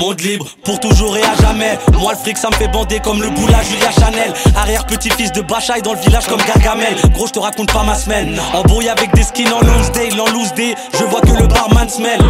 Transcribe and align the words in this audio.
Monde 0.00 0.20
libre, 0.20 0.46
pour 0.64 0.80
toujours 0.80 1.16
et 1.16 1.22
à 1.22 1.34
jamais. 1.40 1.78
Moi 1.98 2.12
le 2.12 2.18
fric 2.18 2.36
ça 2.36 2.48
me 2.50 2.54
fait 2.54 2.68
bander 2.68 3.00
comme 3.00 3.22
le 3.22 3.30
boula 3.30 3.62
Julia 3.62 3.90
Chanel. 3.90 4.32
Arrière 4.56 4.86
petit-fils 4.86 5.32
de 5.32 5.40
Bachaï 5.40 5.82
dans 5.82 5.92
le 5.92 5.98
village 6.00 6.26
comme 6.26 6.40
Gargamel. 6.42 6.96
Gros 7.12 7.26
je 7.26 7.32
te 7.32 7.38
raconte 7.38 7.72
pas 7.72 7.82
ma 7.82 7.94
semaine. 7.94 8.38
Embrouillé 8.52 8.90
avec 8.90 9.14
des 9.14 9.22
skins 9.22 9.52
en 9.52 9.60
loose 9.60 9.90
day, 9.92 10.08
en 10.18 10.30
loose 10.32 10.52
day. 10.54 10.74
Je 10.98 11.04
vois 11.04 11.20
que 11.20 11.32
le 11.32 11.46
barman 11.46 11.88
smell. 11.88 12.20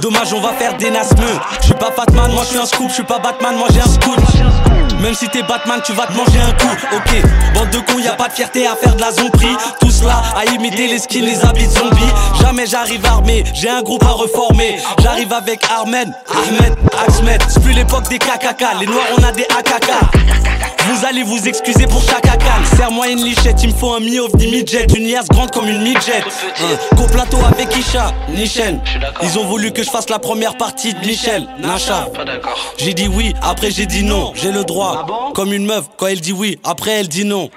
Dommage 0.00 0.32
on 0.32 0.40
va 0.40 0.52
faire 0.52 0.76
des 0.76 0.90
nasmeux. 0.90 1.38
Je 1.60 1.66
suis 1.66 1.74
pas 1.74 1.90
Batman, 1.96 2.32
moi 2.32 2.44
je 2.44 2.50
suis 2.50 2.58
un 2.58 2.66
scoop. 2.66 2.88
Je 2.88 2.94
suis 2.94 3.02
pas 3.04 3.18
Batman, 3.18 3.56
moi 3.56 3.68
j'ai 3.72 3.80
un 3.80 3.84
scoop. 3.84 4.73
Même 5.04 5.12
si 5.12 5.28
t'es 5.28 5.42
Batman, 5.42 5.82
tu 5.84 5.92
vas 5.92 6.06
te 6.06 6.14
manger 6.14 6.40
un 6.40 6.52
coup, 6.52 6.74
ok. 6.96 7.54
Bande 7.54 7.68
de 7.68 7.78
cons, 7.80 7.98
y 7.98 8.08
a 8.08 8.14
pas 8.14 8.28
de 8.28 8.32
fierté 8.32 8.66
à 8.66 8.74
faire 8.74 8.96
de 8.96 9.02
la 9.02 9.12
zombie. 9.12 9.54
Tout 9.78 9.90
cela 9.90 10.22
à 10.34 10.46
imiter 10.46 10.86
les 10.86 10.98
skins, 10.98 11.26
les 11.26 11.44
habits 11.44 11.66
de 11.66 11.72
zombies. 11.72 12.12
Jamais 12.40 12.66
j'arrive 12.66 13.04
armé, 13.04 13.44
j'ai 13.52 13.68
un 13.68 13.82
groupe 13.82 14.02
à 14.02 14.12
reformer. 14.12 14.78
J'arrive 15.02 15.30
avec 15.34 15.62
Armen, 15.70 16.10
Ahmed, 16.30 16.74
Axmed. 17.06 17.42
C'est 17.50 17.62
plus 17.62 17.74
l'époque 17.74 18.08
des 18.08 18.18
KKK, 18.18 18.64
les 18.80 18.86
noirs 18.86 19.04
on 19.18 19.22
a 19.22 19.32
des 19.32 19.44
AKK. 19.44 19.92
Vous 20.86 21.06
allez 21.06 21.22
vous 21.22 21.48
excuser 21.48 21.86
pour 21.86 22.02
chaque 22.02 22.26
acal. 22.26 22.62
Serre-moi 22.76 23.08
une 23.08 23.24
lichette, 23.24 23.62
il 23.62 23.70
me 23.70 23.74
faut 23.74 23.94
un 23.94 24.00
mi-ovni 24.00 24.48
midget. 24.48 24.86
Une 24.94 25.08
liasse 25.08 25.28
grande 25.28 25.50
comme 25.50 25.66
une 25.66 25.80
midget. 25.82 26.22
Go 26.94 27.04
plateau 27.10 27.38
avec 27.46 27.74
Isha, 27.74 28.12
Nichen. 28.28 28.80
Ils 29.22 29.38
ont 29.38 29.44
voulu 29.44 29.72
que 29.72 29.82
je 29.82 29.88
fasse 29.88 30.10
la 30.10 30.18
première 30.18 30.56
partie 30.56 30.92
de 30.92 30.98
Michel, 31.06 31.46
Nacha. 31.58 32.08
J'ai 32.76 32.92
dit 32.92 33.08
oui, 33.08 33.34
après 33.42 33.70
j'ai 33.70 33.86
dit 33.86 34.04
non. 34.04 34.32
J'ai 34.34 34.52
le 34.52 34.64
droit. 34.64 34.93
Comme 35.34 35.52
une 35.52 35.66
meuf, 35.66 35.84
quand 35.96 36.06
elle 36.06 36.20
dit 36.20 36.32
oui, 36.32 36.58
après 36.64 36.92
elle 36.92 37.08
dit 37.08 37.24
non. 37.24 37.50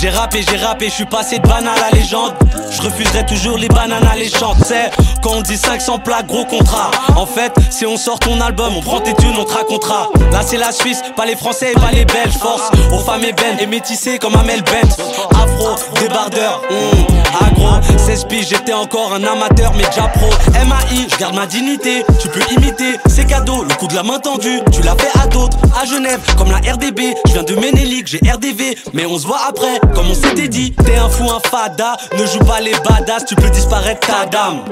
J'ai 0.00 0.10
rappé, 0.10 0.44
j'ai 0.48 0.56
rappé, 0.56 0.86
je 0.88 0.94
suis 0.94 1.06
passé 1.06 1.38
de 1.38 1.46
banane 1.46 1.78
à 1.90 1.94
légende. 1.94 2.34
Je 2.70 2.82
refuserai 2.82 3.24
toujours 3.26 3.58
les 3.58 3.68
bananes 3.68 4.06
alléchantes. 4.06 4.56
C'est 4.66 4.90
quand 5.22 5.32
on 5.32 5.40
dit 5.42 5.56
500 5.56 5.98
plaques, 6.00 6.26
gros 6.26 6.44
contrat. 6.44 6.90
En 7.16 7.26
fait, 7.26 7.52
si 7.70 7.86
on 7.86 7.96
sort 7.96 8.18
ton 8.18 8.40
album, 8.40 8.72
on 8.76 8.80
prend 8.80 9.00
tes 9.00 9.14
thunes, 9.14 9.34
on 9.38 9.44
te 9.44 9.52
racontera. 9.52 10.08
Là, 10.32 10.40
c'est 10.44 10.58
la 10.58 10.72
Suisse, 10.72 11.02
pas 11.16 11.26
les 11.26 11.36
Français 11.36 11.72
et 11.72 11.80
pas 11.80 11.90
les 11.92 12.04
Belges. 12.04 12.36
Force 12.40 12.70
aux 12.92 12.98
femmes 12.98 13.24
ébènes 13.24 13.58
et 13.60 13.66
métissées 13.66 14.18
comme 14.18 14.36
Amel 14.36 14.62
Bent. 14.62 15.04
Afro, 15.30 15.76
débardeur, 16.00 16.62
hum, 16.70 17.46
agro. 17.46 17.66
16 17.96 18.24
piges, 18.24 18.48
j'étais 18.48 18.72
encore 18.72 19.12
un 19.14 19.24
amateur, 19.24 19.72
mais 19.74 19.84
déjà 19.84 20.08
pro. 20.08 20.28
MAI, 20.52 21.06
je 21.10 21.16
garde 21.16 21.34
ma 21.34 21.46
dignité. 21.46 22.04
Tu 22.20 22.28
peux 22.28 22.42
imiter, 22.52 22.96
c'est 23.06 23.26
cadeau. 23.26 23.64
Le 23.64 23.74
coup 23.74 23.86
de 23.86 23.94
la 23.94 24.02
main 24.02 24.18
tendue, 24.18 24.60
tu 24.72 24.82
l'as 24.82 24.96
fait 24.96 25.18
à 25.18 25.26
d'autres. 25.26 25.56
À 25.80 25.84
Genève, 25.86 26.20
comme 26.36 26.50
la 26.50 26.58
RDB. 26.58 27.14
Je 27.26 27.32
viens 27.32 27.42
de 27.42 27.54
Ménélique, 27.54 28.06
j'ai 28.06 28.18
RDV. 28.18 28.76
Mais 28.92 29.06
on 29.06 29.18
se 29.18 29.26
voit 29.26 29.40
après, 29.48 29.80
comme 29.94 30.10
on 30.10 30.14
s'était 30.14 30.48
dit. 30.48 30.72
T'es 30.72 30.96
un 30.96 31.08
fou, 31.08 31.30
un 31.30 31.40
fada. 31.40 31.96
Ne 32.18 32.26
joue 32.26 32.38
pas 32.40 32.60
les 32.60 32.72
badass, 32.88 33.24
tu 33.26 33.34
peux 33.34 33.50
disparaître 33.50 34.06
ta 34.06 34.26
dame. 34.26 34.64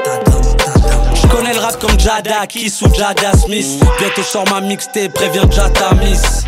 Je 1.15 1.27
connais 1.29 1.55
le 1.55 1.61
rap 1.61 1.79
comme 1.81 1.99
Jada, 1.99 2.47
Kiss 2.47 2.83
ou 2.83 2.95
Jada 2.95 3.33
Smith. 3.37 3.67
Bientôt 3.99 4.23
sort 4.23 4.45
ma 4.51 4.61
mixtape, 4.61 5.13
préviens 5.13 5.51
Jata 5.51 5.95
Miss. 5.95 6.45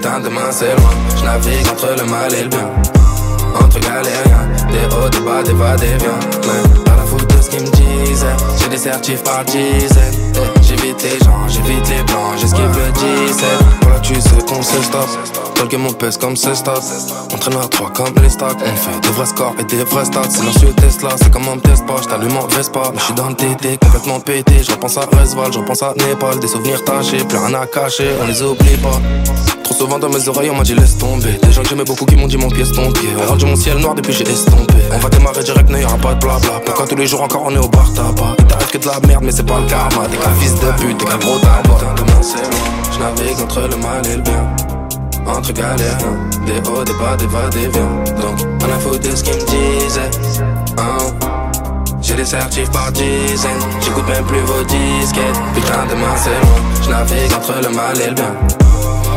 Putain, 0.00 0.20
demain 0.20 0.50
c'est 0.50 0.74
loin. 0.76 0.90
Je 1.14 1.24
navigue 1.24 1.68
entre 1.68 1.94
le 1.94 2.10
mal 2.10 2.32
et 2.32 2.44
le 2.44 2.48
bien. 2.48 2.70
Entre 3.54 3.78
galériens, 3.80 4.48
des 4.72 4.96
hauts, 4.96 5.10
des 5.10 5.20
bas, 5.20 5.42
des 5.42 5.52
va, 5.52 5.76
des 5.76 5.88
viens. 5.88 6.18
Mais 6.46 6.82
pas 6.84 6.96
la 6.96 7.02
faute 7.02 7.28
de 7.36 7.42
ce 7.42 7.50
qu'ils 7.50 7.60
me 7.60 7.70
disaient. 8.06 8.59
Des 8.70 8.76
certifs 8.76 9.24
par 9.24 9.44
dizaines. 9.44 10.32
J'évite 10.62 11.02
les 11.02 11.18
gens, 11.24 11.48
j'évite 11.48 11.88
les 11.88 12.02
blancs, 12.04 12.38
j'esquive 12.38 12.68
le 12.68 13.26
17. 13.26 13.44
Voilà, 13.82 13.98
tu 13.98 14.14
sais 14.14 14.30
qu'on 14.46 14.62
se 14.62 14.80
stop. 14.82 15.08
Tolke 15.56 15.74
mon 15.74 15.92
pèse 15.92 16.16
comme 16.16 16.36
ce 16.36 16.54
stop. 16.54 16.80
On 17.34 17.36
traîne 17.36 17.56
à 17.56 17.66
trois 17.66 17.90
comme 17.90 18.14
les 18.22 18.28
stocks. 18.28 18.56
On 18.60 18.76
fait 18.76 19.00
de 19.00 19.08
vrais 19.08 19.26
scores 19.26 19.56
et 19.58 19.64
des 19.64 19.82
vrais 19.82 20.04
stats. 20.04 20.30
Silencieux 20.30 20.72
Tesla, 20.76 21.10
c'est 21.20 21.32
comme 21.32 21.48
on 21.48 21.56
me 21.56 21.60
teste 21.60 21.84
pas. 21.84 21.96
J't'allume 22.00 22.36
en 22.36 22.46
Vespa. 22.46 22.92
Mais 22.94 23.00
j'suis 23.00 23.14
dans 23.14 23.28
le 23.28 23.34
TT, 23.34 23.76
complètement 23.78 24.20
pété. 24.20 24.62
Je 24.62 24.70
repense 24.70 24.96
à 24.98 25.00
Resval, 25.00 25.52
je 25.52 25.58
repense 25.58 25.82
à 25.82 25.92
Népal. 25.94 26.38
Des 26.38 26.48
souvenirs 26.48 26.84
tachés, 26.84 27.24
plus 27.24 27.38
rien 27.38 27.54
à 27.60 27.66
cacher. 27.66 28.10
On 28.22 28.26
les 28.26 28.40
oublie 28.40 28.76
pas. 28.76 29.00
Trop 29.64 29.74
souvent 29.74 29.98
dans 29.98 30.08
mes 30.08 30.28
oreilles, 30.28 30.50
on 30.50 30.56
m'a 30.56 30.62
dit 30.62 30.74
laisse 30.74 30.96
tomber. 30.96 31.32
Des 31.42 31.52
gens 31.52 31.62
que 31.62 31.68
j'aimais 31.68 31.84
beaucoup 31.84 32.04
qui 32.06 32.14
m'ont 32.14 32.28
dit 32.28 32.36
mon 32.36 32.48
pied 32.48 32.64
ton 32.64 32.92
pied. 32.92 33.08
On 33.20 33.26
rendu 33.28 33.46
mon 33.46 33.56
ciel 33.56 33.78
noir 33.78 33.96
depuis 33.96 34.12
j'ai 34.12 34.28
estompé. 34.28 34.74
On 34.92 34.98
va 34.98 35.08
démarrer 35.08 35.42
direct, 35.42 35.68
n'y 35.68 35.84
aura 35.84 35.96
pas 35.96 36.14
de 36.14 36.20
blabla. 36.20 36.60
Pourquoi 36.64 36.86
tous 36.86 36.96
les 36.96 37.06
jours 37.06 37.22
encore 37.22 37.42
on 37.44 37.54
est 37.54 37.58
au 37.58 37.68
bar 37.68 37.92
tabac? 37.92 38.36
Que 38.66 38.78
de 38.78 38.86
la 38.86 39.00
merde, 39.06 39.22
mais 39.24 39.32
c'est 39.32 39.46
pas 39.46 39.60
le 39.60 39.66
karma. 39.66 40.06
T'es 40.10 40.16
qu'un 40.16 40.34
fils 40.40 40.54
de 40.54 40.70
pute, 40.80 40.98
t'es 40.98 41.04
qu'un 41.04 41.18
gros 41.18 41.38
c'est 42.22 42.38
loin. 42.38 42.50
J'navigue 42.92 43.40
entre 43.42 43.60
le 43.60 43.76
mal 43.76 44.06
et 44.06 44.16
le 44.16 44.22
bien. 44.22 44.46
Entre 45.26 45.52
galériens, 45.52 46.16
des 46.46 46.68
hauts, 46.68 46.84
des 46.84 46.92
bas, 46.94 47.16
des 47.16 47.26
va, 47.26 47.48
des 47.48 47.68
viens. 47.68 48.20
Donc, 48.20 48.38
on 48.62 48.72
a 48.72 48.78
foutu 48.78 49.08
de 49.08 49.16
ce 49.16 49.22
qu'ils 49.22 49.34
me 49.34 49.46
disaient. 49.46 50.10
Hein. 50.78 50.98
J'ai 52.02 52.14
des 52.14 52.24
certifs 52.24 52.70
par 52.70 52.90
dizaines. 52.92 53.60
J'écoute 53.80 54.06
même 54.08 54.24
plus 54.24 54.40
vos 54.40 54.62
disquettes. 54.64 55.40
Putain, 55.54 55.86
demain 55.88 56.16
c'est 56.16 56.30
loin. 56.30 56.60
J'navigue 56.82 57.32
entre 57.34 57.54
le 57.62 57.74
mal 57.74 58.00
et 58.00 58.08
le 58.08 58.14
bien. 58.14 58.34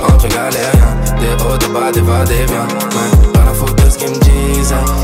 Entre 0.08 0.28
galériens, 0.28 0.96
des 1.20 1.44
hauts, 1.44 1.58
des 1.58 1.68
bas, 1.68 1.92
des 1.92 2.02
va, 2.02 2.24
des 2.26 2.46
viens. 2.46 2.68
Ouais, 2.68 3.32
pas 3.34 3.46
la 3.46 3.54
faute 3.54 3.76
de 3.84 3.90
ce 3.90 3.98
qu'ils 3.98 4.10
me 4.10 4.16
disaient. 4.16 4.43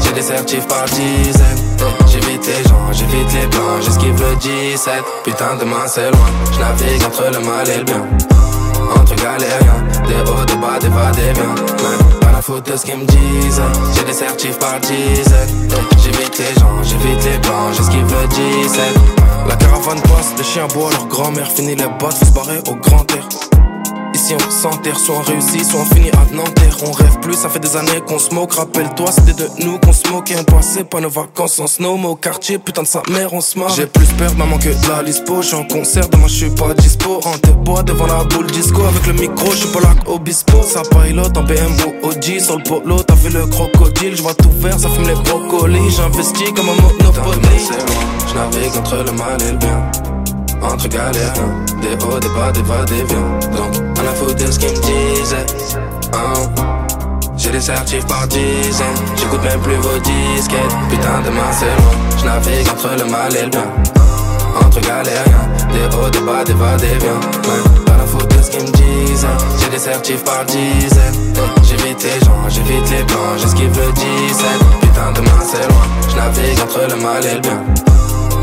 J'ai 0.04 0.12
des 0.14 0.22
certifs 0.22 0.68
par 0.68 0.86
dizaines. 0.86 1.58
Eh, 1.80 2.08
J'évite 2.12 2.46
les 2.48 2.64
gens, 2.70 2.92
j'évite 2.92 3.34
les 3.34 3.48
blancs, 3.48 3.82
j'esquive 3.84 4.20
le 4.22 4.36
17. 4.36 4.94
Putain, 5.24 5.56
demain 5.60 5.86
c'est 5.88 6.10
loin. 6.12 6.28
J'navigue 6.54 7.04
entre 7.06 7.24
le 7.32 7.40
mal 7.46 7.70
et 7.70 7.78
le 7.78 7.84
bien. 7.84 8.04
Entre 8.96 9.16
galériens, 9.16 9.84
des 10.08 10.32
hauts, 10.32 10.46
des 10.46 10.56
bas, 10.56 10.80
des 10.82 10.88
va, 10.90 11.12
des. 11.12 11.22
Ouais, 11.40 12.20
pas 12.22 12.32
la 12.32 12.42
faute 12.42 12.66
de 12.72 12.76
ce 12.78 12.86
qu'ils 12.86 12.98
me 12.98 13.06
disaient. 13.06 13.62
J'ai 13.96 14.04
des 14.04 14.14
certifs 14.14 14.58
par 14.58 14.80
dizaines. 14.80 15.70
Eh, 15.72 15.96
J'évite 16.02 16.38
les 16.40 16.60
gens, 16.60 16.82
j'évite 16.84 17.24
les 17.26 17.38
blancs, 17.38 17.74
j'esquive 17.78 18.06
le 18.22 18.28
17. 18.28 18.82
La 19.48 19.56
caravane 19.56 20.02
passe, 20.02 20.34
les 20.38 20.44
chiens 20.44 20.68
boivent 20.74 20.92
leur 20.94 21.08
grand-mère. 21.08 21.48
Fini 21.48 21.76
les 21.76 21.86
bottes, 22.00 22.14
faut 22.20 22.26
se 22.26 22.32
barrer 22.32 22.60
au 22.70 22.76
grand 22.76 23.06
air. 23.16 23.28
Ici 24.30 24.36
on 24.46 24.52
s'enterre, 24.52 25.00
soit 25.00 25.16
on 25.16 25.22
réussit, 25.22 25.66
soit 25.66 25.80
on 25.80 25.86
finit 25.86 26.12
à 26.12 26.36
Nanterre. 26.36 26.78
On 26.86 26.92
rêve 26.92 27.20
plus, 27.20 27.34
ça 27.34 27.50
fait 27.50 27.60
des 27.60 27.76
années 27.76 28.00
qu'on 28.08 28.20
se 28.20 28.32
moque. 28.32 28.54
Rappelle-toi, 28.54 29.08
c'était 29.12 29.34
de 29.34 29.50
nous 29.66 29.80
qu'on 29.80 29.92
se 29.92 30.08
moquait 30.08 30.36
On 30.38 30.44
passait 30.44 30.84
pas 30.84 31.00
nos 31.00 31.10
vacances 31.10 31.60
en 31.60 31.66
snow. 31.66 31.98
Mais 31.98 32.06
au 32.06 32.16
quartier, 32.16 32.60
putain 32.60 32.84
de 32.84 32.88
sa 32.88 33.02
mère, 33.10 33.34
on 33.34 33.42
se 33.42 33.58
marre. 33.58 33.70
J'ai 33.70 33.88
plus 33.88 34.06
peur 34.20 34.36
maman 34.36 34.60
que 34.60 34.70
de 34.70 34.90
la 34.90 35.02
lispo. 35.02 35.42
J'suis 35.42 35.56
en 35.56 35.64
concert, 35.64 36.08
demain 36.10 36.28
j'suis 36.28 36.52
pas 36.52 36.76
dispo. 36.76 37.20
Rentre 37.22 37.56
bois 37.56 37.82
devant 37.82 38.06
la 38.06 38.24
boule 38.24 38.46
disco. 38.52 38.84
Avec 38.84 39.08
le 39.08 39.14
micro, 39.14 39.52
j'suis 39.52 39.70
pas 39.70 39.80
là 39.80 39.96
obispo 40.06 40.62
Ça 40.62 40.84
pilote 40.84 41.36
en 41.36 41.42
BMW 41.42 42.04
OG 42.04 42.40
Sur 42.40 42.58
le 42.58 42.64
polo, 42.64 43.02
t'as 43.02 43.16
vu 43.16 43.30
le 43.30 43.48
crocodile 43.48 44.16
J'vois 44.16 44.36
tout 44.36 44.52
vert, 44.60 44.80
ça 44.80 44.90
fume 44.90 45.08
les 45.08 45.16
brocolis. 45.16 45.90
J'investis 45.90 46.52
comme 46.52 46.70
un 46.70 46.76
monopoly. 46.76 47.58
J'navigue 48.32 48.78
entre 48.78 48.98
le 48.98 49.12
mal 49.12 49.42
et 49.42 49.52
le 49.54 49.58
bien. 49.58 49.92
Entre 50.62 50.88
galériens, 50.88 51.66
des 51.82 52.06
hauts, 52.06 52.20
des 52.20 52.30
bas, 52.30 52.52
des 52.52 52.62
va, 52.62 52.84
des 52.84 53.04
viens. 53.06 53.40
Donc, 53.58 53.89
on 54.10 54.12
a 54.12 54.16
foutu 54.16 54.44
de 54.44 54.52
ce 54.52 54.60
qu'ils 54.60 54.70
me 54.70 54.82
disaient? 54.82 55.46
Hein? 56.14 56.50
J'ai 57.38 57.52
des 57.52 57.62
certifs 57.62 58.06
par 58.06 58.28
dizaines, 58.28 58.88
j'écoute 59.16 59.44
même 59.44 59.60
plus 59.62 59.76
vos 59.76 59.98
disquettes. 60.00 60.76
Putain, 60.90 61.22
demain 61.24 61.52
c'est 61.52 61.66
loin, 61.66 61.94
j'navigue 62.20 62.68
entre 62.70 62.90
le 62.98 63.10
mal 63.10 63.36
et 63.36 63.44
le 63.44 63.50
bien. 63.50 63.66
Entre 64.62 64.82
galériens, 64.82 65.50
des 65.72 65.96
hauts, 65.96 66.10
des 66.10 66.20
bas, 66.20 66.44
des 66.44 66.54
va, 66.54 66.76
des 66.78 66.88
viens. 66.88 67.20
Ouais, 67.48 67.84
pas 67.86 67.98
la 67.98 68.06
faute 68.06 68.28
de 68.36 68.42
ce 68.42 68.52
qu'ils 68.52 68.62
me 68.62 68.72
disaient? 68.72 69.28
J'ai 69.60 69.70
des 69.70 69.80
certifs 69.80 70.24
par 70.24 70.44
dizaines. 70.46 71.34
J'évite 71.64 72.04
les 72.04 72.26
gens, 72.26 72.50
j'évite 72.50 72.90
les 72.90 73.04
blancs, 73.04 73.38
j'esquive 73.38 73.72
le 73.78 73.92
17. 73.94 74.46
Putain, 74.82 75.12
demain 75.16 75.40
c'est 75.46 75.68
loin. 75.68 75.86
Je 76.10 76.16
navigue 76.16 76.60
entre 76.62 76.82
le 76.90 77.02
mal 77.02 77.26
et 77.26 77.36
le 77.36 77.42
bien. 77.42 77.64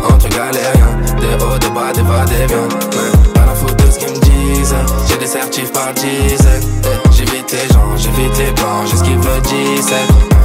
Entre 0.09 0.29
galériens, 0.29 0.97
des 1.21 1.45
hauts, 1.45 1.59
des 1.59 1.69
bas, 1.69 1.93
des 1.93 2.03
va, 2.03 2.25
des 2.25 2.47
viens. 2.47 2.69
Mais 2.93 3.33
pas 3.33 3.47
la 3.47 3.55
faute 3.55 3.77
de 3.77 3.91
ce 3.91 3.99
qu'ils 3.99 4.15
me 4.15 4.26
des 5.27 5.33
certifs 5.33 5.73
par 5.73 5.93
dizaines. 5.95 6.63
J'évite 7.11 7.53
les 7.53 7.75
gens, 7.75 7.97
j'évite 7.97 8.39
les 8.39 8.53
plans, 8.53 8.87
j'esquive 8.87 9.19
le 9.19 9.41
17. 9.41 10.36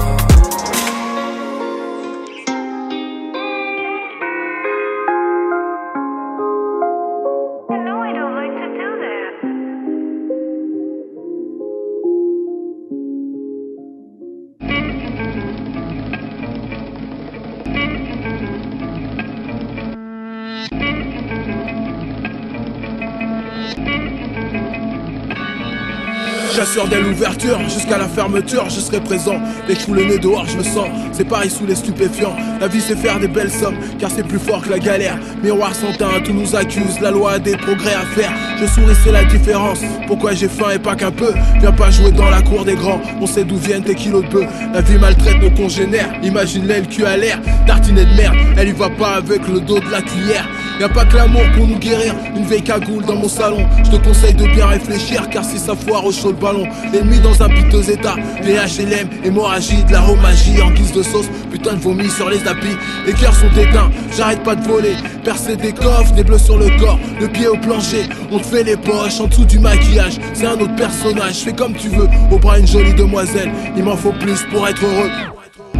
J'assure 26.73 26.88
dès 26.88 27.01
l'ouverture 27.01 27.59
jusqu'à 27.68 27.97
la 27.97 28.07
fermeture, 28.07 28.69
je 28.69 28.79
serai 28.79 29.01
présent. 29.01 29.41
Les 29.68 29.75
coups 29.75 29.97
le 29.97 30.06
nez 30.06 30.19
dehors, 30.19 30.45
je 30.47 30.57
me 30.57 30.63
sens. 30.63 30.88
C'est 31.12 31.27
pareil 31.27 31.50
sous 31.50 31.65
les 31.65 31.75
stupéfiants. 31.75 32.33
La 32.62 32.69
vie 32.69 32.79
c'est 32.79 32.95
faire 32.95 33.19
des 33.19 33.27
belles 33.27 33.51
sommes, 33.51 33.75
car 34.00 34.09
c'est 34.09 34.25
plus 34.25 34.39
fort 34.39 34.62
que 34.62 34.69
la 34.69 34.79
galère. 34.79 35.18
Miroir 35.44 35.75
sans 35.75 35.91
teint, 35.91 36.21
tout 36.23 36.31
nous 36.31 36.56
accuse. 36.56 37.01
La 37.01 37.12
loi 37.12 37.33
a 37.33 37.39
des 37.39 37.57
progrès 37.57 37.94
à 37.94 38.06
faire. 38.15 38.31
Je 38.57 38.65
souris, 38.68 38.95
c'est 39.03 39.12
la 39.12 39.25
différence. 39.25 39.79
Pourquoi 40.07 40.31
j'ai 40.31 40.47
faim 40.47 40.69
et 40.73 40.79
pas 40.79 40.95
qu'un 40.95 41.12
peu? 41.12 41.33
Viens 41.59 41.73
pas 41.73 41.91
jouer 41.91 42.12
dans 42.12 42.29
la 42.29 42.41
cour 42.41 42.63
des 42.63 42.75
grands. 42.75 43.01
On 43.19 43.27
sait 43.27 43.44
d'où 43.44 43.57
viennent 43.57 43.83
tes 43.83 43.95
kilos 43.95 44.24
de 44.24 44.29
bœufs. 44.29 44.47
La 44.74 44.79
vie 44.79 44.97
maltraite 44.97 45.41
nos 45.41 45.51
congénères. 45.51 46.13
Imagine-les 46.24 46.79
le 46.79 46.85
cul 46.85 47.03
à 47.03 47.17
l'air. 47.17 47.41
Tartinet 47.67 48.06
de 48.06 48.15
merde, 48.15 48.38
elle 48.56 48.69
y 48.69 48.71
va 48.71 48.89
pas 48.89 49.15
avec 49.15 49.45
le 49.50 49.59
dos 49.59 49.81
de 49.81 49.89
la 49.91 50.01
cuillère. 50.01 50.47
Y'a 50.79 50.89
pas 50.89 51.06
que 51.06 51.15
l'amour 51.15 51.44
pour 51.56 51.67
nous 51.67 51.77
guérir, 51.77 52.15
une 52.35 52.44
vieille 52.44 52.63
cagoule 52.63 53.06
dans 53.06 53.15
mon 53.15 53.29
salon. 53.29 53.67
Je 53.85 53.91
te 53.91 53.97
conseille 53.97 54.33
de 54.33 54.47
bien 54.47 54.65
réfléchir, 54.65 55.29
car 55.29 55.45
si 55.45 55.59
ça 55.59 55.75
foire 55.75 56.03
au 56.03 56.12
chaud 56.12 56.29
le 56.29 56.38
ballon, 56.38 56.61
l'ennemi 56.92 57.19
dans 57.19 57.42
un 57.42 57.50
piteux 57.50 57.90
état. 57.90 58.16
Les 58.44 58.54
HLM, 58.54 59.08
hémorragie, 59.24 59.84
de 59.84 59.92
la 59.92 60.02
romagie 60.02 60.62
en 60.62 60.72
guise 60.72 60.92
de 60.92 61.04
sauce. 61.04 61.30
Putain 61.52 61.74
de 61.74 61.80
vomi 61.80 62.10
sur 62.10 62.30
les 62.30 62.40
tapis, 62.40 62.75
les 63.06 63.13
cœurs 63.13 63.36
sont 63.36 63.52
éteints. 63.60 63.92
J'arrête 64.16 64.44
pas 64.44 64.56
de 64.56 64.68
voler, 64.68 64.96
percer 65.24 65.56
des 65.56 65.74
coffres, 65.74 66.13
des 66.13 66.24
bleus 66.24 66.38
sur 66.38 66.58
le 66.58 66.69
corps, 66.80 67.00
le 67.19 67.28
pied 67.28 67.48
au 67.48 67.58
plancher. 67.58 68.06
On 68.31 68.40
te 68.40 68.46
fait 68.46 68.63
les 68.63 68.78
poches 68.78 69.19
en 69.19 69.28
dessous 69.28 69.46
du 69.46 69.60
maquillage. 69.60 70.19
C'est 70.34 70.46
un 70.46 70.60
autre 70.60 70.75
personnage, 70.75 71.36
fais 71.36 71.54
comme 71.54 71.74
tu 71.74 71.90
veux. 71.90 72.08
Au 72.31 72.38
bras 72.38 72.60
une 72.60 72.68
jolie 72.68 72.94
demoiselle, 72.94 73.52
il 73.75 73.84
m'en 73.84 73.96
faut 73.96 74.13
plus 74.13 74.44
pour 74.52 74.68
être 74.68 74.84
heureux. 74.84 75.10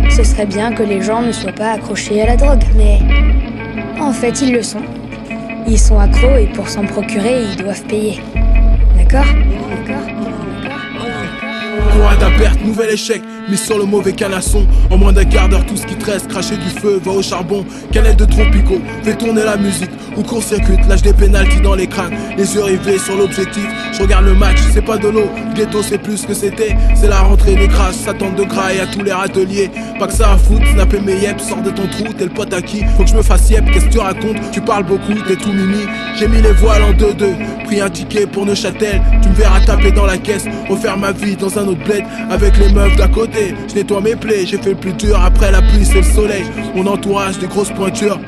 Ce 0.10 0.24
serait 0.24 0.45
bien 0.45 0.74
que 0.74 0.83
les 0.83 1.01
gens 1.01 1.22
ne 1.22 1.31
soient 1.31 1.54
pas 1.54 1.72
accrochés 1.72 2.22
à 2.22 2.28
la 2.28 2.36
drogue, 2.36 2.63
mais 2.75 3.00
en 4.00 4.12
fait, 4.12 4.42
ils 4.42 4.51
le 4.51 4.62
sont. 4.62 4.81
Ils 5.68 5.80
sont 5.80 6.00
accros 6.00 6.38
et 6.38 6.48
pour 6.48 6.68
s'en 6.68 6.86
procurer, 6.86 7.44
ils 7.44 7.56
doivent 7.56 7.83
payer. 7.83 8.19
D'accord? 8.98 9.25
Cours 12.01 12.09
à 12.09 12.31
perte, 12.31 12.62
nouvel 12.62 12.89
échec, 12.89 13.21
mis 13.51 13.57
sur 13.57 13.77
le 13.77 13.83
mauvais 13.83 14.13
canasson. 14.13 14.65
En 14.89 14.98
moins 14.98 15.12
d'un 15.12 15.25
quart 15.25 15.50
d'heure, 15.50 15.65
tout 15.65 15.75
ce 15.75 15.86
qui 15.86 15.95
te 15.95 16.09
reste, 16.09 16.27
cracher 16.30 16.56
du 16.56 16.69
feu, 16.69 17.01
va 17.03 17.12
au 17.12 17.21
charbon. 17.21 17.65
Canette 17.92 18.18
de 18.18 18.25
tropico, 18.25 18.81
fais 19.03 19.15
tourner 19.15 19.44
la 19.44 19.57
musique. 19.57 19.92
Ou 20.18 20.24
court-circuit, 20.24 20.77
lâche 20.89 21.01
des 21.01 21.13
pénalties 21.13 21.62
dans 21.62 21.75
les 21.75 21.88
crânes. 21.88 22.13
Les 22.38 22.56
yeux 22.56 22.63
rivés 22.63 22.98
sur 22.98 23.15
l'objectif, 23.15 23.65
je 23.94 24.01
regarde 24.01 24.25
le 24.25 24.33
match, 24.33 24.57
c'est 24.74 24.83
pas 24.83 24.98
de 24.98 25.07
l'eau. 25.07 25.30
Ghetto, 25.56 25.81
c'est 25.81 25.98
plus 25.98 26.25
que 26.25 26.33
c'était. 26.33 26.75
C'est 26.95 27.07
la 27.07 27.19
rentrée 27.19 27.56
des 27.56 27.68
grâces, 27.68 27.98
ça 27.98 28.13
tente 28.13 28.36
de 28.36 28.44
graille 28.44 28.80
à 28.80 28.88
tous 28.88 29.03
les 29.03 29.13
râteliers. 29.13 29.69
Pas 30.00 30.07
que 30.07 30.13
ça 30.13 30.33
à 30.33 30.38
foutre, 30.38 30.65
snapper 30.74 31.00
mes 31.00 31.15
yep, 31.15 31.39
sors 31.39 31.62
de 31.62 31.69
ton 31.69 31.88
trou, 31.88 32.06
t'es 32.18 32.25
le 32.25 32.30
pote 32.30 32.54
à 32.54 32.62
qui? 32.62 32.83
Faut 32.97 33.04
que 33.04 33.09
je 33.09 33.15
me 33.15 33.21
fasse 33.21 33.50
yep, 33.50 33.65
qu'est-ce 33.71 33.86
que 33.86 33.92
tu 33.92 34.00
racontes? 34.00 34.38
Tu 34.51 34.62
parles 34.62 34.86
beaucoup, 34.86 35.13
t'es 35.27 35.36
tout 35.36 35.51
mimi. 35.51 35.86
J'ai 36.18 36.27
mis 36.27 36.42
les 36.42 36.54
voiles 36.54 36.83
en 36.83 36.92
2-2, 36.92 37.65
pris 37.65 37.81
un 37.81 37.89
ticket 37.89 38.25
pour 38.27 38.45
Neuchâtel. 38.45 39.01
Tu 39.21 39.30
me 39.30 39.36
verras 39.36 39.62
taper 39.62 39.92
dans 39.92 40.06
la 40.06 40.18
caisse, 40.18 40.45
refaire 40.69 40.97
ma 40.97 41.12
vie 41.12 41.36
dans 41.36 41.57
un 41.57 41.68
autre 41.68 41.83
bled 41.83 42.04
avec 42.30 42.57
les 42.57 42.71
meufs 42.74 42.95
d'à 42.97 43.07
côté. 43.07 43.40
Je 43.67 43.75
nettoie 43.75 44.01
mes 44.01 44.15
plaies, 44.15 44.45
j'ai 44.45 44.57
fait 44.57 44.71
le 44.71 44.75
plus 44.75 44.93
dur 44.93 45.19
après 45.19 45.51
la 45.51 45.61
pluie, 45.61 45.85
c'est 45.85 45.95
le 45.95 46.03
soleil. 46.03 46.43
Mon 46.75 46.85
entourage, 46.88 47.39
des 47.39 47.47
grosses 47.47 47.71
pointures. 47.71 48.19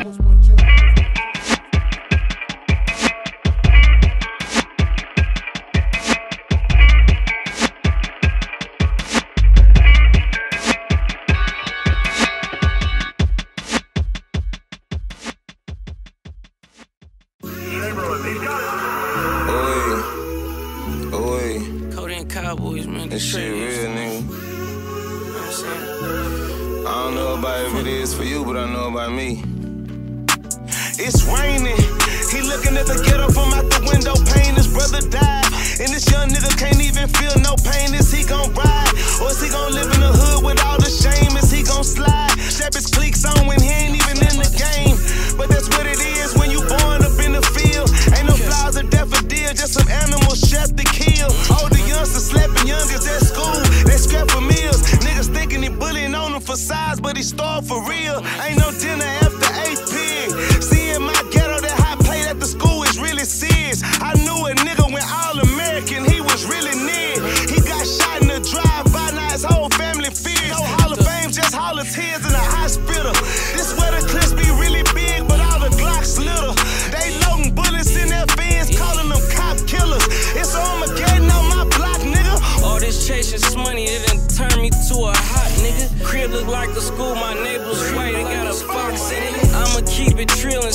Hospital. 72.63 73.11
This 73.51 73.75
where 73.75 73.91
the 73.91 74.07
clips 74.07 74.31
be 74.31 74.47
really 74.55 74.83
big, 74.95 75.27
but 75.27 75.39
all 75.43 75.59
the 75.59 75.71
Glocks 75.75 76.15
little. 76.15 76.55
They 76.95 77.11
loading 77.27 77.51
bullets 77.53 77.91
in 77.99 78.07
their 78.07 78.25
fans, 78.39 78.71
calling 78.71 79.09
them 79.11 79.19
cop 79.35 79.59
killers. 79.67 80.05
It's 80.31 80.55
Armageddon 80.55 81.27
on 81.27 81.45
my 81.51 81.63
block, 81.75 81.99
nigga. 81.99 82.63
All 82.63 82.79
this 82.79 83.05
chasing 83.05 83.43
money, 83.59 83.83
it 83.83 84.07
done 84.07 84.23
turned 84.31 84.61
me 84.61 84.69
to 84.69 84.95
a 84.95 85.11
hot 85.11 85.51
nigga. 85.59 85.91
Crib 86.07 86.31
look 86.31 86.47
like 86.47 86.69
a 86.69 86.81
school, 86.81 87.15
my 87.15 87.33
neighbors 87.43 87.83
white, 87.91 88.13
they 88.13 88.23
got 88.23 88.47
a 88.47 88.55
fox 88.55 89.11
in 89.11 89.21
it. 89.21 89.35
I'ma 89.51 89.83
keep 89.85 90.15
it 90.23 90.29
trill 90.29 90.63
and 90.63 90.73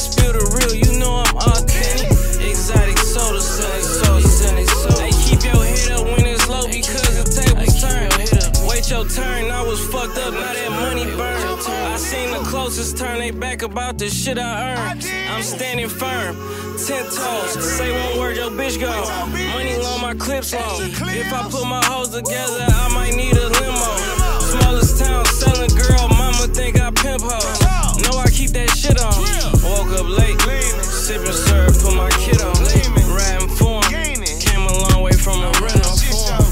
turn 12.98 13.20
they 13.20 13.30
back 13.30 13.62
about 13.62 13.96
the 13.96 14.10
shit 14.10 14.38
I 14.38 14.74
earned. 14.74 15.06
I'm 15.30 15.42
standing 15.42 15.88
firm, 15.88 16.34
ten 16.82 17.04
toes. 17.04 17.54
Say 17.76 17.92
one 17.94 18.18
word, 18.18 18.36
your 18.36 18.50
bitch 18.50 18.80
go. 18.80 18.90
Money 19.54 19.78
long, 19.78 20.02
my 20.02 20.14
clips 20.14 20.52
long. 20.52 20.82
If 20.82 21.32
I 21.32 21.48
put 21.48 21.64
my 21.64 21.84
hoes 21.84 22.08
together, 22.08 22.66
I 22.66 22.88
might 22.92 23.14
need 23.14 23.36
a 23.36 23.46
limo. 23.54 23.90
Smallest 24.42 24.98
town, 24.98 25.24
selling 25.26 25.70
girl, 25.78 26.08
mama 26.08 26.50
think 26.50 26.80
I 26.80 26.90
pimp 26.90 27.22
hoes. 27.22 27.60
Know 28.02 28.18
I 28.18 28.26
keep 28.32 28.50
that 28.58 28.70
shit 28.70 28.98
on. 28.98 29.14
Woke 29.62 29.94
up 29.94 30.08
late, 30.08 30.40
sipping 30.82 31.32
syrup, 31.32 31.78
put 31.78 31.94
my 31.94 32.10
kid 32.18 32.42
on. 32.42 32.58
Riding 33.14 33.48
for 33.54 33.78
him, 33.94 34.26
came 34.42 34.66
a 34.66 34.74
long 34.74 35.02
way 35.02 35.12
from 35.12 35.38
a 35.46 35.52
rental. 35.62 35.94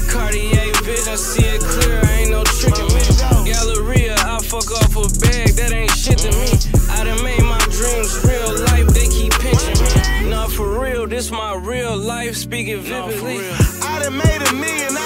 Cartier 0.07 0.71
vision, 0.87 1.17
see 1.17 1.43
it 1.43 1.59
clear, 1.59 1.99
ain't 2.15 2.31
no 2.31 2.43
tricking 2.45 2.87
me. 2.95 3.03
Galleria, 3.43 4.15
I 4.15 4.39
fuck 4.39 4.71
off 4.71 4.95
a 4.95 5.11
bag, 5.19 5.59
that 5.59 5.73
ain't 5.73 5.86
shit 6.07 6.19
to 6.19 6.31
me. 6.31 6.47
I 6.89 7.03
done 7.03 7.21
made 7.23 7.43
my 7.43 7.59
dreams 7.69 8.11
real 8.23 8.51
life, 8.65 8.87
they 8.87 9.07
keep 9.07 9.33
pinching 9.33 9.79
me. 9.83 10.29
Nah, 10.29 10.47
for 10.47 10.79
real, 10.79 11.07
this 11.07 11.31
my 11.31 11.55
real 11.55 11.97
life, 11.97 12.35
speaking 12.35 12.79
vividly. 12.79 13.39
I 13.81 13.99
done 14.03 14.17
made 14.17 14.41
a 14.49 14.53
million 14.53 14.96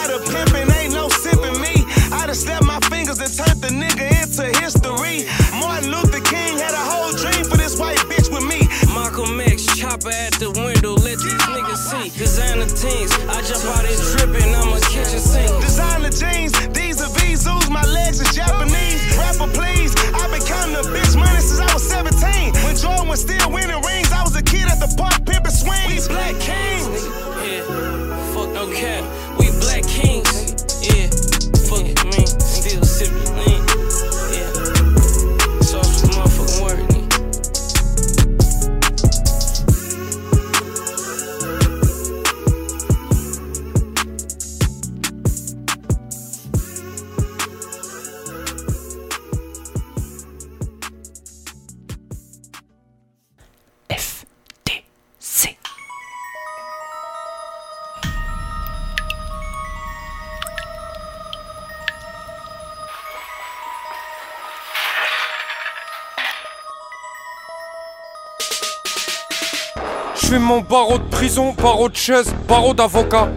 mon 70.41 70.61
barreau 70.61 70.97
de 70.97 71.03
prison, 71.03 71.53
barreau 71.61 71.87
de 71.87 71.95
chaise, 71.95 72.33
barreau 72.47 72.73
d'avocat. 72.73 73.29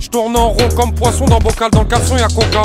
Je 0.00 0.08
tourne 0.08 0.36
en 0.36 0.48
rond 0.48 0.68
comme 0.76 0.94
poisson 0.94 1.26
dans 1.26 1.38
bocal, 1.38 1.70
dans 1.70 1.82
le 1.82 1.86
caleçon 1.88 2.16
y'a 2.16 2.28
coca. 2.28 2.62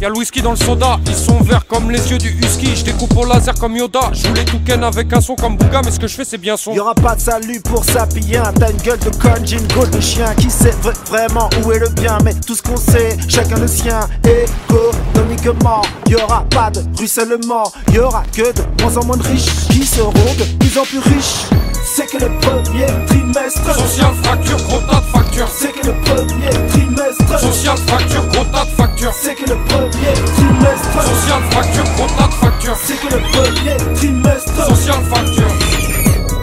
Y'a 0.00 0.08
le 0.08 0.16
whisky 0.16 0.42
dans 0.42 0.50
le 0.50 0.56
soda, 0.56 0.98
ils 1.06 1.14
sont 1.14 1.40
verts 1.42 1.66
comme 1.66 1.90
les 1.90 2.10
yeux 2.10 2.18
du 2.18 2.30
husky. 2.30 2.74
Je 2.74 2.84
découpe 2.84 3.16
au 3.16 3.24
laser 3.24 3.54
comme 3.54 3.76
Yoda. 3.76 4.10
Je 4.12 4.26
voulais 4.26 4.44
tout 4.44 4.60
avec 4.82 5.12
un 5.12 5.20
son 5.20 5.36
comme 5.36 5.56
Bouga, 5.56 5.80
mais 5.84 5.92
ce 5.92 6.00
que 6.00 6.08
je 6.08 6.16
fais 6.16 6.24
c'est 6.24 6.38
bien 6.38 6.56
son. 6.56 6.72
Y'aura 6.72 6.94
pas 6.94 7.14
de 7.14 7.20
salut 7.20 7.60
pour 7.60 7.84
sapien, 7.84 8.42
t'as 8.58 8.70
une 8.70 8.78
gueule 8.78 8.98
de 8.98 9.10
conne, 9.10 9.46
j'ai 9.46 9.58
une 9.58 9.66
gueule 9.68 9.90
de 9.90 10.00
chien. 10.00 10.34
Qui 10.34 10.50
sait 10.50 10.74
vraiment 11.06 11.48
où 11.64 11.70
est 11.70 11.78
le 11.78 11.88
bien, 11.90 12.18
mais 12.24 12.34
tout 12.34 12.54
ce 12.56 12.62
qu'on 12.62 12.76
sait, 12.76 13.16
chacun 13.28 13.58
le 13.58 13.68
sien. 13.68 14.00
Économiquement, 14.24 15.82
y'aura 16.08 16.44
pas 16.50 16.70
de 16.70 16.82
ruissellement, 16.98 17.70
y'aura 17.92 18.24
que 18.32 18.52
de 18.52 18.82
moins 18.82 18.96
en 18.96 19.04
moins 19.04 19.16
de 19.16 19.22
riches 19.22 19.68
qui 19.70 19.86
seront 19.86 20.10
de 20.10 20.58
plus 20.58 20.78
en 20.78 20.82
plus 20.82 20.98
riches. 20.98 21.46
C'est 21.84 22.06
que 22.06 22.18
le 22.18 22.30
premier 22.38 22.86
trimestre. 23.06 23.74
Social 23.74 24.14
fracture, 24.22 24.56
gros 24.58 24.80
tas 24.80 25.00
de 25.00 25.18
factures. 25.18 25.48
C'est 25.48 25.72
que 25.72 25.86
le 25.86 25.94
premier 25.94 26.68
trimestre. 26.68 27.40
Social 27.40 27.76
fracture, 27.86 28.26
gros 28.28 28.44
tas 28.44 28.64
de 28.64 28.70
factures. 28.70 29.12
C'est 29.12 29.34
que 29.34 29.50
le 29.50 29.56
premier 29.64 30.12
trimestre. 30.36 31.02
Social 31.02 31.42
fracture, 31.50 31.84
gros 31.96 32.06
tas 32.06 32.28
de 32.28 32.34
factures. 32.34 32.76
C'est 32.84 33.00
que 33.00 33.14
le 33.14 33.20
premier 33.32 33.94
trimestre. 33.94 34.66
Social 34.68 35.02
fracture. 35.10 35.48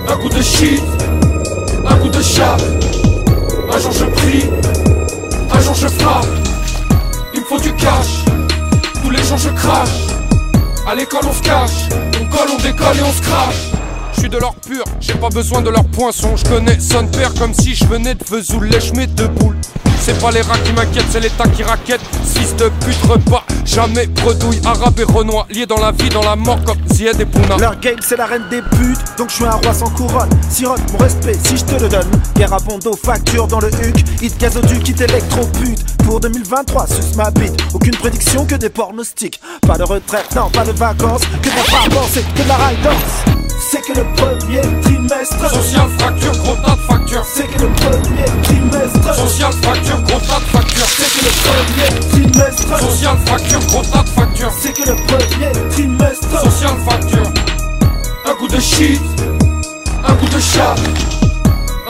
Un 0.07 0.17
coup 0.17 0.29
de 0.29 0.41
shit 0.41 0.81
Un 1.87 1.95
coup 1.95 2.09
de 2.09 2.21
chat. 2.21 2.57
Un 3.71 3.79
jour 3.79 3.91
je 3.91 4.05
prie 4.05 4.49
Un 5.53 5.59
jour 5.61 5.75
je 5.75 5.87
frappe. 5.87 6.25
Il 7.33 7.41
me 7.41 7.45
faut 7.45 7.59
du 7.59 7.73
cash. 7.73 8.25
Tous 9.01 9.09
les 9.09 9.23
jours 9.23 9.37
je 9.37 9.49
crache. 9.49 10.07
À 10.87 10.95
l'école 10.95 11.21
on 11.27 11.33
se 11.33 11.41
cache. 11.41 11.89
On 12.19 12.25
colle, 12.25 12.49
on 12.53 12.61
décolle 12.61 12.97
et 12.97 13.03
on 13.03 13.11
se 13.11 13.21
crache 13.21 13.78
je 14.19 14.23
suis 14.23 14.29
de 14.29 14.37
l'or 14.37 14.55
pur, 14.55 14.83
j'ai 14.99 15.13
pas 15.13 15.29
besoin 15.29 15.61
de 15.61 15.69
leur 15.69 15.85
poinçon. 15.85 16.35
Je 16.35 16.43
connais 16.43 16.77
son 16.77 17.07
père 17.07 17.33
comme 17.35 17.53
si 17.53 17.73
je 17.73 17.85
venais 17.85 18.15
de 18.15 18.23
Vesoul, 18.25 18.67
lèche 18.67 18.91
mes 18.91 19.07
deux 19.07 19.29
boules. 19.29 19.55
C'est 20.01 20.19
pas 20.19 20.29
les 20.31 20.41
rats 20.41 20.57
qui 20.57 20.73
m'inquiètent, 20.73 21.05
c'est 21.09 21.21
l'état 21.21 21.47
qui 21.47 21.63
raquette. 21.63 22.01
Fils 22.25 22.53
de 22.57 22.69
pute 22.83 23.01
repas, 23.07 23.45
jamais 23.63 24.07
bredouille, 24.07 24.59
arabe 24.65 24.99
et 24.99 25.03
renois, 25.03 25.47
liés 25.49 25.65
dans 25.65 25.79
la 25.79 25.93
vie, 25.93 26.09
dans 26.09 26.23
la 26.23 26.35
mort 26.35 26.61
comme 26.65 26.77
Zied 26.91 27.17
et 27.17 27.25
Pouna. 27.25 27.55
Leur 27.57 27.79
game 27.79 27.95
c'est 28.01 28.17
la 28.17 28.25
reine 28.25 28.43
des 28.49 28.61
putes, 28.61 28.99
donc 29.17 29.29
je 29.29 29.35
suis 29.35 29.45
un 29.45 29.51
roi 29.51 29.73
sans 29.73 29.89
couronne. 29.91 30.29
Sirote 30.49 30.81
mon 30.91 30.97
respect 30.97 31.37
si 31.41 31.55
je 31.55 31.63
te 31.63 31.81
le 31.81 31.87
donne. 31.87 32.09
Guerre 32.35 32.53
à 32.53 32.59
Bondo, 32.59 32.99
facture 33.01 33.47
dans 33.47 33.61
le 33.61 33.69
huc, 33.69 34.03
hit 34.21 34.37
gazoduc, 34.37 34.85
hit 34.85 34.99
électro-pute. 34.99 35.97
Pour 36.03 36.19
2023, 36.19 36.87
sus 36.87 37.15
ma 37.15 37.31
bite, 37.31 37.55
aucune 37.73 37.95
prédiction 37.95 38.45
que 38.45 38.55
des 38.55 38.69
pornostiques. 38.69 39.39
Pas 39.61 39.77
de 39.77 39.83
retraite, 39.83 40.27
non, 40.35 40.49
pas 40.49 40.65
de 40.65 40.73
vacances, 40.73 41.21
que 41.41 41.49
des 41.49 41.71
vacances 41.71 42.17
et 42.17 42.23
que 42.23 42.43
de 42.43 42.47
la 42.49 42.57
ride 42.57 42.81
dance 42.83 43.38
c'est 43.59 43.81
que 43.81 43.93
le 43.93 44.05
premier 44.15 44.61
trimestre. 44.81 45.49
Social 45.49 45.87
fracture, 45.99 46.31
gros 46.37 46.55
tas 46.55 46.75
de 46.75 46.81
factures. 46.81 47.25
C'est 47.25 47.47
que 47.47 47.61
le 47.61 47.67
premier 47.69 48.25
trimestre. 48.43 49.15
Social 49.15 49.51
fracture, 49.61 50.01
gros 50.03 50.19
tas 50.19 50.39
de 50.39 50.45
factures. 50.45 50.85
C'est 50.87 51.19
que 51.19 51.25
le 51.25 51.31
premier 51.43 52.09
trimestre. 52.09 52.79
Social 52.79 53.17
fracture, 53.25 53.59
gros 53.67 53.81
tas 53.83 54.03
de 54.03 54.09
factures. 54.09 54.51
C'est 54.59 54.73
que 54.73 54.89
le 54.89 54.95
premier 54.95 55.69
trimestre. 55.69 56.41
Social 56.43 56.75
fracture. 56.85 57.31
Un 58.25 58.33
coup 58.35 58.47
de 58.47 58.59
shit 58.59 59.01
Un 60.07 60.13
coup 60.13 60.27
de 60.27 60.39
chat. 60.39 60.75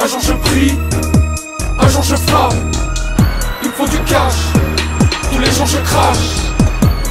Un 0.01 0.07
jour 0.07 0.19
je 0.21 0.33
prie 0.33 0.79
Un 1.79 1.87
jour 1.89 2.03
je 2.03 2.15
frappe. 2.15 2.53
Il 3.61 3.69
me 3.69 3.73
faut 3.73 3.87
du 3.87 3.97
cash 4.03 4.35
Tous 5.31 5.39
les 5.39 5.51
jours 5.51 5.65
je 5.65 5.77
crache. 5.77 6.17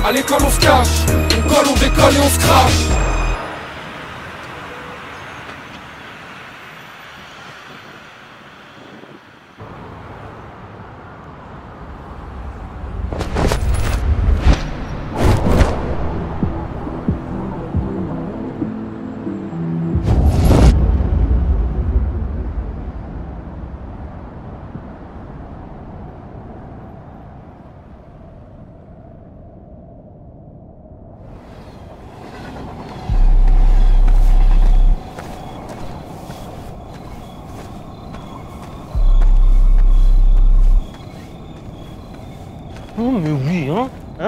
À 0.05 0.13
l'école 0.13 0.39
on 0.45 0.51
se 0.51 0.61
cache. 0.61 1.05
On 1.37 1.49
colle, 1.49 1.67
on 1.71 1.79
décolle 1.79 2.15
et 2.15 2.21
on 2.25 2.31
se 2.31 2.39
crache 2.39 3.08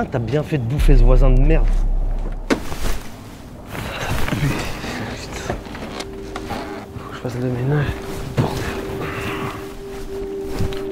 hein 0.01 0.07
t'as 0.11 0.19
bien 0.19 0.43
fait 0.43 0.59
de 0.59 0.65
bouffer 0.65 0.97
ce 0.97 1.03
voisin 1.03 1.31
de 1.31 1.41
merde. 1.41 1.67
Putain. 4.31 5.55
Faut 6.99 7.11
que 7.11 7.17
je 7.17 7.21
fasse 7.21 7.35
le 7.35 7.49
ménage. 7.51 7.87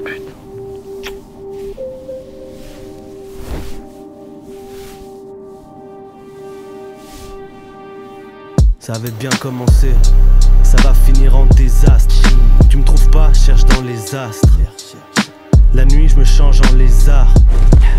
Putain. 0.05 0.21
Ça 8.79 8.93
avait 8.93 9.11
bien 9.11 9.29
commencé, 9.39 9.93
ça 10.63 10.77
va 10.83 10.93
finir 10.93 11.35
en 11.35 11.45
désastre. 11.45 12.15
Tu 12.69 12.77
me 12.77 12.83
trouves 12.83 13.09
pas, 13.09 13.33
cherche 13.33 13.65
dans 13.65 13.81
les 13.81 14.15
astres. 14.15 14.47
La 15.79 15.85
nuit, 15.85 16.09
je 16.09 16.17
me 16.17 16.25
change 16.25 16.59
en 16.69 16.75
lézard. 16.75 17.33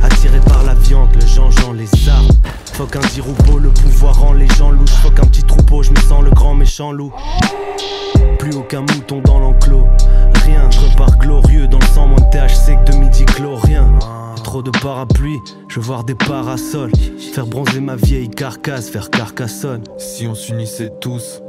Attiré 0.03 0.39
par 0.41 0.63
la 0.65 0.75
viande, 0.75 1.15
le 1.15 1.27
Jean-Jean, 1.27 1.73
les 1.73 1.89
armes. 2.11 2.29
Faut 2.75 2.85
qu'un 2.85 3.01
diroupeau, 3.15 3.57
le 3.57 3.71
pouvoir 3.71 4.21
rend 4.21 4.35
les 4.35 4.49
gens 4.49 4.71
louches. 4.71 4.91
Faut 5.03 5.11
qu'un 5.11 5.25
petit 5.25 5.43
troupeau, 5.45 5.83
je 5.83 5.91
me 5.91 5.97
sens 5.97 6.23
le 6.23 6.29
grand 6.29 6.53
méchant 6.53 6.93
loup. 6.93 7.11
Plus 8.39 8.55
aucun 8.55 8.83
mouton 8.83 9.23
dans 9.25 9.39
l'enclos. 9.39 9.87
Rien, 10.45 10.71
je 10.71 10.79
repars 10.79 11.17
glorieux 11.17 11.69
dans 11.69 11.79
le 11.79 11.87
sang, 11.87 12.07
moins 12.07 12.21
de 12.21 12.31
THC 12.31 12.77
que 12.85 12.93
de 12.93 12.99
midi 12.99 13.25
rien. 13.65 13.99
Trop 14.45 14.63
de 14.63 14.71
parapluies, 14.83 15.41
je 15.69 15.81
veux 15.81 15.87
voir 15.87 16.05
des 16.05 16.15
parasols. 16.15 16.93
Faire 17.33 17.47
bronzer 17.47 17.81
ma 17.81 17.97
vieille 17.97 18.29
carcasse, 18.29 18.91
faire 18.91 19.09
carcassonne. 19.09 19.85
Si 19.97 20.27
on 20.27 20.35
s'unissait 20.35 20.93
tous. 21.01 21.41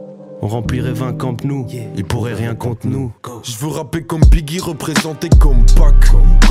On 0.43 0.47
remplirait 0.47 0.93
20 0.93 1.13
camps 1.13 1.37
nous, 1.43 1.67
ils 1.95 2.03
pourraient 2.03 2.33
rien 2.33 2.55
contre 2.55 2.87
nous. 2.87 3.11
Je 3.43 3.57
veux 3.57 3.67
rapper 3.67 4.03
comme 4.03 4.21
Biggie, 4.21 4.59
représenter 4.59 5.29
comme 5.39 5.63
Pac. 5.75 5.95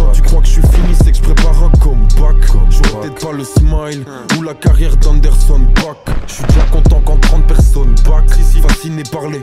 Quand 0.00 0.12
tu 0.12 0.23
crois 0.23 0.40
que 0.40 0.47
je 0.47 0.52
suis 0.52 0.62
fini, 0.62 0.95
c'est 0.95 1.12
que 1.12 1.19
je 1.19 1.23
prépare 1.23 1.62
un 1.62 1.71
comeback. 1.78 2.37
J'aurais 2.71 3.09
peut-être 3.09 3.26
pas 3.26 3.33
le 3.33 3.45
smile 3.45 4.04
ou 4.38 4.42
la 4.42 4.54
carrière 4.54 4.97
d'Anderson 4.97 5.61
Pack. 5.75 6.16
Je 6.26 6.35
suis 6.35 6.45
déjà 6.45 6.62
content 6.73 7.02
quand 7.04 7.21
30 7.21 7.47
personnes 7.47 7.95
back. 8.09 8.30
Fasciné 8.66 9.02
par 9.12 9.28
les. 9.28 9.38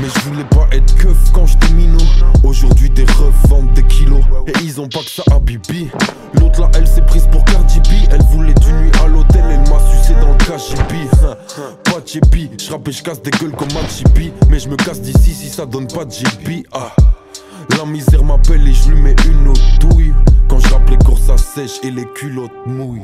Mais 0.00 0.08
je 0.14 0.20
voulais 0.20 0.44
pas 0.44 0.66
être 0.72 0.94
keuf 0.96 1.16
quand 1.32 1.46
j'étais 1.46 1.72
minot. 1.74 1.98
Aujourd'hui, 2.42 2.88
des 2.90 3.04
revendent 3.04 3.72
des 3.74 3.82
kilos. 3.82 4.22
Et 4.46 4.52
ils 4.62 4.80
ont 4.80 4.88
pas 4.88 5.00
que 5.00 5.10
ça 5.10 5.22
à 5.30 5.38
Bibi. 5.38 5.90
L'autre 6.34 6.62
là, 6.62 6.70
elle 6.74 6.86
s'est 6.86 7.02
prise 7.02 7.28
pour 7.30 7.44
Cardi 7.44 7.80
B. 7.80 8.08
Elle 8.10 8.22
voulait 8.30 8.54
du 8.54 8.72
nuit 8.72 8.90
à 9.04 9.06
l'hôtel, 9.06 9.44
elle 9.50 9.70
m'a 9.70 9.80
sucé 9.90 10.14
dans 10.14 10.32
le 10.32 10.38
KGB. 10.38 11.08
Pas 11.84 12.00
de 12.00 12.58
je 12.58 12.70
rappe 12.70 12.88
et 12.88 12.92
je 12.92 13.02
casse 13.02 13.22
des 13.22 13.30
gueules 13.30 13.52
comme 13.52 13.68
JP. 13.68 14.32
Mais 14.48 14.58
je 14.58 14.68
me 14.68 14.76
casse 14.76 15.00
d'ici 15.00 15.34
si 15.34 15.48
ça 15.48 15.66
donne 15.66 15.86
pas 15.86 16.04
de 16.04 16.12
JP. 16.12 16.66
Ah. 16.72 16.94
La 17.76 17.84
misère 17.84 18.24
m'appelle 18.24 18.66
et 18.66 18.72
je 18.72 18.90
lui 18.90 19.00
mets 19.00 19.16
une 19.26 19.48
autre 19.48 19.78
douille. 19.80 20.14
Quand 20.48 20.58
je 20.58 20.68
les 20.90 20.98
courses 20.98 21.28
à 21.28 21.36
sèche 21.36 21.78
et 21.82 21.90
les 21.90 22.06
culottes 22.14 22.66
mouillent. 22.66 23.02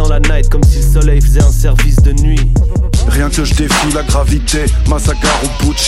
Dans 0.00 0.08
la 0.08 0.20
night 0.20 0.48
comme 0.48 0.62
si 0.62 0.78
le 0.78 0.82
soleil 0.82 1.20
faisait 1.20 1.42
un 1.42 1.52
service 1.52 1.96
de 1.96 2.12
nuit. 2.12 2.40
Rien 3.08 3.28
que 3.28 3.44
je 3.44 3.54
défie 3.54 3.92
la 3.94 4.02
gravité, 4.02 4.64
massacre 4.88 5.26
au 5.42 5.64
bout 5.64 5.72
de. 5.72 5.78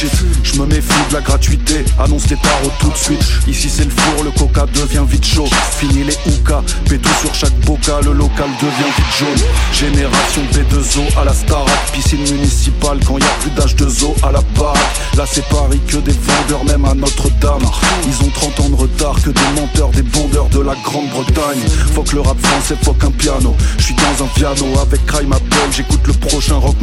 Je 0.43 0.61
me 0.61 0.67
méfie 0.67 1.09
de 1.11 1.15
la 1.15 1.21
gratuité, 1.21 1.85
annonce 1.99 2.29
les 2.29 2.37
tarots 2.37 2.73
tout 2.81 2.91
de 2.91 2.97
suite. 2.97 3.25
Ici 3.47 3.69
c'est 3.69 3.85
le 3.85 3.91
four, 3.91 4.25
le 4.25 4.31
coca 4.31 4.67
devient 4.75 5.05
vite 5.09 5.25
chaud. 5.25 5.49
Fini 5.79 6.05
les 6.05 6.17
houkas, 6.27 6.63
pétou 6.89 7.09
sur 7.21 7.35
chaque 7.35 7.55
bocal, 7.61 8.05
le 8.05 8.13
local 8.13 8.49
devient 8.61 8.93
vite 8.97 9.19
jaune. 9.19 9.49
Génération 9.73 10.43
B2O 10.53 11.21
à 11.21 11.25
la 11.25 11.33
Starac, 11.33 11.93
piscine 11.93 12.23
municipale 12.23 12.99
quand 13.07 13.19
y 13.19 13.23
a 13.23 13.35
plus 13.41 13.51
d'âge 13.51 13.77
de 13.77 13.89
zoo 13.89 14.15
à 14.23 14.33
la 14.33 14.41
baraque. 14.57 14.79
Là 15.17 15.25
c'est 15.31 15.47
Paris 15.49 15.81
que 15.87 15.99
des 15.99 16.13
vendeurs, 16.13 16.65
même 16.65 16.85
à 16.85 16.95
Notre-Dame. 16.95 17.63
Ils 18.07 18.27
ont 18.27 18.31
30 18.31 18.61
ans 18.61 18.69
de 18.71 18.77
retard 18.77 19.17
que 19.23 19.31
des 19.31 19.61
menteurs, 19.61 19.91
des 19.91 20.03
bandeurs 20.03 20.49
de 20.49 20.61
la 20.61 20.75
Grande-Bretagne. 20.85 21.63
Faut 21.95 22.03
que 22.03 22.15
le 22.15 22.21
rap 22.23 22.39
français, 22.41 22.77
faut 22.83 22.95
qu'un 22.95 23.11
piano. 23.11 23.55
Je 23.79 23.85
suis 23.85 23.95
dans 23.95 24.25
un 24.25 24.29
piano 24.29 24.67
avec 24.81 25.05
Crime 25.07 25.33
Apple, 25.33 25.71
j'écoute 25.71 26.01
le 26.07 26.15
prochain 26.15 26.57
rock 26.57 26.77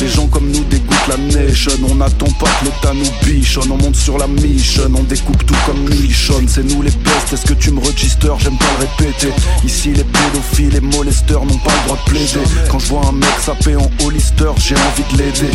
Les 0.00 0.08
gens 0.08 0.26
comme 0.26 0.50
nous 0.50 0.64
dégoûtent 0.64 1.08
la 1.08 1.16
nation, 1.16 1.72
on 1.88 1.94
n'attend 1.94 2.30
pas 2.38 2.46
que 2.60 2.64
l'état 2.66 2.92
nous 2.92 3.10
bichonne. 3.24 3.70
On 3.70 3.76
monte 3.76 3.96
sur 3.96 4.18
la 4.18 4.26
mission, 4.26 4.82
on 4.94 5.02
découpe 5.04 5.46
tout 5.46 5.56
comme 5.66 5.88
Michonne. 5.88 6.46
C'est 6.48 6.64
nous 6.64 6.82
les 6.82 6.90
bestes, 6.90 7.32
est-ce 7.32 7.46
que 7.46 7.54
tu 7.54 7.70
me 7.70 7.80
register 7.80 8.32
J'aime 8.38 8.58
pas 8.58 8.66
le 8.78 8.86
répéter. 8.86 9.32
Ici 9.64 9.90
les 9.90 10.04
pédophiles, 10.04 10.70
les 10.70 10.80
molesteurs 10.80 11.44
n'ont 11.46 11.58
pas 11.58 11.70
le 11.70 11.86
droit 11.86 11.98
de 12.04 12.10
plaider. 12.10 12.46
Quand 12.70 12.78
je 12.78 12.88
vois 12.88 13.06
un 13.06 13.12
mec 13.12 13.30
sapé 13.40 13.76
en 13.76 13.88
hollister, 14.04 14.50
j'ai 14.58 14.74
envie 14.74 15.04
de 15.12 15.18
l'aider. 15.18 15.50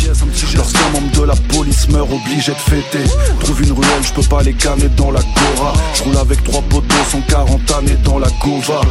Lorsqu'un 0.55 0.89
membre 0.93 1.11
de 1.19 1.23
la 1.23 1.35
police 1.35 1.87
meurt, 1.89 2.09
obligé 2.11 2.53
de 2.53 2.57
fêter. 2.57 3.03
Trouve 3.41 3.61
une 3.61 3.73
ruelle, 3.73 4.03
je 4.03 4.13
peux 4.13 4.27
pas 4.27 4.41
les 4.41 4.53
canner 4.53 4.89
dans 4.95 5.11
la 5.11 5.21
Gora. 5.21 5.73
Je 5.95 6.03
roule 6.03 6.17
avec 6.17 6.43
trois 6.43 6.61
poteaux, 6.61 6.95
140 7.11 7.71
années 7.71 7.97
dans 8.03 8.19
la 8.19 8.29
Gova. 8.43 8.81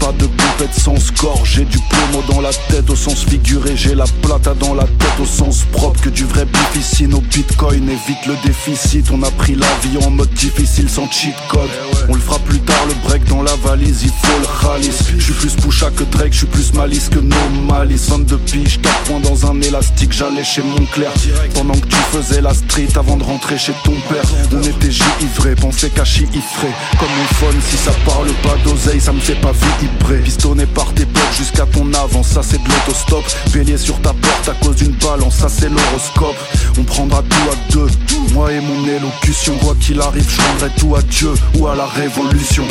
Pas 0.00 0.12
de 0.12 0.26
poupette 0.26 0.74
sans 0.74 0.98
score, 0.98 1.44
j'ai 1.44 1.64
du 1.64 1.78
plomo 1.78 2.24
dans 2.32 2.40
la 2.40 2.50
tête 2.70 2.88
au 2.88 2.96
sens 2.96 3.24
figuré, 3.24 3.76
j'ai 3.76 3.94
la 3.94 4.06
plata 4.22 4.54
dans 4.54 4.74
la 4.74 4.84
tête 4.84 5.20
au 5.20 5.26
sens 5.26 5.64
propre 5.72 6.00
que 6.00 6.08
du 6.08 6.24
vrai 6.24 6.46
difficile 6.46 7.14
au 7.14 7.20
bitcoin 7.20 7.88
évite 7.88 8.26
le 8.26 8.34
déficit. 8.44 9.06
On 9.12 9.22
a 9.22 9.30
pris 9.30 9.54
la 9.54 9.66
vie 9.82 10.04
en 10.04 10.10
mode 10.10 10.32
difficile 10.34 10.88
sans 10.88 11.10
cheat 11.10 11.34
code. 11.48 11.70
On 12.08 12.14
le 12.14 12.20
fera 12.20 12.38
plus 12.40 12.58
tard, 12.60 12.84
le 12.88 12.94
break 13.08 13.24
dans 13.24 13.42
la 13.42 13.54
valise, 13.56 14.02
il 14.02 14.08
faut 14.08 14.40
le 14.40 14.46
ralice. 14.46 15.04
Je 15.16 15.22
suis 15.22 15.32
plus 15.34 15.54
Pusha 15.54 15.90
que 15.90 16.04
Drake, 16.04 16.32
je 16.32 16.38
suis 16.38 16.46
plus 16.46 16.72
malice 16.74 17.08
que 17.08 17.18
no 17.18 17.36
malice. 17.68 18.08
22 18.08 18.38
piges, 18.38 18.80
4 18.80 19.00
points 19.02 19.20
dans 19.20 19.50
un 19.50 19.60
élastique, 19.60 20.12
j'allais 20.12 20.44
chez 20.44 20.62
mon 20.62 20.84
clair. 20.86 21.12
Pendant 21.54 21.74
que 21.74 21.86
tu 21.86 21.96
faisais 22.12 22.40
la 22.40 22.54
street 22.54 22.88
avant 22.96 23.16
de 23.16 23.24
rentrer 23.24 23.58
chez 23.58 23.74
ton 23.84 23.94
père. 24.08 24.24
On 24.52 24.62
était 24.62 24.90
givrés, 24.90 25.54
pensais 25.54 25.90
qu'à 25.90 26.04
chiffrer. 26.04 26.72
Comme 26.98 27.08
mon 27.08 27.34
phone, 27.34 27.60
si 27.68 27.76
ça 27.76 27.92
parle 28.04 28.28
pas 28.42 28.56
d'oseille, 28.64 29.00
ça 29.00 29.12
me 29.12 29.20
fait 29.20 29.40
pas 29.40 29.52
vibrer. 29.52 30.20
Pistonné 30.20 30.66
par 30.66 30.92
tes 30.94 31.06
potes 31.06 31.34
jusqu'à 31.36 31.66
ton 31.66 31.92
avant, 31.94 32.22
ça 32.22 32.40
c'est 32.42 32.62
de 32.62 32.68
l'autostop. 32.68 33.24
Bélier 33.52 33.78
sur 33.78 33.99
ta 34.02 34.12
porte 34.12 34.48
à 34.48 34.54
cause 34.64 34.76
d'une 34.76 34.92
balance, 34.92 35.36
ça 35.36 35.48
c'est 35.48 35.68
l'horoscope. 35.68 36.36
On 36.78 36.84
prendra 36.84 37.22
tout 37.22 37.50
à 37.50 37.72
deux, 37.72 37.86
moi 38.32 38.52
et 38.52 38.60
mon 38.60 38.86
élocution. 38.86 39.56
Quoi 39.58 39.74
qu'il 39.80 40.00
arrive, 40.00 40.28
je 40.28 40.40
rendrai 40.42 40.70
tout 40.78 40.94
à 40.96 41.02
Dieu 41.02 41.32
ou 41.58 41.66
à 41.66 41.74
la 41.74 41.86
révolution. 41.86 42.64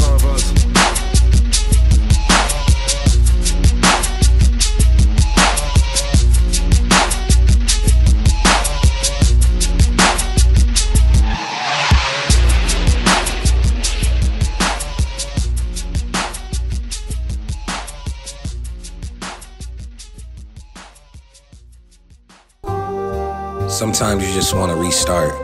Sometimes 23.99 24.29
you 24.29 24.33
just 24.33 24.53
want 24.53 24.71
to 24.71 24.77
restart, 24.77 25.35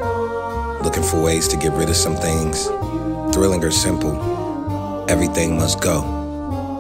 looking 0.82 1.04
for 1.04 1.22
ways 1.22 1.46
to 1.50 1.58
get 1.58 1.74
rid 1.74 1.90
of 1.90 1.98
some 1.98 2.16
things. 2.16 2.68
Thrilling 3.36 3.62
or 3.62 3.70
simple, 3.70 4.16
everything 5.10 5.58
must 5.58 5.82
go, 5.82 6.00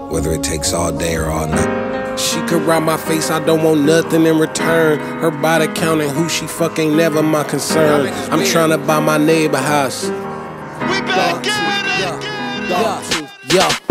whether 0.09 0.31
it 0.31 0.41
takes 0.41 0.71
all 0.71 0.97
day 0.97 1.17
or 1.17 1.25
all 1.25 1.47
night. 1.47 2.17
She 2.17 2.39
could 2.43 2.61
ride 2.61 2.83
my 2.83 2.95
face, 2.95 3.29
I 3.29 3.43
don't 3.43 3.61
want 3.61 3.81
nothing 3.81 4.25
in 4.25 4.39
return. 4.39 4.99
Her 5.19 5.31
body 5.31 5.67
counting 5.67 6.11
who 6.11 6.29
she 6.29 6.47
fuck 6.47 6.79
ain't 6.79 6.95
never 6.95 7.21
my 7.21 7.43
concern. 7.43 8.07
I'm 8.31 8.45
trying 8.45 8.69
to 8.69 8.77
buy 8.77 9.01
my 9.01 9.17
neighbor 9.17 9.57
house. 9.57 10.05
We 10.05 11.01
back 11.01 11.45
Yeah. 13.53 13.84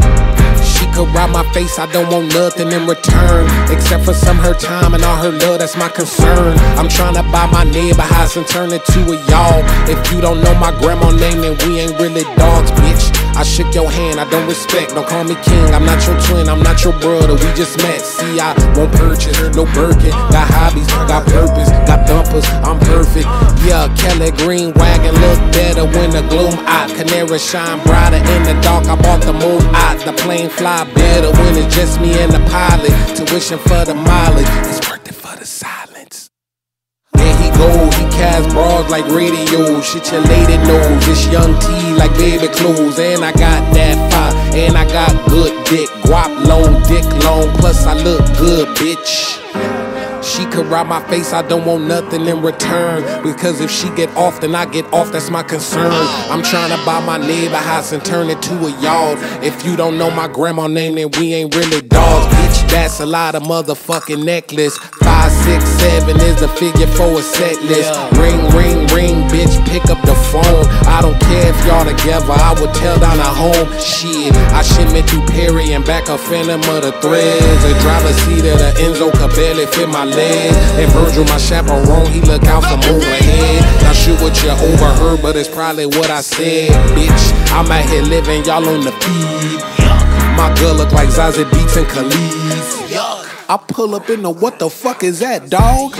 Could 0.94 1.12
my 1.12 1.42
face, 1.52 1.76
I 1.80 1.90
don't 1.90 2.09
want 2.09 2.33
nothing 2.33 2.70
in 2.70 2.87
return. 2.87 3.50
Except 3.68 4.04
for 4.04 4.14
some 4.14 4.37
her 4.38 4.54
time 4.54 4.94
and 4.94 5.02
all 5.02 5.16
her 5.16 5.33
love, 5.33 5.59
that's 5.59 5.76
my 5.76 5.88
concern. 5.88 6.57
I'm 6.78 6.88
trying 6.88 7.14
to 7.14 7.22
buy 7.35 7.46
my 7.50 7.64
neighbor 7.64 8.02
house 8.02 8.37
and 8.37 8.46
turn 8.46 8.70
it 8.72 8.85
to 8.87 9.00
a 9.11 9.16
y'all. 9.26 9.64
If 9.90 10.12
you 10.12 10.20
don't 10.20 10.40
know 10.40 10.54
my 10.54 10.70
grandma 10.78 11.11
name, 11.11 11.40
then 11.40 11.59
we 11.66 11.80
ain't 11.80 11.98
really 11.98 12.22
dogs, 12.37 12.70
bitch. 12.78 13.04
I 13.37 13.42
shook 13.42 13.75
your 13.75 13.90
hand, 13.90 14.20
I 14.20 14.31
don't 14.31 14.47
respect. 14.47 14.94
Don't 14.94 15.07
call 15.07 15.25
me 15.25 15.35
king, 15.42 15.75
I'm 15.75 15.85
not 15.85 15.99
your 16.07 16.18
twin, 16.23 16.49
I'm 16.49 16.62
not 16.62 16.85
your 16.85 16.94
brother. 17.01 17.35
We 17.35 17.51
just 17.59 17.79
met. 17.79 18.01
See, 18.01 18.38
I 18.38 18.55
won't 18.77 18.92
purchase, 18.92 19.35
no 19.57 19.64
Birkin. 19.75 20.14
Got 20.31 20.47
hobbies, 20.55 20.87
got 21.11 21.27
purpose, 21.27 21.68
got 21.88 22.07
thumpers, 22.07 22.47
I'm 22.62 22.79
perfect. 22.79 23.27
Yeah, 23.66 23.90
Kelly 23.99 24.31
Green 24.38 24.73
wagon 24.75 25.14
look 25.18 25.40
better 25.53 25.85
when 25.85 26.11
the 26.11 26.23
gloom 26.31 26.55
out. 26.66 26.90
Canary 26.94 27.38
shine 27.38 27.83
brighter 27.83 28.23
in 28.23 28.42
the 28.44 28.55
dark. 28.62 28.87
I 28.87 28.94
bought 28.94 29.23
the 29.23 29.33
moon 29.33 29.62
out. 29.75 29.99
The 30.05 30.12
plane 30.12 30.49
fly 30.49 30.85
better 30.94 31.31
when 31.33 31.57
it's 31.59 31.75
just 31.75 32.01
me 32.01 32.12
and 32.23 32.33
the 32.33 32.42
pilot. 32.51 32.92
Tuition 33.16 33.59
for 33.59 33.85
the 33.85 33.94
mileage, 33.94 34.47
it's 34.68 34.88
worth 34.88 35.09
it 35.09 35.14
for 35.14 35.37
the 35.37 35.47
silence. 35.47 35.74
There 37.59 37.87
he 37.99 38.05
cast 38.17 38.51
bras 38.51 38.90
like 38.90 39.07
radio. 39.07 39.81
Shit 39.81 40.11
your 40.12 40.21
lady 40.23 40.57
knows. 40.67 41.09
It's 41.09 41.27
young 41.29 41.59
T 41.61 41.95
like 41.97 42.12
baby 42.17 42.49
clothes. 42.49 42.99
And 42.99 43.25
I 43.25 43.33
got 43.33 43.75
that 43.75 43.97
fire. 44.12 44.35
And 44.55 44.77
I 44.77 44.85
got 44.85 45.11
good 45.29 45.53
dick. 45.67 45.88
Guap 46.05 46.31
long, 46.47 46.83
dick 46.88 47.05
long. 47.25 47.49
Plus 47.59 47.87
I 47.87 47.95
look 48.03 48.25
good, 48.38 48.69
bitch. 48.77 49.40
She 50.25 50.47
could 50.47 50.67
ride 50.67 50.87
my 50.87 51.07
face, 51.09 51.35
I 51.35 51.47
don't 51.47 51.67
want 51.67 51.85
nothing 51.85 52.27
in 52.27 52.40
return. 52.40 53.03
Because 53.23 53.61
if 53.61 53.71
she 53.71 53.90
get 53.90 54.09
off, 54.17 54.40
then 54.40 54.55
I 54.55 54.64
get 54.64 54.87
off, 54.93 55.12
that's 55.12 55.31
my 55.31 55.43
concern. 55.43 55.93
I'm 55.93 56.43
trying 56.43 56.71
to 56.71 56.83
buy 56.87 57.05
my 57.05 57.19
neighbor 57.19 57.57
house 57.57 57.93
and 57.93 58.03
turn 58.03 58.31
it 58.31 58.40
to 58.43 58.55
a 58.67 58.81
yard. 58.81 59.19
If 59.45 59.67
you 59.67 59.77
don't 59.77 59.99
know 59.99 60.11
my 60.11 60.27
grandma 60.27 60.67
name, 60.67 60.95
then 60.95 61.11
we 61.19 61.35
ain't 61.35 61.55
really 61.55 61.83
dogs, 61.83 62.35
bitch. 62.35 62.71
That's 62.71 63.01
a 63.01 63.07
lot 63.07 63.35
of 63.35 63.43
motherfucking 63.43 64.25
necklace. 64.25 64.79
Five, 65.25 65.33
six, 65.49 65.65
seven 65.81 66.21
is 66.21 66.37
the 66.37 66.49
figure 66.49 66.87
for 66.87 67.09
a 67.17 67.23
set 67.23 67.57
list. 67.65 67.97
Ring, 68.21 68.45
ring, 68.53 68.85
ring, 68.93 69.25
bitch, 69.33 69.57
pick 69.65 69.89
up 69.89 69.97
the 70.05 70.13
phone. 70.29 70.69
I 70.85 71.01
don't 71.01 71.19
care 71.19 71.49
if 71.49 71.57
y'all 71.65 71.81
together, 71.81 72.29
I 72.29 72.53
would 72.61 72.75
tell 72.75 73.01
down 73.01 73.17
a 73.17 73.33
home. 73.33 73.73
Shit, 73.81 74.37
I 74.53 74.61
shipment 74.61 75.09
through 75.09 75.25
Perry 75.33 75.73
and 75.73 75.83
back 75.83 76.11
a 76.11 76.19
phantom 76.19 76.61
of 76.69 76.85
the 76.85 76.93
threads. 77.01 77.65
A 77.65 77.73
driver's 77.81 78.17
seat 78.29 78.45
of 78.45 78.61
the 78.61 78.77
Enzo 78.85 79.09
could 79.17 79.33
barely 79.35 79.65
fit 79.65 79.89
my 79.89 80.05
legs. 80.05 80.57
And 80.77 80.93
Virgil, 80.93 81.25
my 81.25 81.39
chaperone, 81.39 82.05
he 82.13 82.21
look 82.21 82.45
out 82.45 82.61
from 82.69 82.85
overhead. 82.85 83.65
Not 83.81 83.97
sure 83.97 84.21
what 84.21 84.37
you 84.45 84.51
overheard, 84.51 85.23
but 85.23 85.37
it's 85.37 85.49
probably 85.49 85.87
what 85.87 86.11
I 86.11 86.21
said, 86.21 86.69
bitch. 86.93 87.25
I'm 87.49 87.65
out 87.73 87.89
here 87.89 88.03
living, 88.03 88.45
y'all 88.45 88.69
on 88.69 88.85
the 88.85 88.93
feed. 89.01 89.57
My 90.37 90.53
girl 90.61 90.75
look 90.75 90.93
like 90.93 91.09
Zazie 91.09 91.51
Beats 91.51 91.79
and 91.79 91.89
Khalid. 91.89 92.84
I 93.46 93.59
pull 93.59 93.94
up 93.94 94.09
in 94.09 94.22
the 94.22 94.30
what 94.30 94.59
the 94.59 94.70
fuck 94.70 95.04
is 95.04 95.20
that, 95.20 95.50
dog? 95.50 95.92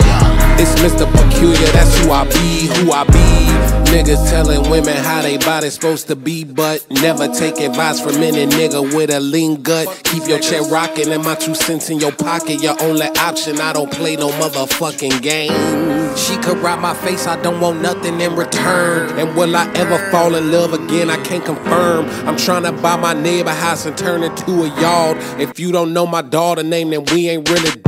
It's 0.57 0.73
Mr. 0.81 1.05
Peculiar, 1.11 1.67
that's 1.73 1.97
who 1.99 2.11
I 2.11 2.23
be, 2.25 2.67
who 2.79 2.91
I 2.91 3.03
be. 3.03 3.75
Niggas 3.91 4.29
telling 4.29 4.69
women 4.69 4.95
how 4.95 5.21
they 5.21 5.37
body 5.37 5.69
supposed 5.69 6.07
to 6.07 6.15
be, 6.15 6.43
but 6.43 6.85
never 6.89 7.27
take 7.27 7.59
advice 7.59 7.99
from 7.99 8.15
any 8.15 8.47
nigga 8.47 8.81
with 8.95 9.09
a 9.11 9.19
lean 9.19 9.61
gut. 9.61 9.87
Keep 10.05 10.27
your 10.27 10.39
chair 10.39 10.63
rocking 10.63 11.11
and 11.11 11.23
my 11.23 11.35
two 11.35 11.55
cents 11.55 11.89
in 11.89 11.99
your 11.99 12.11
pocket, 12.11 12.63
your 12.63 12.81
only 12.81 13.07
option. 13.19 13.59
I 13.59 13.73
don't 13.73 13.91
play 13.91 14.15
no 14.15 14.29
motherfucking 14.29 15.21
game. 15.21 16.15
She 16.15 16.37
could 16.37 16.57
ride 16.59 16.79
my 16.79 16.93
face, 16.93 17.27
I 17.27 17.41
don't 17.41 17.59
want 17.59 17.81
nothing 17.81 18.19
in 18.21 18.35
return. 18.35 19.19
And 19.19 19.35
will 19.35 19.55
I 19.55 19.69
ever 19.75 19.97
fall 20.11 20.35
in 20.35 20.51
love 20.51 20.73
again? 20.73 21.09
I 21.09 21.21
can't 21.23 21.43
confirm. 21.43 22.05
I'm 22.27 22.37
trying 22.37 22.63
to 22.63 22.71
buy 22.71 22.95
my 22.95 23.13
neighbor 23.13 23.51
house 23.51 23.85
and 23.85 23.97
turn 23.97 24.23
it 24.23 24.35
to 24.37 24.63
a 24.63 24.81
yard. 24.81 25.17
If 25.39 25.59
you 25.59 25.73
don't 25.73 25.93
know 25.93 26.07
my 26.07 26.21
daughter 26.21 26.63
name, 26.63 26.91
then 26.91 27.03
we 27.13 27.29
ain't 27.29 27.34
ain't 27.35 27.49
really 27.49 27.81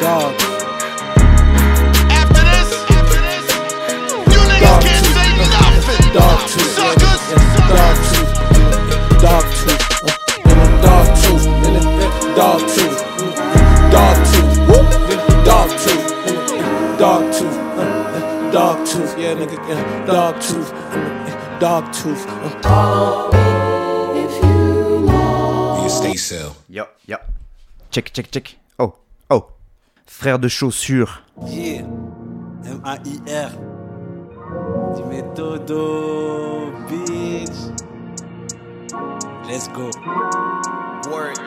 dog. 0.00 0.34
After 2.12 2.44
this, 2.52 2.70
you 4.30 4.40
niggas 4.50 4.76
can't 4.84 5.06
say 5.16 5.30
nothing. 5.40 6.02
Dog 6.12 6.40
tooth. 6.50 6.76
Dog 9.22 9.44
tooth, 9.56 9.86
dog 10.82 11.06
tooth, 11.22 11.44
dog 12.36 12.60
tooth, 12.60 12.60
dog 12.60 12.60
tooth, 12.74 13.00
dog 13.92 14.18
tooth, 14.26 14.68
dog 15.46 15.70
tooth, 15.82 16.06
dog 16.98 17.22
tooth, 17.32 17.58
dog 18.52 18.78
tooth, 18.86 19.12
yeah 19.18 19.34
nigga, 19.34 19.56
dog 20.06 20.34
tooth, 20.42 20.70
dog 21.58 21.84
tooth. 21.92 22.24
Follow 22.62 23.32
me 23.32 24.20
if 24.24 24.34
you 24.44 25.06
know. 25.06 25.88
Stay 25.88 26.16
still. 26.16 26.54
Yup, 26.68 26.94
yup. 27.06 27.35
Check, 27.96 28.12
check, 28.12 28.30
check. 28.30 28.58
Oh, 28.78 28.94
oh. 29.30 29.46
Frère 30.06 30.38
de 30.38 30.48
chaussures. 30.48 31.22
Yeah, 31.46 31.80
M-A-I-R. 32.66 33.52
Tu 34.94 35.02
mets 35.04 35.24
dodo, 35.34 36.72
bitch. 36.90 37.72
Let's 39.48 39.68
go. 39.68 39.88
Word. 41.10 41.38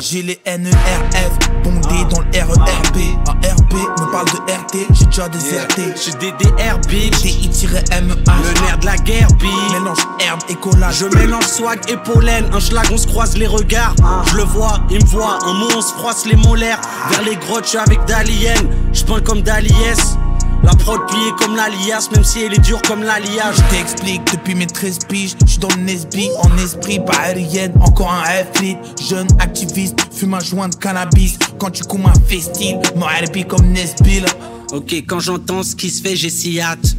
J'ai 0.00 0.22
les 0.22 0.40
NERF 0.46 1.38
bondés 1.62 2.04
dans 2.08 2.20
le 2.20 2.30
RERB. 2.32 2.96
Un 3.28 3.54
RB 3.54 3.74
me 4.00 4.10
parle 4.10 4.26
de 4.28 4.38
RT, 4.50 4.86
j'ai 4.94 5.04
déjà 5.04 5.28
déserté. 5.28 5.82
J'ai 5.94 6.12
des 6.12 6.32
DR, 6.32 6.78
bitch. 6.88 7.20
DI-MEH. 7.20 8.00
Le 8.00 8.60
nerf 8.62 8.78
de 8.80 8.86
la 8.86 8.96
guerre, 8.96 9.28
bitch. 9.34 9.72
Mélange 9.72 9.98
herbe 10.20 10.40
et 10.48 10.54
collage. 10.54 11.00
Je 11.00 11.18
mélange 11.18 11.44
swag 11.44 11.80
et 11.90 11.98
pollen. 11.98 12.46
Un 12.50 12.60
schlag, 12.60 12.86
on 12.90 12.96
se 12.96 13.06
croise 13.06 13.36
les 13.36 13.46
regards. 13.46 13.94
Je 14.30 14.36
le 14.36 14.44
vois, 14.44 14.80
il 14.90 15.04
me 15.04 15.06
voit. 15.06 15.38
Un 15.44 15.52
mot, 15.52 15.68
on 15.76 15.82
se 15.82 15.92
froisse 15.92 16.24
les 16.24 16.36
molaires. 16.36 16.80
Vers 17.10 17.22
les 17.22 17.36
grottes, 17.36 17.64
je 17.64 17.70
suis 17.70 17.78
avec 17.78 18.02
Dalien. 18.06 18.54
Je 18.94 19.04
peins 19.04 19.20
comme 19.20 19.42
Daliès. 19.42 20.16
La 20.62 20.72
prod 20.72 21.00
pliée 21.08 21.32
comme 21.38 21.56
l'alias, 21.56 22.08
même 22.12 22.24
si 22.24 22.42
elle 22.42 22.52
est 22.52 22.58
dure 22.58 22.82
comme 22.82 23.02
l'alliage. 23.02 23.56
Je 23.56 23.76
t'explique, 23.76 24.22
depuis 24.32 24.54
mes 24.54 24.66
13 24.66 24.98
piges, 25.08 25.34
je 25.44 25.52
suis 25.52 25.58
dans 25.58 25.68
le 25.68 25.82
Nesby, 25.82 26.28
en 26.42 26.56
esprit, 26.58 27.00
pas 27.00 27.16
aérienne, 27.18 27.72
encore 27.80 28.12
un 28.12 28.24
F-lit, 28.24 28.76
jeune 29.08 29.28
activiste, 29.38 29.98
fume 30.12 30.34
un 30.34 30.40
joint 30.40 30.68
de 30.68 30.74
cannabis, 30.74 31.38
quand 31.58 31.70
tu 31.70 31.82
coumes 31.84 32.06
un 32.06 32.28
festive, 32.28 32.76
mon 32.96 33.06
RP 33.06 33.46
comme 33.48 33.66
Nesbill. 33.72 34.26
Ok, 34.72 34.92
quand 35.06 35.20
j'entends 35.20 35.62
ce 35.62 35.74
qui 35.74 35.90
se 35.90 36.02
fait, 36.02 36.14
j'ai 36.14 36.30
si 36.30 36.60
hâte 36.60 36.96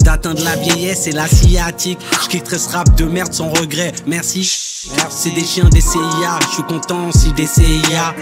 d'atteindre 0.00 0.44
la 0.44 0.56
vieillesse 0.56 1.06
et 1.06 1.12
la 1.12 1.26
sciatique. 1.26 1.98
Je 2.22 2.28
quitterai 2.28 2.58
ce 2.58 2.70
rap 2.70 2.94
de 2.96 3.04
merde 3.04 3.32
sans 3.32 3.48
regret. 3.48 3.92
Merci. 4.06 4.44
C'est 5.08 5.30
des 5.30 5.44
chiens 5.44 5.68
des 5.70 5.80
CIA. 5.80 6.38
Je 6.42 6.54
suis 6.54 6.62
content 6.64 7.10
si 7.10 7.32
des 7.32 7.46
CIA. 7.46 8.14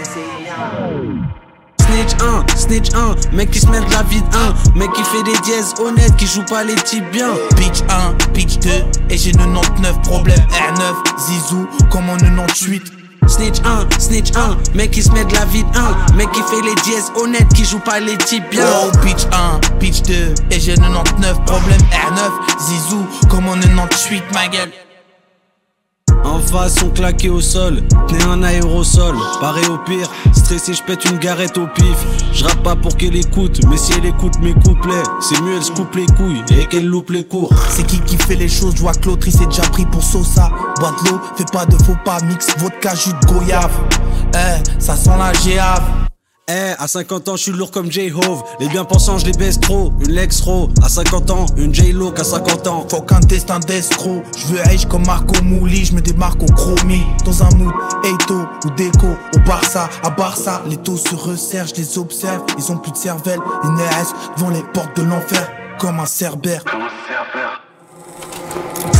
Snitch 1.93 2.15
1, 2.23 2.57
Snitch 2.57 2.89
1, 2.95 3.35
mec 3.35 3.51
qui 3.51 3.59
se 3.59 3.67
met 3.67 3.79
de 3.79 3.91
la 3.91 4.01
vie 4.01 4.19
de 4.19 4.35
1, 4.35 4.79
mec 4.79 4.91
qui 4.93 5.03
fait 5.03 5.21
des 5.21 5.37
dièses 5.41 5.75
honnêtes, 5.79 6.15
qui 6.15 6.25
joue 6.25 6.41
pas 6.41 6.63
les 6.63 6.73
types 6.73 7.07
bien. 7.11 7.35
Pitch 7.55 7.83
1, 7.87 8.15
pitch 8.33 8.57
2, 8.57 8.69
et 9.11 9.17
j'ai 9.17 9.31
99 9.31 10.01
problèmes. 10.01 10.39
R9, 10.39 11.19
Zizou, 11.19 11.67
comme 11.91 12.09
en 12.09 12.17
98. 12.17 12.91
Snitch 13.27 13.59
1, 13.63 13.99
Snitch 13.99 14.31
1, 14.35 14.57
mec 14.73 14.89
qui 14.89 15.03
se 15.03 15.11
met 15.11 15.23
de 15.23 15.35
la 15.35 15.45
vie 15.45 15.63
de 15.63 15.77
1, 15.77 16.15
mec 16.15 16.31
qui 16.31 16.41
fait 16.41 16.61
les 16.63 16.73
dièses 16.81 17.11
honnêtes, 17.15 17.53
qui 17.53 17.63
joue 17.63 17.79
pas 17.79 17.99
les 17.99 18.17
types 18.17 18.49
bien. 18.49 18.65
Oh, 18.73 18.89
pitch 19.03 19.27
1, 19.31 19.77
pitch 19.77 20.01
2, 20.01 20.33
et 20.49 20.59
j'ai 20.59 20.73
99 20.73 21.45
problèmes. 21.45 21.81
R9, 21.91 22.59
Zizou, 22.59 23.05
comme 23.29 23.47
en 23.47 23.53
98, 23.53 24.23
ma 24.33 24.47
gueule. 24.47 24.71
En 26.23 26.39
face, 26.39 26.81
on 26.83 26.89
claqué 26.89 27.29
au 27.29 27.41
sol, 27.41 27.83
tenez 28.07 28.23
un 28.23 28.43
aérosol, 28.43 29.15
paré 29.41 29.65
au 29.67 29.77
pire, 29.77 30.09
stressé, 30.33 30.73
je 30.73 30.83
pète 30.83 31.05
une 31.05 31.17
garette 31.17 31.57
au 31.57 31.67
pif. 31.67 31.97
Je 32.31 32.43
pas 32.63 32.75
pour 32.75 32.95
qu'elle 32.95 33.15
écoute, 33.15 33.59
mais 33.69 33.77
si 33.77 33.93
elle 33.93 34.05
écoute 34.05 34.39
mes 34.41 34.53
couplets, 34.53 35.03
c'est 35.19 35.39
mieux 35.41 35.57
elle 35.57 35.63
se 35.63 35.71
coupe 35.71 35.95
les 35.95 36.05
couilles 36.05 36.43
et 36.57 36.65
qu'elle 36.65 36.87
loupe 36.87 37.09
les 37.09 37.25
cours. 37.25 37.49
C'est 37.69 37.85
qui 37.85 37.99
qui 38.01 38.17
fait 38.17 38.35
les 38.35 38.47
choses, 38.47 38.75
je 38.75 38.81
vois 38.81 38.93
que 38.93 39.07
l'autre 39.07 39.27
il 39.27 39.33
s'est 39.33 39.45
déjà 39.45 39.63
pris 39.63 39.85
pour 39.85 40.03
Sosa. 40.03 40.49
Bois 40.79 40.95
de 41.03 41.09
l'eau, 41.09 41.19
fais 41.35 41.45
pas 41.51 41.65
de 41.65 41.75
faux 41.83 41.97
pas, 42.05 42.19
mix 42.21 42.47
vodka, 42.57 42.95
jus 42.95 43.13
de 43.21 43.27
goyave. 43.27 43.77
Eh, 44.33 44.79
ça 44.79 44.95
sent 44.95 45.11
la 45.17 45.33
géave. 45.33 45.83
Eh, 46.49 46.73
à 46.77 46.89
50 46.89 47.29
ans, 47.29 47.35
je 47.37 47.43
suis 47.43 47.51
lourd 47.53 47.71
comme 47.71 47.89
J-Hove. 47.89 48.43
Les 48.59 48.67
bien-pensants, 48.67 49.17
je 49.17 49.25
les 49.25 49.31
baisse 49.31 49.61
trop. 49.61 49.93
Une 50.01 50.11
Lex 50.11 50.41
Ro. 50.41 50.69
À 50.83 50.89
50 50.89 51.31
ans, 51.31 51.45
une 51.55 51.73
J-Lo 51.73 52.11
qu'à 52.11 52.25
50 52.25 52.67
ans. 52.67 52.85
Faut 52.89 53.01
qu'un 53.01 53.21
destin 53.21 53.59
d'escroc. 53.59 54.23
Je 54.35 54.47
veux 54.47 54.61
riche 54.63 54.85
comme 54.85 55.05
Marco 55.05 55.41
Mouli. 55.41 55.85
Je 55.85 55.93
me 55.93 56.01
démarque 56.01 56.43
au 56.43 56.51
chromie. 56.53 57.05
Dans 57.23 57.43
un 57.43 57.49
mood, 57.55 57.73
Eito 58.03 58.41
ou 58.65 58.69
Déco. 58.71 59.07
Au 59.33 59.39
Barça, 59.47 59.89
à 60.03 60.09
Barça. 60.09 60.61
Les 60.67 60.75
taux 60.75 60.97
se 60.97 61.15
resserrent, 61.15 61.67
je 61.67 61.75
les 61.75 61.97
observe. 61.97 62.43
Ils 62.57 62.71
ont 62.73 62.77
plus 62.77 62.91
de 62.91 62.97
cervelle. 62.97 63.39
Une 63.63 63.77
RS 63.77 64.35
devant 64.35 64.49
les 64.49 64.63
portes 64.73 64.97
de 64.97 65.03
l'enfer. 65.03 65.49
Comme 65.79 66.01
un 66.01 66.05
cerbère. 66.05 66.65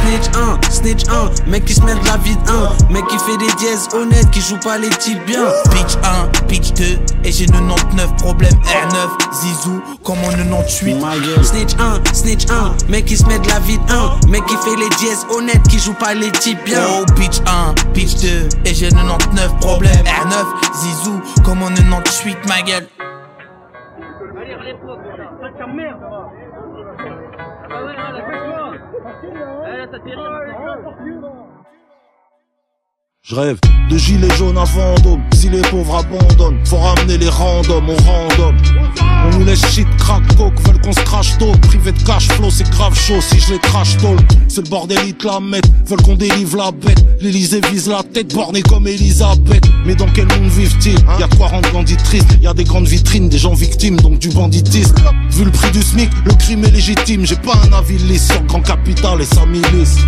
Snitch 0.03 0.29
1, 0.35 0.61
Snitch 0.69 1.03
1, 1.09 1.49
mec 1.49 1.63
qui 1.63 1.73
se 1.73 1.81
met 1.81 1.95
de 1.95 2.05
la 2.05 2.17
vie 2.17 2.35
de 2.35 2.49
1, 2.49 2.91
mec 2.91 3.07
qui 3.07 3.17
fait 3.19 3.37
des 3.37 3.51
dièses 3.55 3.87
honnêtes, 3.93 4.29
qui 4.31 4.41
joue 4.41 4.59
pas 4.59 4.77
les 4.77 4.89
types 4.89 5.25
bien. 5.25 5.45
Pitch 5.71 5.95
1, 6.03 6.45
pitch 6.47 6.73
2, 6.73 6.83
et 7.23 7.31
j'ai 7.31 7.45
99 7.45 8.13
problèmes. 8.17 8.51
R9, 8.51 9.33
Zizou, 9.33 9.81
comme 10.03 10.19
en 10.19 10.29
98. 10.29 11.43
Snitch 11.43 11.75
1, 11.79 12.13
Snitch 12.13 12.45
1, 12.49 12.89
mec 12.89 13.05
qui 13.05 13.15
se 13.15 13.25
met 13.27 13.39
de 13.39 13.47
la 13.47 13.59
vie 13.59 13.77
de 13.77 14.27
1, 14.27 14.29
mec 14.29 14.45
qui 14.45 14.57
fait 14.57 14.75
les 14.75 14.89
dièses 14.97 15.25
honnêtes, 15.29 15.63
qui 15.69 15.79
joue 15.79 15.93
pas 15.93 16.13
les 16.13 16.31
types 16.31 16.63
bien. 16.65 16.83
Oh, 16.99 17.05
pitch 17.15 17.39
1, 17.47 17.73
pitch 17.93 18.15
2, 18.21 18.49
et 18.65 18.73
j'ai 18.73 18.89
99 18.89 19.57
problèmes. 19.61 20.03
R9, 20.03 20.45
Zizou, 20.73 21.21
comme 21.45 21.63
en 21.63 21.69
98, 21.69 22.37
ma 22.49 22.61
gueule. 22.61 22.87
Allez, 24.41 24.55
relève-toi, 24.55 24.97
putain. 24.97 25.57
Ta 25.57 25.67
merde. 25.67 25.99
Ah 27.69 27.83
ouais, 27.85 27.95
là, 29.21 29.21
dépêche-moi. 29.21 29.65
Eh, 29.67 29.77
là, 29.77 29.87
ça 29.91 29.99
terrible. 29.99 31.32
Je 33.25 33.35
rêve 33.35 33.57
de 33.89 33.97
gilets 33.97 34.35
jaunes 34.37 34.57
à 34.57 34.65
Vendôme. 34.65 35.21
Si 35.33 35.47
les 35.47 35.61
pauvres 35.61 35.95
abandonnent, 35.95 36.59
faut 36.65 36.75
ramener 36.75 37.17
les 37.17 37.29
randoms 37.29 37.87
au 37.87 37.95
random. 37.95 38.53
On 39.25 39.37
nous 39.37 39.45
laisse 39.45 39.65
shit, 39.73 39.87
crack, 39.97 40.21
coke, 40.35 40.59
veulent 40.67 40.81
qu'on 40.81 40.91
se 40.91 40.99
crache 40.99 41.37
tôt. 41.37 41.53
Privé 41.61 41.93
de 41.93 42.03
cash 42.03 42.27
flow, 42.27 42.49
c'est 42.49 42.69
grave 42.69 42.93
chaud 42.99 43.21
si 43.21 43.39
je 43.39 43.53
les 43.53 43.59
crash 43.59 43.95
tôt. 43.95 44.17
C'est 44.49 44.65
le 44.65 44.69
bordel, 44.69 44.97
ils 45.07 45.13
te 45.13 45.25
la 45.25 45.39
mettent, 45.39 45.71
veulent 45.85 46.01
qu'on 46.01 46.15
délivre 46.15 46.57
la 46.57 46.71
bête. 46.71 47.01
L'Elysée 47.21 47.61
vise 47.71 47.87
la 47.87 48.03
tête, 48.03 48.33
borné 48.33 48.61
comme 48.61 48.87
Elisabeth. 48.87 49.63
Mais 49.85 49.95
dans 49.95 50.09
quel 50.13 50.27
monde 50.27 50.49
vivent-ils? 50.49 50.99
Y'a 51.17 51.27
de 51.27 51.35
quoi 51.35 51.47
rendre 51.47 51.71
bandit 51.71 51.95
triste, 51.95 52.27
y'a 52.41 52.53
des 52.53 52.65
grandes 52.65 52.87
vitrines, 52.87 53.29
des 53.29 53.37
gens 53.37 53.53
victimes, 53.53 54.01
donc 54.01 54.19
du 54.19 54.31
banditisme. 54.31 54.95
Vu 55.29 55.45
le 55.45 55.51
prix 55.51 55.71
du 55.71 55.81
SMIC, 55.81 56.09
le 56.25 56.33
crime 56.33 56.65
est 56.65 56.71
légitime. 56.71 57.25
J'ai 57.25 57.37
pas 57.37 57.55
un 57.65 57.71
avis 57.71 57.99
lisse 57.99 58.27
sur 58.27 58.43
Grand 58.43 58.61
Capital 58.61 59.21
et 59.21 59.25
sa 59.25 59.45
milice. 59.45 59.99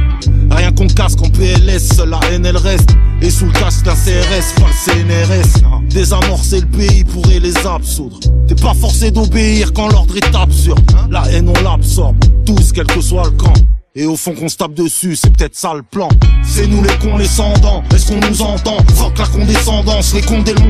Rien 0.52 0.74
qu'on 0.74 0.88
casque 0.88 1.22
en 1.22 1.30
PLS, 1.30 1.96
seule 1.96 2.10
la 2.10 2.20
haine 2.30 2.46
elle 2.46 2.58
reste. 2.58 2.90
Et 3.22 3.30
sous 3.30 3.46
le 3.46 3.52
casque 3.52 3.86
d'un 3.86 3.94
CRS, 3.94 4.54
pas 4.60 4.68
le 4.68 5.04
CNRS. 5.04 5.62
Désamorcer 5.90 6.62
le 6.62 6.68
pays 6.68 7.04
pourrait 7.04 7.40
les 7.40 7.56
absoudre. 7.66 8.20
T'es 8.48 8.56
pas 8.56 8.74
forcé 8.74 9.12
d'obéir 9.12 9.72
quand 9.74 9.88
l'ordre 9.90 10.16
est 10.18 10.36
absurde. 10.36 10.92
La 11.10 11.24
haine 11.32 11.50
on 11.50 11.64
l'absorbe, 11.64 12.18
tous 12.46 12.72
quel 12.74 12.86
que 12.88 13.02
soit 13.02 13.26
le 13.26 13.32
camp. 13.32 13.54
Et 13.98 14.06
au 14.06 14.18
fond 14.18 14.34
qu'on 14.34 14.50
se 14.50 14.58
tape 14.58 14.74
dessus, 14.74 15.16
c'est 15.16 15.30
peut-être 15.30 15.56
ça 15.56 15.74
le 15.74 15.82
plan. 15.82 16.10
C'est 16.44 16.68
nous 16.68 16.84
les 16.84 17.28
dents. 17.62 17.82
Est-ce 17.94 18.08
qu'on 18.08 18.20
nous 18.30 18.42
entend? 18.42 18.76
Fuck 18.94 19.18
la 19.18 19.26
condescendance, 19.26 20.14
les 20.14 20.22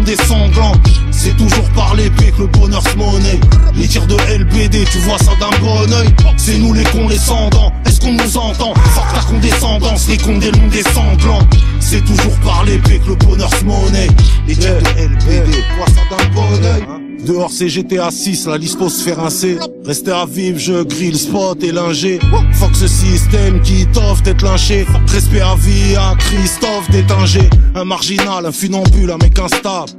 des 0.04 0.16
sanglants. 0.16 0.74
C'est 1.10 1.36
toujours 1.36 1.68
par 1.76 1.96
l'épée 1.96 2.32
que 2.38 2.44
le 2.44 2.48
bonheur 2.48 2.84
se 2.84 2.96
monnaie. 2.96 3.40
Les 3.74 3.88
tirs 3.88 4.06
de 4.06 4.16
LBD, 4.16 4.86
tu 4.92 5.00
vois 5.00 5.18
ça 5.18 5.32
d'un 5.40 5.58
bon 5.60 5.92
oeil. 5.92 6.14
C'est 6.38 6.60
nous 6.60 6.74
les 6.74 6.84
dents. 6.84 7.74
Est-ce 7.88 8.00
qu'on 8.00 8.14
nous 8.14 8.38
entend? 8.38 8.76
Fuck 8.76 9.16
la 9.16 9.24
condescendance, 9.24 10.08
les 10.08 10.18
des 10.18 10.84
sanglants. 10.84 11.48
C'est 11.88 12.04
toujours 12.04 12.36
par 12.44 12.66
l'épée 12.66 12.98
que 13.00 13.10
le 13.10 13.16
bonheur 13.16 13.54
se 13.54 13.64
monnaie. 13.64 14.08
Les 14.48 14.56
tirs 14.56 14.80
de 14.80 15.04
LBD, 15.04 15.52
vois 15.78 15.86
ça 15.86 16.02
d'un 16.10 16.34
bon 16.34 16.42
oeil. 16.64 16.84
Dehors 17.24 17.52
c'est 17.52 17.70
GTA 17.70 18.10
6, 18.10 18.48
la 18.48 18.58
liste 18.58 18.88
se 18.88 19.04
faire 19.04 19.18
rincer 19.18 19.58
Rester 19.84 20.12
à 20.12 20.26
vivre, 20.26 20.58
je 20.58 20.84
grille 20.84 21.12
le 21.12 21.18
spot 21.18 21.64
et 21.64 21.72
linger 21.72 22.20
Fuck 22.54 22.76
ce 22.76 22.88
système 22.88 23.62
qui 23.62 23.86
t'offre 23.88 24.24
d'être 24.24 24.44
lynché. 24.44 24.88
Respect 25.08 25.42
à 25.42 25.56
vie 25.56 25.96
à 25.96 26.16
Christophe 26.18 26.90
d'étinger 26.90 27.50
Un 27.76 27.86
marginal, 27.86 28.48
un 28.48 28.52
funambule, 28.52 29.12
un 29.12 29.18
mec 29.18 29.38
instable. 29.38 29.92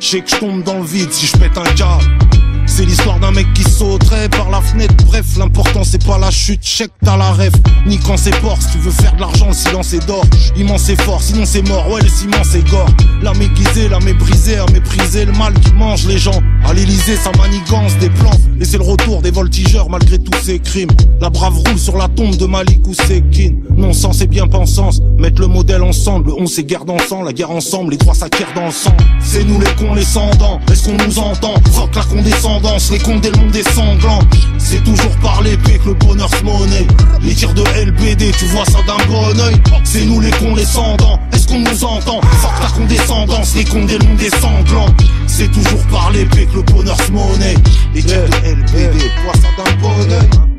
Je 0.00 0.06
sais 0.06 0.20
que 0.20 0.30
je 0.30 0.36
tombe 0.36 0.62
dans 0.64 0.80
le 0.80 0.84
vide 0.84 1.12
si 1.12 1.26
je 1.26 1.36
pète 1.38 1.56
un 1.56 1.64
câble 1.74 2.31
c'est 2.72 2.86
l'histoire 2.86 3.20
d'un 3.20 3.32
mec 3.32 3.52
qui 3.52 3.64
sauterait 3.64 4.30
par 4.30 4.48
la 4.48 4.62
fenêtre. 4.62 4.94
Bref, 5.06 5.36
l'important 5.36 5.82
c'est 5.84 6.02
pas 6.04 6.16
la 6.16 6.30
chute, 6.30 6.62
check 6.62 6.90
t'as 7.04 7.18
la 7.18 7.30
ref. 7.32 7.52
Ni 7.86 7.98
quand 7.98 8.16
c'est 8.16 8.34
fort, 8.36 8.56
si 8.60 8.72
tu 8.72 8.78
veux 8.78 8.90
faire 8.90 9.14
de 9.14 9.20
l'argent, 9.20 9.48
le 9.48 9.52
silence 9.52 9.92
est 9.92 10.06
d'or. 10.06 10.24
Immense 10.56 10.88
et 10.88 10.96
fort, 10.96 11.20
sinon 11.20 11.44
c'est 11.44 11.68
mort, 11.68 11.86
ouais 11.90 12.00
le 12.00 12.08
ciment 12.08 12.42
c'est 12.42 12.66
gore. 12.70 12.88
La 13.20 13.34
méguisée, 13.34 13.88
la 13.90 14.00
méprisée, 14.00 14.56
à 14.56 14.64
mépriser 14.72 15.26
le 15.26 15.32
mal 15.32 15.52
qui 15.60 15.72
mange 15.74 16.06
les 16.06 16.16
gens. 16.18 16.40
À 16.64 16.72
l'Elysée, 16.72 17.16
ça 17.16 17.30
manigance 17.36 17.96
des 17.98 18.08
plans. 18.08 18.30
Et 18.58 18.64
c'est 18.64 18.78
le 18.78 18.84
retour 18.84 19.20
des 19.20 19.30
voltigeurs 19.30 19.90
malgré 19.90 20.18
tous 20.18 20.38
ces 20.42 20.58
crimes. 20.58 20.90
La 21.20 21.28
brave 21.28 21.58
roule 21.58 21.78
sur 21.78 21.96
la 21.98 22.08
tombe 22.08 22.36
de 22.36 22.46
Malik 22.46 22.86
ou 22.86 22.94
Sekin. 22.94 23.56
Non 23.76 23.92
sens 23.92 24.20
et 24.22 24.26
bien 24.26 24.46
pensance, 24.46 25.00
mettre 25.18 25.40
le 25.40 25.48
modèle 25.48 25.82
ensemble. 25.82 26.30
Le 26.30 26.34
on 26.40 26.46
c'est 26.46 26.64
guerre 26.64 26.84
d'ensemble, 26.84 27.26
la 27.26 27.32
guerre 27.32 27.50
ensemble, 27.50 27.90
les 27.92 27.96
droits 27.98 28.14
s'acquièrent 28.14 28.54
dans 28.54 28.66
le 28.66 28.72
sang. 28.72 28.96
C'est 29.20 29.44
nous 29.44 29.60
les 29.60 29.66
cons, 29.74 29.94
les 29.94 30.04
dents. 30.38 30.60
Est-ce 30.70 30.84
qu'on 30.88 31.04
nous 31.04 31.18
entend? 31.18 31.54
Fuck 31.72 31.94
la 31.96 32.02
condescendance, 32.04 32.61
les 32.90 32.98
cons 32.98 33.18
des 33.18 33.30
mondes 33.32 33.50
des 33.50 33.62
sanglants. 33.62 34.20
C'est 34.58 34.82
toujours 34.84 35.16
par 35.20 35.42
l'épée 35.42 35.78
que 35.78 35.88
le 35.88 35.94
bonheur 35.94 36.28
se 36.30 36.42
monnaie. 36.44 36.86
Les 37.20 37.34
tirs 37.34 37.52
de 37.54 37.62
LBD, 37.62 38.32
tu 38.38 38.44
vois 38.46 38.64
ça 38.64 38.78
d'un 38.86 39.04
bon 39.06 39.38
oeil. 39.40 39.56
C'est 39.84 40.04
nous 40.04 40.20
les 40.20 40.30
dents. 40.30 41.20
Est-ce 41.32 41.48
qu'on 41.48 41.58
nous 41.58 41.84
entend? 41.84 42.20
Fuck 42.20 42.62
la 42.62 42.68
condescendance, 42.68 43.54
les 43.56 43.64
cons 43.64 43.84
des 43.84 43.98
mondes 43.98 44.16
des 44.16 44.30
sanglants. 44.30 44.94
C'est 45.26 45.50
toujours 45.50 45.84
par 45.90 46.10
l'épée 46.12 46.46
que 46.46 46.56
le 46.56 46.62
bonheur 46.62 46.96
se 47.00 47.10
monnaie. 47.10 47.56
Les 47.94 48.02
tirs 48.02 48.24
de 48.24 48.48
LBD, 48.48 48.98
tu 48.98 49.22
vois 49.24 49.34
ça 49.34 49.48
d'un 49.56 49.76
bon 49.80 50.10
oeil. 50.10 50.51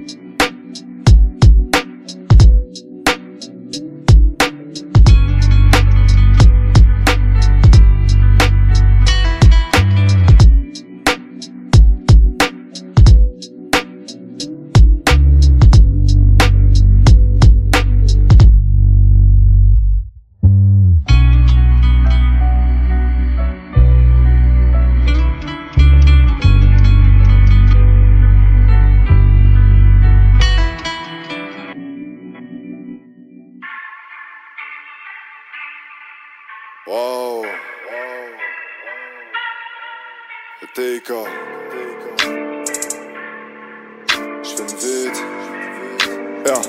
J'fume 44.43 44.65
vite. 44.79 45.23
Yeah. 46.47 46.61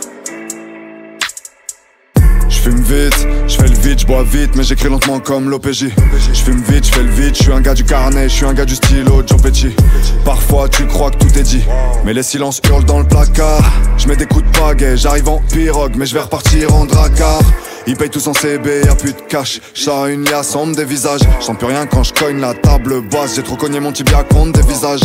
J'fume 2.51 2.83
vite, 2.83 3.27
j'fais 3.49 3.63
le 3.63 3.75
vide, 3.75 3.99
j'bois 4.01 4.23
vite, 4.25 4.57
mais 4.57 4.63
j'écris 4.63 4.91
lentement 4.91 5.21
comme 5.21 5.49
l'OPJ. 5.49 5.87
J'fume 6.35 6.63
vite, 6.69 6.85
j'fais 6.85 7.03
le 7.03 7.09
vide, 7.09 7.35
j'suis 7.35 7.53
un 7.53 7.63
gars 7.63 7.73
du 7.73 7.85
carnet, 7.85 8.29
j'suis 8.29 8.45
un 8.45 8.53
gars 8.53 8.67
du 8.67 8.75
stylo, 8.75 9.23
Joe 9.27 9.41
Petit. 9.41 9.75
Parfois 10.23 10.69
tu 10.69 10.87
crois 10.87 11.11
que 11.11 11.17
tout 11.17 11.39
est 11.39 11.43
dit, 11.43 11.65
mais 12.05 12.13
les 12.13 12.23
silences 12.23 12.61
hurlent 12.69 12.85
dans 12.85 12.99
le 12.99 13.09
placard. 13.09 13.65
J'mets 13.97 14.17
des 14.17 14.27
coups 14.27 14.45
de 14.45 14.59
pagaie, 14.59 14.99
j'arrive 14.99 15.31
en 15.31 15.39
pirogue, 15.51 15.95
mais 15.97 16.05
j'vais 16.05 16.21
repartir 16.21 16.75
en 16.75 16.85
dracard. 16.85 17.41
Ils 17.87 17.97
payent 17.97 18.09
tous 18.09 18.27
en 18.27 18.33
CB, 18.33 18.85
y'a 18.87 18.95
plus 18.95 19.13
de 19.13 19.21
cash. 19.29 19.61
J'sors 19.75 20.07
une 20.07 20.25
liasse, 20.25 20.57
on 20.57 20.67
me. 20.67 20.75
J'sens 20.75 21.57
plus 21.59 21.67
rien 21.67 21.87
quand 21.87 22.03
j'cogne 22.03 22.41
la 22.41 22.55
table 22.55 23.03
basse. 23.03 23.37
J'ai 23.37 23.43
trop 23.43 23.57
cogné 23.57 23.79
mon 23.79 23.93
tibia 23.93 24.23
contre 24.23 24.61
des 24.61 24.67
visages. 24.67 25.03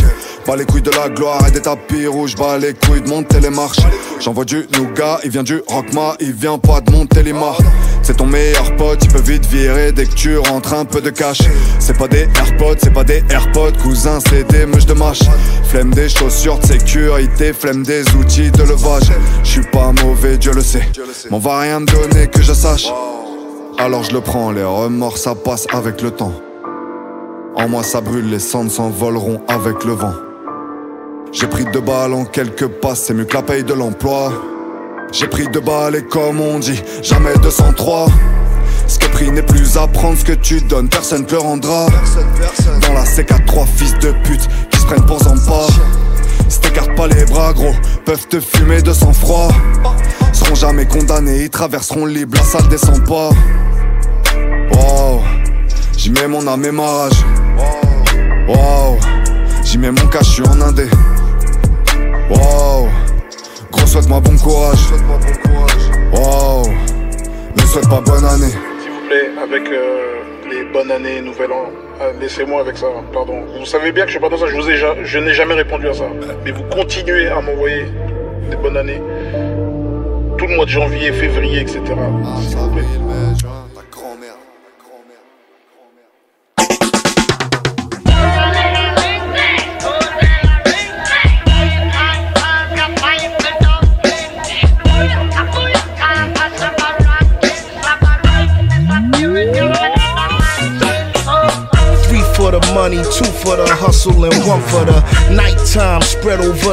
Bas 0.50 0.56
les 0.56 0.66
couilles 0.66 0.82
de 0.82 0.90
la 0.90 1.10
gloire 1.10 1.48
et 1.48 1.52
des 1.52 1.62
tapis 1.62 2.08
rouges. 2.08 2.36
Bas 2.36 2.58
les 2.58 2.74
couilles 2.74 3.04
de 3.04 3.08
monter 3.08 3.40
les 3.40 3.52
marches. 3.52 3.82
J'envoie 4.20 4.46
du 4.46 4.66
nougat, 4.76 5.20
il 5.24 5.30
vient 5.30 5.44
du 5.44 5.62
rockma, 5.68 6.16
il 6.20 6.34
vient 6.34 6.58
pas 6.58 6.82
de 6.82 6.92
monter 6.92 7.22
les 7.22 7.34
marches. 7.34 7.62
C'est 8.02 8.18
ton 8.18 8.26
meilleur 8.26 8.76
pote, 8.76 8.98
il 9.04 9.10
peut 9.10 9.22
vite 9.22 9.46
virer 9.46 9.92
dès 9.92 10.06
que 10.06 10.16
tu 10.16 10.40
rentres 10.40 10.74
un 10.74 10.86
peu 10.86 11.02
de 11.02 11.12
cash. 11.12 11.38
C'est 11.78 11.96
pas 11.96 12.08
des 12.08 12.28
AirPods, 12.36 12.78
c'est 12.80 12.92
pas 12.92 13.04
des 13.04 13.24
AirPods, 13.30 13.74
cousin, 13.84 14.18
c'est 14.28 14.44
des 14.52 14.66
mouches 14.66 14.88
de 14.88 14.96
mâche. 14.96 15.22
Flemme 15.66 15.94
des 15.94 16.10
chaussures 16.10 16.58
de 16.58 16.66
sécurité, 16.66 17.54
flemme 17.54 17.84
des 17.84 18.02
outils 18.16 18.50
de 18.50 18.64
levage. 18.64 19.12
J'suis 19.44 19.62
pas 19.72 19.92
mauvais, 20.04 20.40
Dieu 20.40 20.54
le 20.54 20.62
sait. 20.62 20.90
M'en 21.30 21.38
va 21.38 21.60
rien 21.60 21.82
me 21.82 21.86
donner 21.86 22.26
que 22.26 22.42
je 22.42 22.54
sache. 22.54 22.88
Alors 23.78 24.02
je 24.02 24.14
le 24.14 24.22
prends, 24.22 24.50
les 24.50 24.64
remords 24.64 25.20
ça 25.20 25.36
passe 25.36 25.68
avec 25.72 26.02
le 26.02 26.10
temps. 26.10 26.34
En 27.56 27.70
moi 27.70 27.84
ça 27.84 28.02
brûle, 28.02 28.32
les 28.32 28.40
cendres 28.40 28.72
s'envoleront 28.72 29.42
avec 29.48 29.84
le 29.84 29.94
vent. 29.94 30.14
J'ai 31.32 31.46
pris 31.46 31.63
deux 31.65 31.82
balles 31.82 32.13
en 32.13 32.26
quelques 32.26 32.68
passes, 32.68 33.04
c'est 33.06 33.13
mieux 33.13 33.26
que 33.26 33.36
la 33.36 33.44
paye 33.44 33.63
de 33.63 33.74
l'emploi. 33.74 34.34
J'ai 35.12 35.28
pris 35.28 35.48
deux 35.48 35.60
balles 35.60 35.96
et 35.96 36.04
comme 36.04 36.42
on 36.42 36.58
dit, 36.58 36.82
jamais 37.04 37.34
203. 37.44 38.08
Ce 38.88 38.98
qui 38.98 39.06
est 39.06 39.10
pris 39.10 39.32
n'est 39.32 39.44
plus 39.44 39.78
à 39.78 39.86
prendre, 39.88 40.18
ce 40.18 40.26
que 40.26 40.34
tu 40.34 40.60
donnes, 40.62 40.89
personne 40.89 41.26
te 41.26 41.36
rendra. 41.36 41.86
Dans 42.82 42.94
la 42.94 43.04
C4, 43.04 43.46
trois 43.46 43.68
fils 43.68 43.94
de 44.00 44.12
pute 44.24 44.48
qui 44.72 44.80
se 44.80 44.86
prennent 44.86 45.06
pour 45.06 45.22
Zampa. 45.24 45.68
Si 46.50 46.60
t'écartes 46.62 46.96
pas 46.96 47.08
les 47.08 47.26
bras, 47.26 47.54
gros, 47.54 47.76
peuvent 48.06 48.28
te 48.28 48.39
fumer 48.39 48.82
de 48.82 48.92
sang-froid. 48.92 49.50
Seront 50.34 50.56
jamais 50.56 50.88
condamnés, 50.88 51.44
ils 51.44 51.50
traverseront 51.52 52.08
libre, 52.08 52.38
la 52.38 52.44
salle 52.44 52.68
descend 52.70 53.06
pas. 53.06 53.30
Wow, 54.72 55.22
j'y 55.96 56.10
mets 56.10 56.28
mon 56.28 56.48
âme 56.48 56.65
et 56.65 56.72
ma 56.72 56.88
rage. 56.88 57.24
Wow, 58.48 58.98
j'y 59.63 59.78
mets 59.78 59.92
mon 59.92 60.08
cash, 60.08 60.32
j'suis 60.32 60.48
en 60.48 60.60
indé. 60.62 60.89
Wow, 62.30 62.88
gros, 63.72 63.86
souhaite-moi 63.88 64.20
bon 64.20 64.38
courage. 64.38 64.80
Wow, 66.13 66.63
ne 67.56 67.62
souhaite 67.62 67.89
pas 67.89 68.02
bonne 68.02 68.26
année. 68.26 68.52
S'il 68.82 68.92
vous 68.92 69.08
plaît, 69.08 69.30
avec 69.42 69.68
euh, 69.70 70.22
les 70.50 70.63
bonnes 70.72 70.92
années, 70.92 71.22
nouvel 71.22 71.52
an, 71.52 71.65
euh, 72.02 72.12
laissez-moi 72.20 72.62
avec 72.62 72.78
ça, 72.78 72.88
pardon. 73.13 73.42
Vous 73.58 73.65
savez 73.65 73.92
bien 73.92 74.04
que 74.04 74.10
je 74.10 74.13
suis 74.13 74.22
pas 74.22 74.30
dans 74.30 74.38
ça, 74.38 74.46
je, 74.48 74.56
vous 74.56 74.70
ai 74.70 74.78
ja- 74.78 74.96
je 75.04 75.20
n'ai 75.20 75.34
jamais 75.34 75.56
répondu 75.56 75.88
à 75.89 75.94
ça. 75.94 76.06
Mais 76.46 76.52
vous 76.52 76.63
continuez 76.63 77.28
à 77.28 77.42
m'envoyer 77.42 77.86
des 78.50 78.56
bonnes 78.58 78.78
années. 78.78 79.02
Tout 80.38 80.48
le 80.48 80.56
mois 80.56 80.65
de 80.65 80.70
janvier, 80.70 81.12
février, 81.12 81.62
etc. 81.62 81.82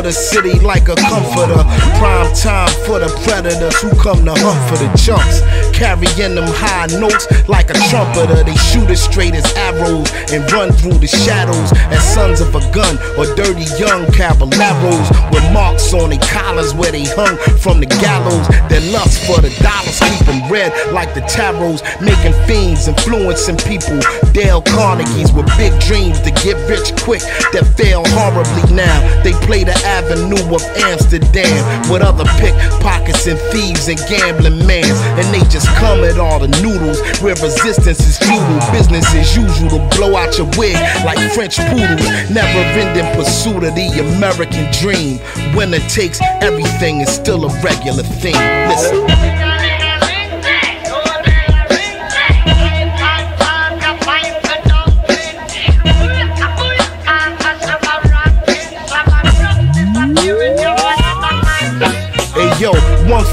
the 0.06 0.12
city 0.12 0.54
like 0.60 0.86
a 0.86 0.94
comforter. 0.94 1.58
Prime 1.98 2.30
time 2.32 2.70
for 2.86 3.02
the 3.02 3.10
predators 3.26 3.74
who 3.82 3.90
come 3.98 4.24
to 4.24 4.30
hunt 4.38 4.60
for 4.70 4.78
the 4.78 4.86
chunks. 4.94 5.42
Carrying 5.74 6.38
them 6.38 6.46
high 6.46 6.86
notes 6.94 7.26
like 7.48 7.70
a 7.70 7.78
trumpeter. 7.90 8.46
They 8.46 8.54
shoot 8.54 8.86
as 8.86 9.02
straight 9.02 9.34
as 9.34 9.42
arrows 9.58 10.06
and 10.30 10.46
run 10.52 10.70
through 10.70 11.02
the 11.02 11.10
shadows 11.10 11.74
as 11.90 12.06
sons 12.14 12.40
of 12.40 12.54
a 12.54 12.62
gun 12.70 12.94
or 13.18 13.26
dirty 13.34 13.66
young 13.82 14.06
caballeros 14.14 15.10
with 15.34 15.42
marks 15.50 15.92
on 15.92 16.10
their 16.10 16.22
collars 16.30 16.72
where 16.72 16.92
they 16.92 17.02
hung 17.18 17.34
from 17.58 17.80
the 17.80 17.90
gallows. 17.98 18.46
Their 18.70 18.86
lust 18.94 19.26
for 19.26 19.42
the 19.42 19.50
dollars 19.58 19.98
keep 19.98 20.22
them 20.22 20.46
red 20.46 20.70
like 20.94 21.14
the 21.18 21.26
tarots, 21.26 21.82
making 21.98 22.38
fiends, 22.46 22.86
influencing 22.86 23.58
people. 23.66 23.98
Dale 24.30 24.62
Carnegie's 24.62 25.32
with 25.34 25.50
big 25.58 25.74
dreams 25.82 26.22
to 26.22 26.30
get 26.30 26.54
rich 26.70 26.94
quick 27.02 27.26
that 27.50 27.66
fail 27.74 28.06
horribly 28.14 28.70
now. 28.70 29.02
They 29.26 29.34
play 29.42 29.64
the 29.64 29.74
avenue 29.96 30.54
of 30.54 30.62
Amsterdam 30.76 31.90
with 31.90 32.02
other 32.02 32.24
pickpockets 32.36 33.26
and 33.26 33.38
thieves 33.50 33.88
and 33.88 33.98
gambling 34.08 34.66
mans, 34.66 35.00
and 35.16 35.26
they 35.32 35.40
just 35.48 35.68
come 35.80 36.04
at 36.04 36.18
all 36.18 36.38
the 36.38 36.48
noodles 36.60 37.00
where 37.20 37.34
resistance 37.36 38.00
is 38.00 38.18
futile. 38.18 38.60
Business 38.72 39.06
as 39.14 39.34
usual 39.34 39.70
to 39.70 39.96
blow 39.96 40.14
out 40.16 40.36
your 40.36 40.48
wig 40.58 40.76
like 41.04 41.18
French 41.32 41.56
poodles. 41.72 42.04
Never 42.30 42.60
ending 42.76 43.08
pursuit 43.16 43.64
of 43.64 43.74
the 43.74 43.88
American 44.16 44.70
dream. 44.72 45.18
Winner 45.56 45.80
takes 45.88 46.20
everything 46.42 47.00
is 47.00 47.08
still 47.08 47.44
a 47.46 47.62
regular 47.62 48.02
thing. 48.02 48.36
Listen. 48.68 49.55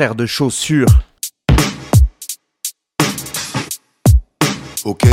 De 0.00 0.24
chaussures. 0.24 0.88
Ok. 4.84 5.06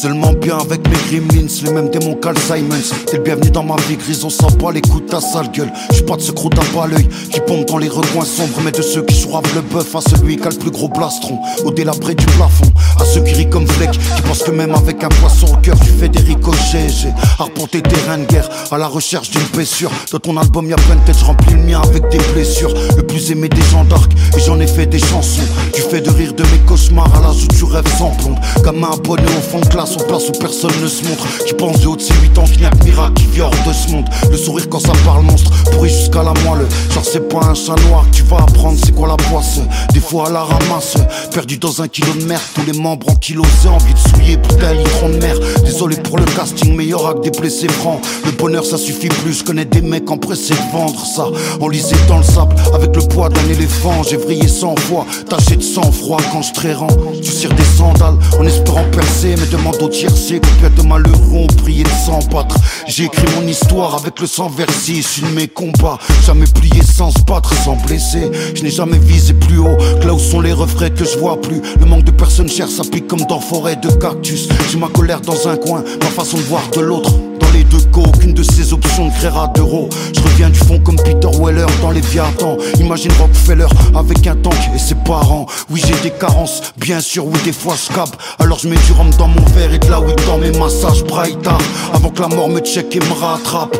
Seulement 0.00 0.32
bien 0.32 0.56
avec 0.56 0.80
mes 0.88 0.96
gremlins, 1.10 1.46
les 1.62 1.72
mêmes 1.72 1.90
démons 1.90 2.14
qu'Al 2.14 2.34
Simons. 2.38 2.96
T'es 3.06 3.18
le 3.18 3.22
bienvenu 3.22 3.50
dans 3.50 3.64
ma 3.64 3.76
vie, 3.86 3.98
grise, 3.98 4.24
on 4.24 4.30
sent 4.30 4.56
pas 4.58 4.72
les 4.72 4.80
coups 4.80 5.04
de 5.04 5.10
ta 5.10 5.20
sale 5.20 5.50
gueule. 5.52 5.70
J'suis 5.90 6.04
pas 6.04 6.16
de 6.16 6.22
ce 6.22 6.32
gros 6.32 6.48
tape 6.48 6.74
à 6.82 6.86
l'œil 6.86 7.06
qui 7.30 7.38
pompe 7.40 7.68
dans 7.68 7.76
les 7.76 7.88
recoins 7.88 8.24
sombres, 8.24 8.60
mais 8.64 8.70
de 8.70 8.80
ceux 8.80 9.02
qui 9.02 9.14
soivent 9.14 9.54
le 9.54 9.60
bœuf 9.60 9.94
à 9.94 10.00
celui 10.00 10.38
qui 10.38 10.46
a 10.46 10.50
le 10.50 10.56
plus 10.56 10.70
gros 10.70 10.88
plastron. 10.88 11.38
Au 11.66 11.70
délabré 11.70 12.14
du 12.14 12.24
plafond, 12.24 12.72
à 12.98 13.04
ceux 13.04 13.20
qui 13.20 13.34
rient 13.34 13.50
comme 13.50 13.66
Fleck, 13.66 13.90
qui 13.90 14.22
pensent 14.22 14.42
que 14.42 14.52
même 14.52 14.74
avec 14.74 15.04
un 15.04 15.10
poisson 15.10 15.48
au 15.52 15.56
cœur, 15.58 15.78
tu 15.80 15.90
fais 15.90 16.08
des 16.08 16.22
ricochets. 16.22 16.88
J'ai 16.88 17.12
arpenté 17.38 17.82
terrain 17.82 18.16
de 18.16 18.24
guerre 18.24 18.48
à 18.70 18.78
la 18.78 18.86
recherche 18.86 19.30
d'une 19.30 19.66
sûre. 19.66 19.90
Dans 20.12 20.18
ton 20.18 20.38
album, 20.38 20.66
y'a 20.66 20.76
plein 20.76 20.96
de 20.96 21.04
têtes, 21.04 21.18
j'remplis 21.18 21.52
le 21.52 21.62
mien 21.64 21.82
avec 21.84 22.08
des 22.08 22.20
blessures. 22.32 22.72
Le 22.96 23.02
plus 23.02 23.32
aimé 23.32 23.50
des 23.50 23.62
gens 23.70 23.84
d'arc, 23.84 24.10
et 24.34 24.40
j'en 24.40 24.58
ai 24.60 24.66
fait 24.66 24.86
des 24.86 24.98
chansons. 24.98 25.42
Tu 25.74 25.82
fais 25.82 26.00
de 26.00 26.08
rire 26.08 26.32
de 26.32 26.42
mes 26.44 26.58
cauchemars 26.66 27.14
à 27.14 27.20
l'âge 27.20 27.44
où 27.44 27.48
tu 27.48 27.64
rêves 27.64 27.98
sans 27.98 28.10
plomb. 28.10 28.36
Comme 28.64 28.82
un 28.82 28.92
abonné 28.92 29.24
au 29.36 29.42
fond 29.42 29.60
de 29.60 29.66
classe, 29.66 29.89
en 29.96 30.04
place 30.04 30.28
où 30.28 30.32
personne 30.32 30.70
ne 30.82 30.88
se 30.88 31.04
montre. 31.04 31.26
Qui 31.46 31.54
pense 31.54 31.80
de 31.80 31.86
haut 31.86 31.96
de 31.96 32.00
ses 32.02 32.14
8 32.14 32.38
ans, 32.38 32.44
que 32.44 32.84
miracle 32.84 33.14
qui 33.14 33.26
vient 33.26 33.44
hors 33.44 33.66
de 33.66 33.72
ce 33.72 33.90
monde. 33.90 34.08
Le 34.30 34.36
sourire 34.36 34.68
quand 34.68 34.80
ça 34.80 34.92
parle 35.04 35.24
monstre, 35.24 35.50
pourri 35.72 35.88
jusqu'à 35.88 36.22
la 36.22 36.34
moelle. 36.44 36.66
Genre, 36.94 37.04
c'est 37.04 37.28
pas 37.28 37.44
un 37.44 37.54
chat 37.54 37.76
noir 37.88 38.04
tu 38.12 38.22
vas 38.22 38.38
apprendre, 38.38 38.78
c'est 38.84 38.94
quoi 38.94 39.08
la 39.08 39.16
poisse. 39.16 39.60
Des 39.92 40.00
fois 40.00 40.28
à 40.28 40.30
la 40.30 40.42
ramasse, 40.42 40.94
perdu 41.32 41.58
dans 41.58 41.82
un 41.82 41.88
kilo 41.88 42.12
de 42.14 42.24
merde. 42.24 42.42
Tous 42.54 42.62
les 42.62 42.78
membres 42.78 43.08
en 43.08 43.14
kilosé, 43.14 43.68
envie 43.68 43.94
de 43.94 43.98
souiller, 43.98 44.36
putain, 44.36 44.74
litron 44.74 45.08
de 45.10 45.16
mer. 45.16 45.36
Désolé 45.64 45.96
pour 45.96 46.18
le 46.18 46.24
casting, 46.24 46.74
meilleur 46.74 47.06
acte 47.06 47.24
des 47.24 47.30
blessés 47.30 47.68
francs. 47.68 48.00
Le 48.24 48.32
bonheur, 48.32 48.64
ça 48.64 48.78
suffit 48.78 49.08
plus. 49.08 49.38
Je 49.38 49.44
connais 49.44 49.64
des 49.64 49.80
mecs 49.80 50.10
empressés 50.10 50.54
de 50.54 50.72
vendre 50.72 51.04
ça. 51.04 51.26
Enlisé 51.60 51.96
dans 52.08 52.18
le 52.18 52.24
sable, 52.24 52.54
avec 52.74 52.94
le 52.94 53.02
poids 53.02 53.28
d'un 53.28 53.48
éléphant. 53.48 54.02
J'ai 54.02 54.16
vrillé 54.16 54.48
cent 54.48 54.74
fois, 54.76 55.06
taché 55.28 55.56
de 55.56 55.62
sang-froid 55.62 56.20
quand 56.32 56.42
je 56.42 56.74
rends 56.74 56.88
Tu 57.22 57.30
cires 57.30 57.54
des 57.54 57.64
sandales 57.64 58.16
en 58.38 58.46
espérant 58.46 58.84
percer, 58.92 59.34
mais 59.38 59.46
demande 59.46 59.79
au 59.80 59.88
tiercé. 59.88 60.40
De 60.76 60.82
malheureux 60.82 61.46
prié 61.62 61.82
de 61.82 61.88
s'en 61.88 62.18
battre. 62.32 62.56
J'ai 62.86 63.04
écrit 63.04 63.26
mon 63.34 63.46
histoire 63.46 63.94
avec 63.94 64.20
le 64.20 64.26
sang 64.26 64.48
versé, 64.48 64.92
issu 64.92 65.22
de 65.22 65.28
mes 65.28 65.48
combats. 65.48 65.98
Jamais 66.24 66.46
plié 66.46 66.82
sans 66.82 67.10
se 67.10 67.22
battre, 67.22 67.52
sans 67.64 67.76
blesser. 67.76 68.30
Je 68.54 68.62
n'ai 68.62 68.70
jamais 68.70 68.98
visé 68.98 69.34
plus 69.34 69.58
haut, 69.58 69.76
que 70.00 70.06
là 70.06 70.14
où 70.14 70.18
sont 70.18 70.40
les 70.40 70.52
refrains 70.52 70.90
que 70.90 71.04
je 71.04 71.18
vois 71.18 71.40
plus. 71.40 71.60
Le 71.80 71.86
manque 71.86 72.04
de 72.04 72.10
personnes 72.10 72.48
chères, 72.48 72.68
ça 72.68 72.82
pique 72.90 73.06
comme 73.06 73.24
dans 73.28 73.40
forêt 73.40 73.76
de 73.76 73.90
cactus. 73.90 74.48
J'ai 74.70 74.78
ma 74.78 74.88
colère 74.88 75.20
dans 75.20 75.48
un 75.48 75.56
coin, 75.56 75.82
ma 76.02 76.10
façon 76.10 76.36
de 76.36 76.42
voir 76.42 76.62
de 76.70 76.80
l'autre. 76.80 77.12
Les 77.52 77.64
deux 77.64 77.78
cas, 77.92 78.00
aucune 78.06 78.32
de 78.32 78.42
ces 78.42 78.72
options 78.72 79.06
ne 79.06 79.10
créera 79.10 79.48
d'euros. 79.48 79.88
Je 80.14 80.20
reviens 80.20 80.50
du 80.50 80.58
fond 80.58 80.78
comme 80.80 80.96
Peter 80.96 81.28
Weller 81.40 81.66
dans 81.82 81.90
les 81.90 82.00
viatans. 82.00 82.56
Imagine 82.78 83.12
Rockefeller 83.18 83.66
avec 83.94 84.26
un 84.26 84.36
tank 84.36 84.54
et 84.74 84.78
ses 84.78 84.94
parents. 84.94 85.46
Oui, 85.70 85.82
j'ai 85.84 86.08
des 86.08 86.16
carences, 86.16 86.62
bien 86.76 87.00
sûr, 87.00 87.26
oui, 87.26 87.38
des 87.44 87.52
fois 87.52 87.74
je 87.76 87.94
cap. 87.94 88.08
Alors 88.38 88.58
je 88.58 88.68
mets 88.68 88.76
du 88.86 88.92
rhum 88.92 89.10
dans 89.18 89.28
mon 89.28 89.44
verre 89.54 89.72
et 89.72 89.78
de 89.78 89.90
la 89.90 90.00
weed 90.00 90.20
dans 90.26 90.38
mes 90.38 90.52
massages 90.58 91.04
Brighta. 91.04 91.58
Avant 91.92 92.10
que 92.10 92.20
la 92.20 92.28
mort 92.28 92.48
me 92.48 92.60
check 92.60 92.94
et 92.94 93.00
me 93.00 93.12
rattrape. 93.12 93.76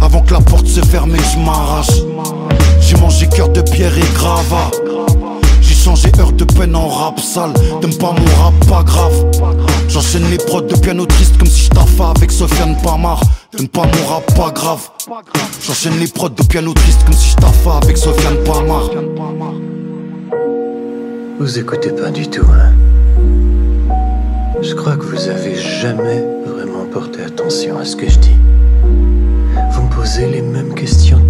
Avant 0.00 0.20
que 0.20 0.32
la 0.32 0.40
porte 0.40 0.66
se 0.66 0.80
ferme 0.80 1.14
et 1.14 1.18
je 1.32 1.38
m'arrache. 1.38 2.02
J'ai 2.80 2.96
mangé 2.96 3.26
cœur 3.28 3.48
de 3.48 3.62
pierre 3.62 3.96
et 3.96 4.14
grava. 4.14 4.70
Changé 5.84 6.10
heure 6.18 6.32
de 6.32 6.44
peine 6.44 6.74
en 6.74 6.88
rap 6.88 7.20
sale. 7.20 7.52
T'aimes 7.82 7.98
pas 7.98 8.12
mon 8.12 8.42
rap, 8.42 8.54
pas 8.70 8.82
grave. 8.82 9.12
J'enchaîne 9.86 10.30
les 10.30 10.38
prods 10.38 10.62
de 10.62 10.74
piano 10.78 11.04
triste 11.04 11.36
comme 11.36 11.46
si 11.46 11.68
je 11.68 12.02
avec 12.02 12.32
Sofiane 12.32 12.74
Pamar. 12.82 13.20
T'aimes 13.50 13.68
pas 13.68 13.82
mon 13.82 14.06
rap, 14.06 14.34
pas 14.34 14.50
grave. 14.50 14.88
J'enchaîne 15.60 15.98
les 15.98 16.06
prods 16.06 16.30
de 16.30 16.42
piano 16.44 16.72
triste 16.72 17.04
comme 17.04 17.12
si 17.12 17.36
je 17.38 17.68
avec 17.68 17.98
Sofiane 17.98 18.38
Pamar. 18.44 18.88
Vous 21.38 21.58
écoutez 21.58 21.90
pas 21.90 22.08
du 22.08 22.28
tout, 22.28 22.46
hein 22.50 22.72
Je 24.62 24.74
crois 24.74 24.96
que 24.96 25.04
vous 25.04 25.28
avez 25.28 25.54
jamais 25.54 26.24
vraiment 26.46 26.86
porté 26.90 27.22
attention 27.24 27.78
à 27.78 27.84
ce 27.84 27.94
que 27.94 28.08
je 28.08 28.18
dis. 28.20 28.36
Vous 29.72 29.82
me 29.82 29.90
posez 29.94 30.30
les 30.30 30.40
mêmes 30.40 30.74
questions. 30.74 31.23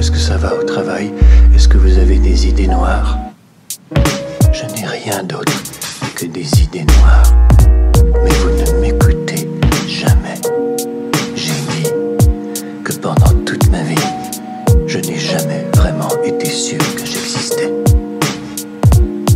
Est-ce 0.00 0.10
que 0.10 0.16
ça 0.16 0.38
va 0.38 0.54
au 0.54 0.62
travail? 0.62 1.12
Est-ce 1.54 1.68
que 1.68 1.76
vous 1.76 1.98
avez 1.98 2.16
des 2.16 2.48
idées 2.48 2.66
noires? 2.66 3.18
Je 4.50 4.64
n'ai 4.74 4.86
rien 4.86 5.22
d'autre 5.22 5.52
que 6.14 6.24
des 6.24 6.62
idées 6.62 6.86
noires. 6.86 7.34
Mais 8.24 8.30
vous 8.30 8.48
ne 8.48 8.80
m'écoutez 8.80 9.46
jamais. 9.86 10.40
J'ai 11.36 11.52
dit 11.52 11.90
que 12.82 12.94
pendant 12.94 13.44
toute 13.44 13.68
ma 13.68 13.82
vie, 13.82 14.06
je 14.86 15.00
n'ai 15.00 15.18
jamais 15.18 15.66
vraiment 15.76 16.08
été 16.24 16.46
sûr 16.46 16.78
que 16.94 17.04
j'existais. 17.04 17.70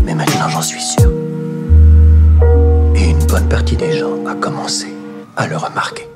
Mais 0.03 0.14
maintenant 0.14 0.48
j'en 0.48 0.62
suis 0.62 0.81
sûr. 0.81 1.12
Et 2.96 3.11
une 3.11 3.27
bonne 3.27 3.50
partie 3.50 3.77
des 3.77 3.98
gens 3.98 4.16
a 4.27 4.35
commencé 4.35 4.87
à 5.37 5.46
le 5.46 5.59
remarquer. 5.59 6.09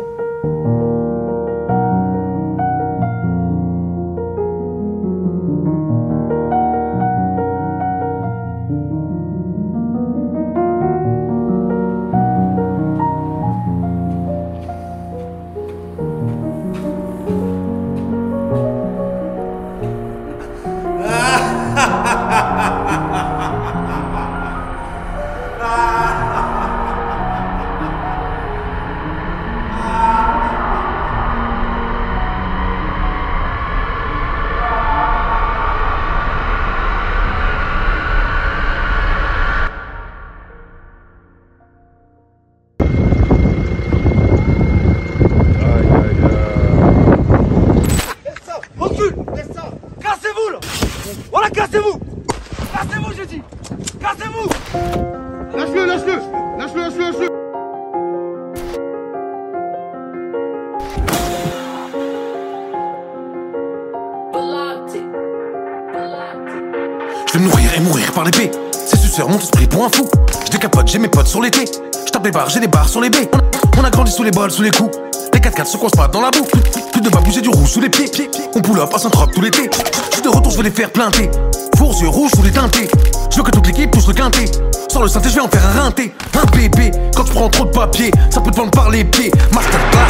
Je 67.29 67.35
vais 67.35 67.40
me 67.40 67.50
nourrir 67.50 67.70
et 67.76 67.81
mourir 67.81 68.10
par 68.12 68.24
l'épée. 68.24 68.50
Ces 68.72 68.96
suceurs 68.96 69.29
m'ont 69.29 69.37
tous 69.37 69.50
pris 69.50 69.66
pour 69.66 69.85
un 69.85 69.90
fou. 69.90 70.08
Je 70.46 70.50
décapote, 70.50 70.88
j'ai 70.88 70.98
mes 70.98 71.08
potes 71.08 71.26
sur 71.26 71.42
l'été. 71.42 71.66
Je 72.06 72.10
tape 72.10 72.24
les 72.24 72.31
barres, 72.31 72.48
j'ai 72.48 72.58
des 72.58 72.68
barres 72.68 72.88
sur 72.88 73.02
les 73.02 73.10
baies. 73.10 73.29
On 73.76 73.85
a, 73.85 73.90
grandi 73.90 74.10
sous 74.10 74.22
les 74.22 74.31
balles, 74.31 74.50
sous 74.50 74.62
les 74.62 74.70
coups. 74.70 74.96
Les 75.35 75.40
4x4 75.40 75.66
se 75.66 75.76
coincent 75.76 75.94
pas 75.94 76.08
dans 76.08 76.22
la 76.22 76.31
boue. 76.31 76.46
Plus 76.90 77.02
de 77.02 77.10
bouger 77.10 77.42
du 77.42 77.50
rouge 77.50 77.68
sous 77.68 77.83
les 77.83 77.90
pieds. 77.90 78.10
On 78.54 78.62
pull 78.62 78.81
up 78.81 78.88
à 78.94 78.98
saint 78.98 79.10
tout 79.10 79.42
l'été. 79.42 79.68
Je 80.08 80.14
suis 80.14 80.22
de 80.22 80.29
retour, 80.31 80.50
je 80.52 80.56
vais 80.56 80.62
les 80.62 80.70
faire 80.70 80.90
planter. 80.90 81.31
Fours 81.76 82.00
yeux 82.00 82.08
rouges 82.08 82.31
sous 82.35 82.42
les 82.42 82.50
teintés. 82.50 82.88
Je 83.31 83.37
veux 83.37 83.42
que 83.42 83.50
toute 83.50 83.66
l'équipe 83.66 83.90
pousse 83.90 84.08
le 84.08 84.14
quintet. 84.14 84.46
Sans 84.90 85.02
le 85.02 85.08
synthé, 85.08 85.29
je 85.29 85.35
vais 85.35 85.42
en 85.42 85.48
faire 85.48 85.66
un 85.66 85.83
rinté. 85.83 86.14
Un 86.35 86.46
bébé, 86.56 86.92
quand 87.14 87.24
tu 87.24 87.33
prends 87.35 87.50
trop 87.50 87.66
de 87.66 87.72
papier, 87.72 88.10
ça 88.31 88.40
peut 88.40 88.50
te 88.50 88.56
prendre 88.56 88.70
par 88.70 88.88
les 88.88 89.04
pieds. 89.04 89.31
Masterclass, 89.52 90.00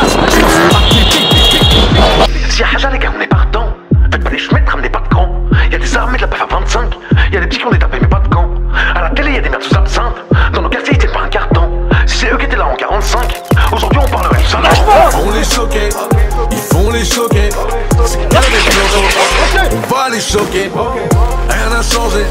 masterclass, 0.00 0.66
des 5.96 6.02
armées 6.02 6.16
de 6.18 6.22
la 6.22 6.28
PF 6.28 6.42
à 6.42 6.46
25. 6.54 6.94
Y'a 7.32 7.40
des 7.40 7.46
petits 7.46 7.58
qui 7.58 7.66
ont 7.66 7.70
des 7.70 7.78
tapés, 7.78 7.98
mais 8.00 8.08
pas 8.08 8.18
de 8.18 8.28
camp. 8.28 8.48
À 8.94 9.02
la 9.02 9.10
télé, 9.10 9.32
y'a 9.32 9.40
des 9.40 9.48
merdes 9.48 9.62
sous 9.62 9.74
absinthe. 9.74 10.16
Dans 10.52 10.62
nos 10.62 10.68
quartiers, 10.68 10.92
ils 10.92 10.98
tiennent 10.98 11.12
pas 11.12 11.22
un 11.22 11.28
carton. 11.28 11.70
Si 12.06 12.18
c'est 12.18 12.32
eux 12.32 12.36
qui 12.36 12.44
étaient 12.44 12.56
là 12.56 12.66
en 12.66 12.74
45, 12.74 13.42
aujourd'hui 13.72 13.98
on 14.02 14.08
parlerait 14.08 14.38
du 14.38 14.44
salaire. 14.44 14.72
Ils 14.74 15.16
vont 15.16 15.30
les 15.30 15.44
choquer, 15.44 15.88
ils 16.50 16.76
vont 16.76 16.90
les 16.90 17.04
choquer. 17.04 17.48
C'est 18.04 18.18
on 19.72 19.94
va 19.94 20.08
les 20.10 20.20
choquer. 20.20 20.70
Rien 21.48 21.70
n'a 21.70 21.82
changé, 21.82 22.26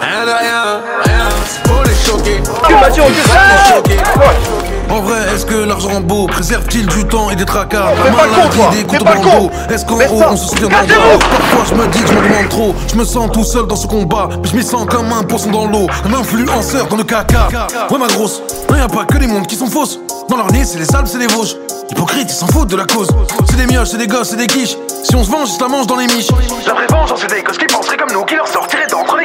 rien 0.00 0.26
de 0.26 0.30
rien, 0.30 0.80
rien. 1.04 1.28
Faut 1.66 1.82
les 1.84 1.94
choquer. 1.94 2.42
Ça 2.44 3.40
les 3.48 3.72
choquer. 3.72 4.69
En 4.90 5.02
vrai, 5.02 5.18
est-ce 5.34 5.46
que 5.46 5.54
l'argent 5.54 6.00
beau 6.00 6.26
préserve-t-il 6.26 6.86
du 6.86 7.04
temps 7.04 7.30
et 7.30 7.36
des 7.36 7.44
tracas? 7.44 7.86
Fais 8.02 8.10
pas 8.10 8.26
le 8.26 8.32
con, 8.42 8.48
toi. 8.56 8.70
Fais 8.72 8.98
pas 8.98 9.14
le 9.14 9.20
con. 9.20 9.50
Est-ce 9.70 9.84
qu'en 9.86 9.96
haut, 9.96 10.24
on 10.32 10.36
se 10.36 10.48
souvient 10.48 10.68
d'un 10.68 10.76
Cassez-vous. 10.76 11.18
bras 11.18 11.28
Parfois, 11.30 11.64
je 11.68 11.74
me 11.74 11.86
dis 11.88 12.00
que 12.02 12.08
je 12.08 12.12
me 12.14 12.22
demande 12.28 12.48
trop. 12.48 12.74
Je 12.88 12.96
me 12.96 13.04
sens 13.04 13.30
tout 13.32 13.44
seul 13.44 13.66
dans 13.66 13.76
ce 13.76 13.86
combat. 13.86 14.28
Mais 14.42 14.48
je 14.48 14.56
m'y 14.56 14.64
sens 14.64 14.86
comme 14.90 15.12
un 15.12 15.22
poisson 15.22 15.50
dans 15.50 15.66
l'eau. 15.66 15.86
Un 16.04 16.12
influenceur 16.14 16.88
dans 16.88 16.96
le 16.96 17.04
caca. 17.04 17.48
Ouais, 17.90 17.98
ma 17.98 18.08
grosse. 18.08 18.42
Non, 18.68 18.76
y 18.76 18.80
a 18.80 18.88
pas 18.88 19.04
que 19.04 19.18
les 19.18 19.28
mondes 19.28 19.46
qui 19.46 19.54
sont 19.56 19.66
fausses. 19.66 20.00
Dans 20.28 20.36
leur 20.36 20.50
nez, 20.50 20.64
c'est 20.64 20.78
les 20.78 20.94
Alpes, 20.94 21.06
c'est 21.06 21.18
les 21.18 21.26
Vosges. 21.28 21.56
Hypocrite, 21.90 22.30
ils 22.30 22.34
s'en 22.34 22.46
foutent 22.48 22.68
de 22.70 22.76
la 22.76 22.84
cause. 22.86 23.08
C'est 23.48 23.56
des 23.56 23.66
mioches, 23.66 23.88
c'est 23.90 23.98
des 23.98 24.06
gosses, 24.06 24.30
c'est 24.30 24.36
des 24.36 24.46
quiches. 24.46 24.76
Si 25.02 25.16
on 25.16 25.24
se 25.24 25.30
venge, 25.30 25.48
ils 25.48 25.54
se 25.56 25.60
la 25.60 25.68
mangent 25.68 25.86
dans 25.88 25.96
les 25.96 26.06
miches. 26.06 26.28
La 26.66 26.74
vraie 26.74 26.86
vengeance, 26.88 27.20
c'est 27.20 27.34
des 27.34 27.42
gosses 27.42 27.58
qui 27.58 27.66
penseraient 27.66 27.96
comme 27.96 28.12
nous, 28.12 28.24
qui 28.24 28.36
leur 28.36 28.46
sortiraient 28.46 28.86
d'entre 28.88 29.16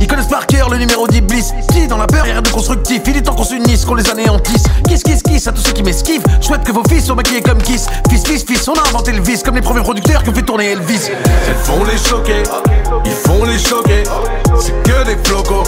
Ils 0.00 0.06
connaissent 0.06 0.28
par 0.28 0.46
cœur 0.46 0.70
le 0.70 0.78
numéro 0.78 1.08
d'Iblis. 1.08 1.50
Qui 1.72 1.88
dans 1.88 1.96
la 1.96 2.06
peur, 2.06 2.26
y'a 2.26 2.34
rien 2.34 2.42
de 2.42 2.48
constructif. 2.48 3.02
Il 3.06 3.16
est 3.16 3.22
temps 3.22 3.34
qu'on 3.34 3.44
s'unisse, 3.44 3.84
qu'on 3.84 3.94
les 3.94 4.08
anéantisse. 4.08 4.62
Kiss, 4.86 5.02
kiss, 5.02 5.22
kiss 5.22 5.48
à 5.48 5.52
tous 5.52 5.62
ceux 5.62 5.72
qui 5.72 5.82
m'esquivent. 5.82 6.22
Je 6.40 6.46
souhaite 6.46 6.62
que 6.62 6.70
vos 6.70 6.84
fils 6.88 7.06
soient 7.06 7.16
maquillés 7.16 7.42
comme 7.42 7.58
Kiss. 7.58 7.86
Fils, 8.08 8.24
fils, 8.24 8.44
fils, 8.44 8.68
on 8.68 8.74
a 8.74 8.88
inventé 8.88 9.12
le 9.12 9.20
vice 9.20 9.42
comme 9.42 9.56
les 9.56 9.62
premiers 9.62 9.82
producteurs 9.82 10.22
qui 10.22 10.30
ont 10.30 10.34
fait 10.34 10.42
tourner 10.42 10.72
Elvis. 10.72 11.10
Ils 11.48 11.64
font 11.64 11.84
les 11.84 11.98
choquer, 11.98 12.42
ils 13.04 13.10
font 13.10 13.44
les 13.44 13.58
choquer. 13.58 14.04
C'est 14.60 14.80
que 14.82 15.04
des 15.04 15.16
flocos, 15.24 15.64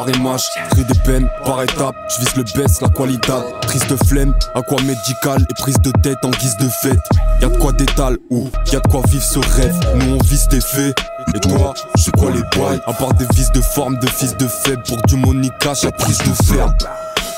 par 0.00 0.16
image, 0.16 0.50
cri 0.70 0.84
des 0.84 0.98
peines 1.00 1.28
par 1.44 1.62
étape, 1.62 1.94
je 2.08 2.20
vise 2.20 2.36
le 2.36 2.44
baisse, 2.54 2.80
la 2.80 2.88
qualité, 2.88 3.32
triste 3.62 3.94
flemme, 4.06 4.32
à 4.54 4.62
quoi 4.62 4.80
médical 4.82 5.42
et 5.42 5.54
prise 5.54 5.78
de 5.80 5.90
tête 6.02 6.16
en 6.22 6.30
guise 6.30 6.56
de 6.56 6.68
fête. 6.68 6.98
Y'a 7.42 7.48
de 7.48 7.56
quoi 7.58 7.72
d'étal 7.72 8.16
ou 8.30 8.48
y'a 8.72 8.80
de 8.80 8.88
quoi 8.88 9.02
vivre 9.08 9.22
ce 9.22 9.38
rêve, 9.38 9.78
nous 9.96 10.14
on 10.14 10.22
vise 10.24 10.48
des 10.48 10.60
faits. 10.60 10.98
Et 11.34 11.40
toi, 11.40 11.74
c'est 11.96 12.12
quoi 12.16 12.30
les 12.30 12.42
bails 12.58 12.80
À 12.86 12.94
part 12.94 13.12
des 13.14 13.26
vices 13.34 13.52
de 13.52 13.60
forme, 13.60 13.98
de 13.98 14.06
fils 14.06 14.36
de 14.38 14.46
faible 14.46 14.82
Pour 14.84 14.96
du 15.02 15.16
monica, 15.16 15.74
j'ai 15.74 15.90
prise 15.92 16.18
de 16.18 16.32
ferme 16.44 16.74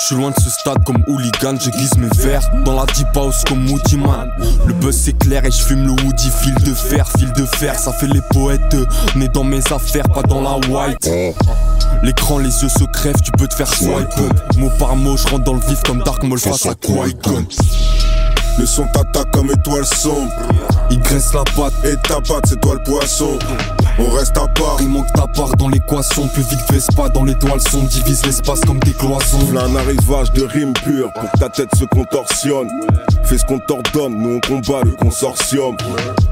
je 0.03 0.07
suis 0.09 0.17
loin 0.17 0.31
de 0.31 0.41
ce 0.43 0.51
stade 0.51 0.83
comme 0.85 1.05
hooligan, 1.07 1.55
je 1.61 1.71
glisse 1.71 1.97
mes 1.97 2.09
verres 2.17 2.43
Dans 2.65 2.75
la 2.75 2.87
deep 2.87 3.07
house 3.15 3.45
comme 3.47 3.71
Woody 3.71 3.97
Man. 3.97 4.31
Le 4.67 4.75
buzz 4.75 4.97
c'est 4.97 5.17
clair 5.17 5.45
et 5.45 5.51
je 5.51 5.63
fume 5.63 5.87
le 5.87 5.93
Woody 5.93 6.29
Fil 6.41 6.55
de 6.65 6.75
fer, 6.75 7.09
fil 7.17 7.33
de 7.35 7.45
fer, 7.45 7.79
ça 7.79 7.93
fait 7.93 8.09
les 8.09 8.21
poètes 8.33 8.77
Né 9.15 9.29
dans 9.29 9.45
mes 9.45 9.63
affaires, 9.73 10.09
pas 10.13 10.23
dans 10.23 10.41
la 10.41 10.57
white. 10.69 11.09
L'écran, 12.03 12.39
les 12.39 12.63
yeux 12.63 12.69
se 12.69 12.85
crèvent, 12.93 13.21
tu 13.23 13.31
peux 13.33 13.47
te 13.47 13.55
faire 13.55 13.73
swipe. 13.73 14.09
Mot 14.57 14.71
par 14.77 14.97
mot, 14.97 15.17
je 15.17 15.29
rentre 15.29 15.45
dans 15.45 15.55
le 15.55 15.61
vif 15.61 15.81
comme 15.85 16.03
Dark 16.03 16.25
Maul 16.25 16.41
face 16.41 16.67
à 16.67 16.75
Qui-Gon. 16.75 17.47
Le 18.59 18.67
son 18.67 18.87
t'attaque 18.93 19.31
comme 19.31 19.51
étoile 19.53 19.87
sombre. 19.87 20.33
Il 20.91 20.99
graisse 20.99 21.33
la 21.33 21.45
patte. 21.45 21.73
Et 21.85 21.95
ta 22.09 22.17
patte, 22.17 22.47
c'est 22.49 22.61
toi 22.61 22.75
le 22.75 22.83
poisson. 22.83 23.39
On 23.99 24.09
reste 24.11 24.37
à 24.37 24.47
part. 24.49 24.77
Il 24.81 24.89
manque 24.89 25.13
ta 25.13 25.27
part 25.27 25.55
dans 25.57 25.69
l'équation 25.69 26.27
Plus 26.29 26.43
vite 26.43 26.61
Vespa 26.71 27.09
dans 27.11 27.25
l'étoile 27.25 27.61
son 27.61 27.83
Divise 27.85 28.25
l'espace 28.25 28.61
comme 28.61 28.81
des 28.81 28.93
cloisons 28.93 29.39
V'là 29.51 29.65
un 29.65 29.77
arrivage 29.77 30.33
de 30.33 30.43
rimes 30.43 30.73
pures 30.73 31.13
pour 31.13 31.31
que 31.31 31.39
ta 31.39 31.49
tête 31.49 31.75
se 31.77 31.85
contorsionne. 31.85 32.69
Fais 33.25 33.39
ce 33.39 33.45
qu'on 33.45 33.59
t'ordonne, 33.59 34.17
nous 34.17 34.37
on 34.37 34.41
combat 34.41 34.83
le 34.85 34.93
consortium. 34.93 35.77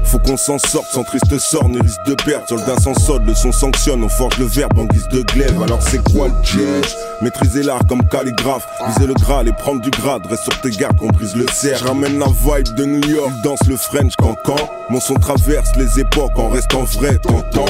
Faut 0.03 0.19
qu'on 0.19 0.37
s'en 0.37 0.57
sorte 0.57 0.87
sans 0.91 1.03
triste 1.03 1.37
sort 1.39 1.69
ni 1.69 1.79
risque 1.79 2.03
de 2.05 2.15
perte. 2.15 2.49
Soldat 2.49 2.79
sans 2.79 2.93
solde, 2.95 3.25
le 3.25 3.35
son 3.35 3.51
sanctionne, 3.51 4.03
on 4.03 4.09
forge 4.09 4.37
le 4.37 4.45
verbe 4.45 4.77
en 4.77 4.85
guise 4.85 5.07
de 5.09 5.21
glaive. 5.21 5.61
Alors 5.63 5.81
c'est 5.81 6.03
quoi 6.11 6.27
le 6.27 6.33
piège 6.41 6.95
Maîtriser 7.21 7.63
l'art 7.63 7.85
comme 7.87 8.07
calligraphe, 8.07 8.67
viser 8.87 9.07
le 9.07 9.13
Graal 9.13 9.47
et 9.47 9.53
prendre 9.53 9.81
du 9.81 9.89
grade. 9.91 10.25
Reste 10.27 10.43
sur 10.43 10.61
tes 10.61 10.71
gardes 10.71 10.97
qu'on 10.97 11.07
brise 11.07 11.35
le 11.35 11.45
cerf. 11.51 11.83
Ramène 11.83 12.19
la 12.19 12.27
vibe 12.27 12.75
de 12.75 12.85
New 12.85 13.07
York, 13.07 13.31
danse 13.43 13.61
le 13.67 13.77
French 13.77 14.15
cancan. 14.15 14.55
Mon 14.89 14.99
son 14.99 15.15
traverse 15.15 15.75
les 15.77 15.99
époques 15.99 16.37
en 16.37 16.49
restant 16.49 16.83
vrai, 16.83 17.17
t'entends 17.19 17.65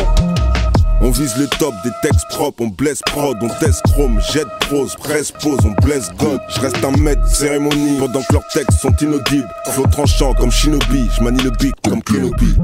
on 1.03 1.09
vise 1.09 1.35
le 1.37 1.47
top 1.47 1.73
des 1.83 1.89
textes 2.03 2.27
propres, 2.29 2.61
on 2.63 2.67
blesse 2.67 3.01
prod, 3.07 3.35
on 3.41 3.49
teste 3.59 3.81
chrome, 3.91 4.21
jette 4.31 4.47
prose, 4.59 4.95
presse 4.95 5.31
pose, 5.31 5.57
on 5.65 5.71
blesse 5.83 6.11
God. 6.19 6.39
Je 6.49 6.59
reste 6.59 6.77
un 6.85 6.91
maître 6.91 7.25
cérémonie 7.27 7.97
pendant 7.97 8.21
que 8.21 8.33
leurs 8.33 8.47
textes 8.47 8.79
sont 8.79 8.95
inaudibles. 9.01 9.49
Flow 9.71 9.87
tranchant 9.87 10.33
comme 10.35 10.51
Shinobi, 10.51 11.09
je 11.17 11.23
manie 11.23 11.41
le 11.41 11.49
beat 11.49 11.73
comme 11.83 12.03
Kenobi. 12.03 12.55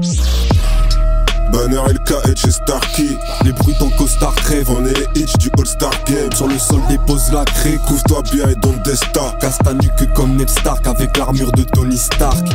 Banner 1.52 1.80
LK 1.88 2.12
et 2.30 2.36
chez 2.36 2.50
Starkey. 2.50 3.16
Les 3.44 3.52
bruits 3.52 3.74
ton 3.78 3.90
costard 3.90 4.34
crève 4.34 4.70
On 4.70 4.84
est 4.84 4.94
les 5.14 5.22
hitch 5.22 5.36
du 5.38 5.50
All-Star 5.58 5.92
Game. 6.06 6.32
Sur 6.34 6.46
le 6.46 6.58
sol 6.58 6.80
dépose 6.88 7.32
la 7.32 7.44
craie. 7.44 7.78
Couvre-toi 7.86 8.22
bien 8.32 8.48
et 8.48 8.54
donne 8.56 8.80
des 8.84 8.96
stars. 8.96 9.36
Casse 9.38 9.58
ta 9.58 9.72
nuque 9.72 10.12
comme 10.14 10.36
Ned 10.36 10.48
Stark 10.48 10.86
avec 10.86 11.16
l'armure 11.16 11.52
de 11.52 11.62
Tony 11.62 11.96
Stark. 11.96 12.46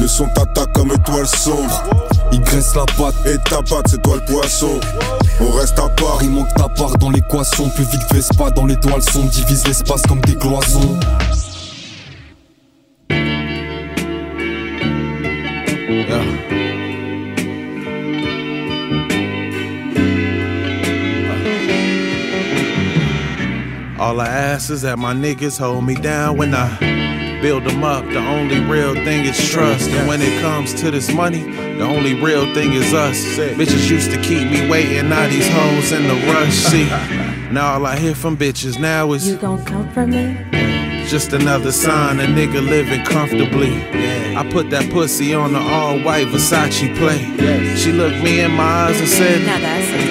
Le 0.00 0.08
son 0.08 0.26
t'attaque 0.28 0.72
comme 0.72 0.92
étoile 0.92 1.26
sombre. 1.26 1.84
Il 2.32 2.40
graisse 2.40 2.74
la 2.74 2.86
patte 2.86 3.14
Et 3.26 3.36
ta 3.38 3.56
patte 3.56 3.88
c'est 3.88 4.00
toi 4.02 4.16
le 4.16 4.32
poisson. 4.32 4.80
On 5.40 5.50
reste 5.52 5.78
à 5.78 5.88
part 5.88 6.18
Il 6.22 6.30
manque 6.30 6.52
ta 6.54 6.68
part 6.68 6.96
dans 6.98 7.10
l'équation. 7.10 7.68
Plus 7.70 7.84
vite 7.84 8.02
Vespa 8.12 8.50
dans 8.50 8.66
l'étoile 8.66 9.02
son 9.02 9.24
Divise 9.24 9.66
l'espace 9.66 10.02
comme 10.02 10.20
des 10.22 10.36
cloisons 10.36 10.98
All 24.00 24.18
I 24.18 24.28
ask 24.28 24.70
is 24.70 24.80
that 24.80 24.98
my 24.98 25.12
niggas 25.12 25.58
hold 25.58 25.84
me 25.84 25.94
down 25.94 26.38
when 26.38 26.54
I 26.54 27.40
build 27.42 27.64
them 27.64 27.84
up. 27.84 28.02
The 28.06 28.16
only 28.16 28.58
real 28.60 28.94
thing 28.94 29.26
is 29.26 29.50
trust. 29.50 29.90
And 29.90 30.08
when 30.08 30.22
it 30.22 30.40
comes 30.40 30.72
to 30.80 30.90
this 30.90 31.12
money, 31.12 31.42
the 31.42 31.82
only 31.82 32.14
real 32.14 32.46
thing 32.54 32.72
is 32.72 32.94
us. 32.94 33.18
Bitches 33.36 33.90
used 33.90 34.10
to 34.10 34.20
keep 34.22 34.50
me 34.50 34.70
waiting, 34.70 35.10
now 35.10 35.28
these 35.28 35.46
hoes 35.50 35.92
in 35.92 36.04
the 36.04 36.14
rush. 36.32 36.54
See, 36.54 36.84
now 37.52 37.74
all 37.74 37.84
I 37.84 37.98
hear 37.98 38.14
from 38.14 38.38
bitches 38.38 38.80
now 38.80 39.12
is 39.12 39.28
You 39.28 39.36
gon' 39.36 39.62
come 39.66 39.86
for 39.90 40.06
me? 40.06 40.34
just 41.06 41.34
another 41.34 41.72
sign 41.72 42.20
a 42.20 42.24
nigga 42.24 42.66
living 42.66 43.04
comfortably. 43.04 43.74
I 44.34 44.48
put 44.50 44.70
that 44.70 44.90
pussy 44.90 45.34
on 45.34 45.52
the 45.52 45.58
all 45.58 45.98
white 45.98 46.28
Versace 46.28 46.96
play. 46.96 47.18
She 47.76 47.92
looked 47.92 48.22
me 48.22 48.40
in 48.40 48.52
my 48.52 48.62
eyes 48.62 48.98
and 48.98 49.08
said, 49.08 49.44
Now 49.44 49.58
that's 49.58 50.09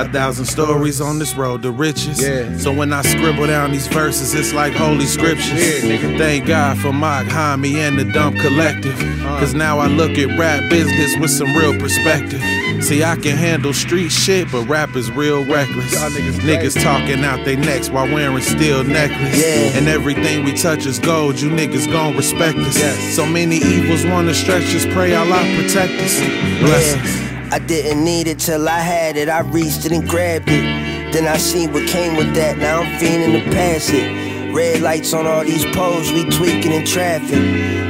a 0.00 0.04
different 0.04 0.12
thing. 0.12 0.20
A 0.20 0.20
thousand 0.20 0.44
stories 0.46 1.00
on 1.00 1.18
this 1.18 1.34
road 1.34 1.62
to 1.62 1.70
riches. 1.70 2.18
So 2.62 2.72
when 2.72 2.92
I 2.92 3.02
scribble 3.02 3.46
down 3.46 3.72
these 3.72 3.86
verses, 3.88 4.34
it's 4.34 4.52
like 4.52 4.72
holy 4.72 5.06
scriptures. 5.06 5.82
Thank 6.18 6.46
God 6.46 6.78
for 6.78 6.92
Mock 6.92 7.26
Hami 7.26 7.74
and 7.74 7.98
the 7.98 8.04
Dump 8.04 8.36
Collective. 8.36 8.98
Cause 9.38 9.54
now 9.54 9.78
I 9.78 9.86
look 9.86 10.18
at 10.18 10.38
rap 10.38 10.68
business 10.70 11.16
with 11.18 11.30
some 11.30 11.54
real 11.56 11.78
perspective. 11.78 12.42
See, 12.82 13.04
I 13.04 13.16
can 13.16 13.36
handle 13.36 13.72
street 13.74 14.10
shit, 14.10 14.50
but 14.50 14.66
rap 14.66 14.96
is 14.96 15.10
real 15.10 15.44
reckless. 15.44 15.94
Niggas 16.40 16.82
talking 16.82 17.24
out 17.24 17.44
their 17.44 17.56
necks 17.56 17.90
while 17.90 18.06
wearing 18.06 18.40
steel 18.40 18.84
necklace. 18.84 19.44
And 19.74 19.86
everything 19.88 20.44
we 20.44 20.54
touch 20.54 20.86
is 20.86 20.98
gold, 20.98 21.40
you 21.40 21.50
niggas 21.50 21.90
gon' 21.92 22.16
respect 22.16 22.58
us. 22.58 22.78
So 23.14 23.26
many 23.26 23.56
evils 23.56 24.04
wanna 24.06 24.34
stretch 24.34 24.74
us, 24.74 24.86
pray 24.86 25.14
Allah 25.14 25.42
protect 25.56 25.92
us. 26.00 26.18
Blessings. 26.60 27.29
I 27.52 27.58
didn't 27.58 28.04
need 28.04 28.28
it 28.28 28.38
till 28.38 28.68
I 28.68 28.78
had 28.78 29.16
it. 29.16 29.28
I 29.28 29.40
reached 29.40 29.84
it 29.84 29.92
and 29.92 30.08
grabbed 30.08 30.48
it. 30.48 31.12
Then 31.12 31.26
I 31.26 31.36
seen 31.36 31.72
what 31.72 31.88
came 31.88 32.16
with 32.16 32.32
that. 32.34 32.58
Now 32.58 32.82
I'm 32.82 32.98
fiending 33.00 33.42
to 33.42 33.50
pass 33.50 33.90
it. 33.90 34.54
Red 34.54 34.82
lights 34.82 35.12
on 35.12 35.26
all 35.26 35.44
these 35.44 35.64
poles, 35.66 36.12
we 36.12 36.28
tweaking 36.30 36.72
in 36.72 36.84
traffic. 36.84 37.38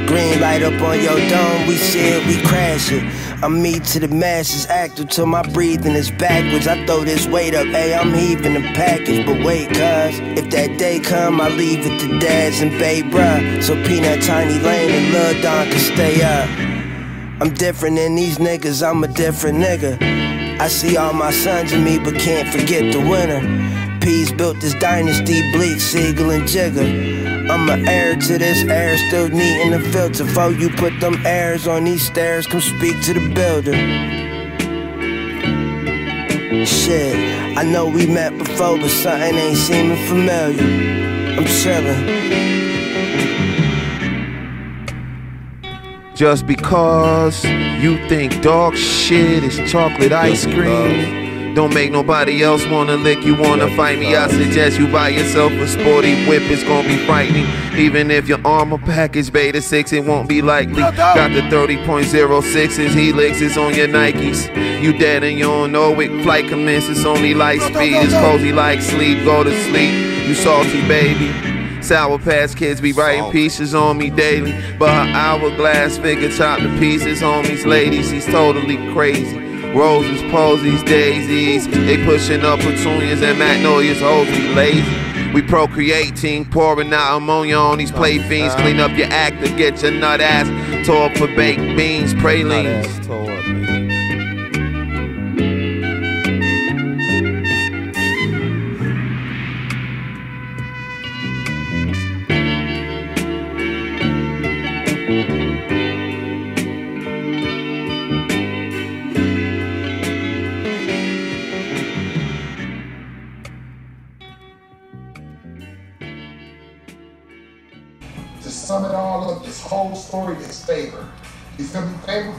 Green 0.07 0.39
light 0.39 0.61
up 0.63 0.79
on 0.81 1.01
your 1.01 1.17
dome, 1.29 1.67
we 1.67 1.75
see 1.75 2.07
it, 2.09 2.25
we 2.27 2.41
crash 2.47 2.91
it. 2.91 3.03
I'm 3.43 3.61
me 3.61 3.79
to 3.79 3.99
the 3.99 4.07
masses, 4.07 4.67
active 4.67 5.09
till 5.09 5.25
my 5.25 5.41
breathing 5.41 5.93
is 5.93 6.11
backwards. 6.11 6.67
I 6.67 6.83
throw 6.85 7.03
this 7.03 7.27
weight 7.27 7.55
up, 7.55 7.67
hey, 7.67 7.93
I'm 7.95 8.13
heaving 8.13 8.53
the 8.53 8.61
package. 8.73 9.25
But 9.25 9.43
wait, 9.43 9.69
cuz, 9.69 10.19
if 10.37 10.49
that 10.51 10.77
day 10.77 10.99
come, 10.99 11.39
I 11.39 11.49
leave 11.49 11.85
it 11.85 11.99
to 12.01 12.19
dads 12.19 12.61
and 12.61 12.71
babe, 12.71 13.05
bruh. 13.11 13.63
So 13.63 13.75
Peanut, 13.85 14.21
Tiny 14.23 14.59
Lane, 14.59 14.91
and 14.91 15.13
Lil 15.13 15.41
Don 15.41 15.69
can 15.69 15.79
stay 15.79 16.21
up. 16.21 16.70
I'm 17.41 17.51
different 17.55 17.95
than 17.95 18.13
these 18.13 18.37
niggas, 18.37 18.87
I'm 18.87 19.03
a 19.03 19.07
different 19.07 19.57
nigga. 19.57 19.97
I 20.59 20.67
see 20.67 20.95
all 20.95 21.11
my 21.11 21.31
sons 21.31 21.73
in 21.73 21.83
me, 21.83 21.97
but 21.97 22.13
can't 22.13 22.47
forget 22.47 22.93
the 22.93 22.99
winner. 22.99 23.99
Peas 23.99 24.31
built 24.31 24.61
this 24.61 24.75
dynasty, 24.75 25.51
Bleak, 25.51 25.81
Siegel, 25.81 26.29
and 26.29 26.47
Jigger. 26.47 26.85
I'm 27.49 27.67
a 27.67 27.83
heir 27.89 28.15
to 28.15 28.37
this 28.37 28.63
air, 28.65 28.95
still 28.95 29.25
in 29.25 29.71
the 29.71 29.79
filter. 29.89 30.23
Before 30.23 30.51
you 30.51 30.69
put 30.69 30.99
them 30.99 31.15
airs 31.25 31.65
on 31.65 31.85
these 31.85 32.05
stairs, 32.05 32.45
come 32.45 32.61
speak 32.61 33.01
to 33.05 33.13
the 33.15 33.33
builder. 33.33 33.73
Shit, 36.63 37.57
I 37.57 37.63
know 37.63 37.87
we 37.87 38.05
met 38.05 38.37
before, 38.37 38.77
but 38.77 38.89
something 38.89 39.33
ain't 39.33 39.57
seeming 39.57 40.07
familiar. 40.07 40.61
I'm 41.39 41.45
chillin'. 41.45 42.40
Just 46.21 46.45
because 46.45 47.43
you 47.81 47.97
think 48.07 48.43
dog 48.43 48.75
shit 48.75 49.43
is 49.43 49.57
chocolate 49.71 50.11
ice 50.11 50.45
cream. 50.45 51.55
Don't 51.55 51.73
make 51.73 51.91
nobody 51.91 52.43
else 52.43 52.63
wanna 52.67 52.95
lick 52.95 53.25
you, 53.25 53.33
wanna 53.33 53.75
fight 53.75 53.97
me. 53.97 54.15
I 54.15 54.27
suggest 54.27 54.77
you 54.77 54.87
buy 54.91 55.09
yourself 55.09 55.51
a 55.53 55.67
sporty 55.67 56.13
whip, 56.27 56.43
it's 56.43 56.63
gonna 56.63 56.87
be 56.87 56.97
frightening. 57.07 57.47
Even 57.75 58.11
if 58.11 58.27
your 58.27 58.37
armor 58.45 58.77
package 58.77 59.33
beta 59.33 59.63
6, 59.63 59.93
it 59.93 60.05
won't 60.05 60.29
be 60.29 60.43
likely. 60.43 60.83
Got 60.83 61.31
the 61.33 61.41
30.06s, 61.49 62.89
helixes 62.89 63.57
on 63.57 63.73
your 63.73 63.87
Nikes. 63.87 64.45
You 64.79 64.95
dead 64.95 65.23
and 65.23 65.39
you 65.39 65.45
don't 65.45 65.71
know 65.71 65.99
it. 65.99 66.21
Flight 66.21 66.47
commences 66.47 67.03
only 67.03 67.33
light 67.33 67.61
speed. 67.61 67.95
It's 67.95 68.13
cozy 68.13 68.51
like 68.51 68.83
sleep, 68.83 69.25
go 69.25 69.43
to 69.43 69.63
sleep. 69.63 70.27
You 70.27 70.35
salty 70.35 70.87
baby. 70.87 71.50
Sour 71.83 72.19
Patch 72.19 72.55
Kids 72.55 72.79
be 72.81 72.93
writing 72.93 73.31
pieces 73.31 73.73
on 73.73 73.97
me 73.97 74.09
daily. 74.09 74.53
But 74.77 74.89
her 74.89 75.13
hourglass 75.13 75.97
figure 75.97 76.29
chopped 76.29 76.61
to 76.61 76.79
pieces, 76.79 77.21
homies, 77.21 77.65
ladies, 77.65 78.09
he's 78.09 78.25
totally 78.25 78.77
crazy. 78.93 79.37
Roses, 79.73 80.21
posies, 80.31 80.83
daisies, 80.83 81.67
they 81.67 82.03
pushing 82.05 82.41
up 82.41 82.59
petunias 82.59 83.21
and 83.21 83.39
magnolias, 83.39 83.99
hoes 84.01 84.27
be 84.27 84.53
lazy. 84.53 85.33
We 85.33 85.41
procreating, 85.41 86.43
pouring 86.49 86.91
out 86.93 87.17
ammonia 87.17 87.55
on 87.55 87.77
these 87.77 87.91
play 87.91 88.19
fiends. 88.19 88.53
Clean 88.55 88.79
up 88.81 88.91
your 88.97 89.07
act 89.07 89.41
to 89.45 89.55
get 89.55 89.81
your 89.81 89.91
nut 89.91 90.19
ass 90.19 90.47
tore 90.85 91.09
for 91.15 91.33
baked 91.35 91.61
beans, 91.77 92.13
pralines. 92.15 92.85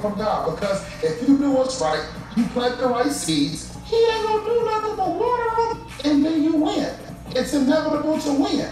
From 0.03 0.19
God 0.19 0.51
because 0.51 0.83
if 1.03 1.27
you 1.27 1.39
do 1.39 1.53
what's 1.53 1.81
right, 1.81 2.05
you 2.37 2.45
plant 2.53 2.79
the 2.79 2.89
right 2.89 3.13
seeds, 3.13 3.73
He 3.87 3.97
ain't 3.97 4.27
gonna 4.27 4.45
do 4.45 4.65
nothing 4.65 4.97
but 4.97 5.11
water 5.21 5.51
them, 5.59 5.87
and 6.05 6.25
then 6.25 6.43
you 6.43 6.57
win. 6.57 6.89
It's 7.37 7.55
inevitable 7.55 8.19
to 8.19 8.33
win. 8.33 8.67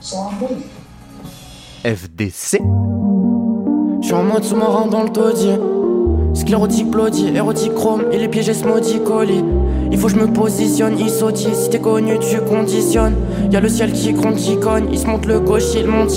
So 0.00 0.16
I'm 0.18 0.40
winning. 0.40 0.70
FDC. 1.84 2.60
Je 4.00 4.06
suis 4.06 4.14
en 4.14 4.24
mode 4.24 4.42
sous-marin 4.44 4.86
dans 4.86 5.04
le 5.04 5.10
taudis. 5.10 5.58
Sclérotique 6.34 6.90
blody, 6.90 7.28
érotique 7.36 7.74
chrome 7.74 8.04
et 8.10 8.18
les 8.18 8.28
pièges 8.28 8.64
maudits 8.64 9.00
colis. 9.04 9.44
Il 9.92 9.98
faut 9.98 10.06
que 10.06 10.14
je 10.14 10.18
me 10.18 10.32
positionne, 10.32 10.98
il 10.98 11.10
sautille. 11.10 11.54
Si 11.54 11.68
t'es 11.68 11.78
connu, 11.78 12.18
tu 12.18 12.40
conditionnes. 12.40 13.16
Y'a 13.50 13.60
le 13.60 13.68
ciel 13.68 13.92
qui 13.92 14.12
gronde, 14.12 14.36
qui 14.36 14.58
cogne. 14.58 14.88
Il 14.90 14.98
se 14.98 15.06
monte 15.06 15.26
le 15.26 15.40
gauche, 15.40 15.74
il 15.76 15.86
monte 15.86 16.10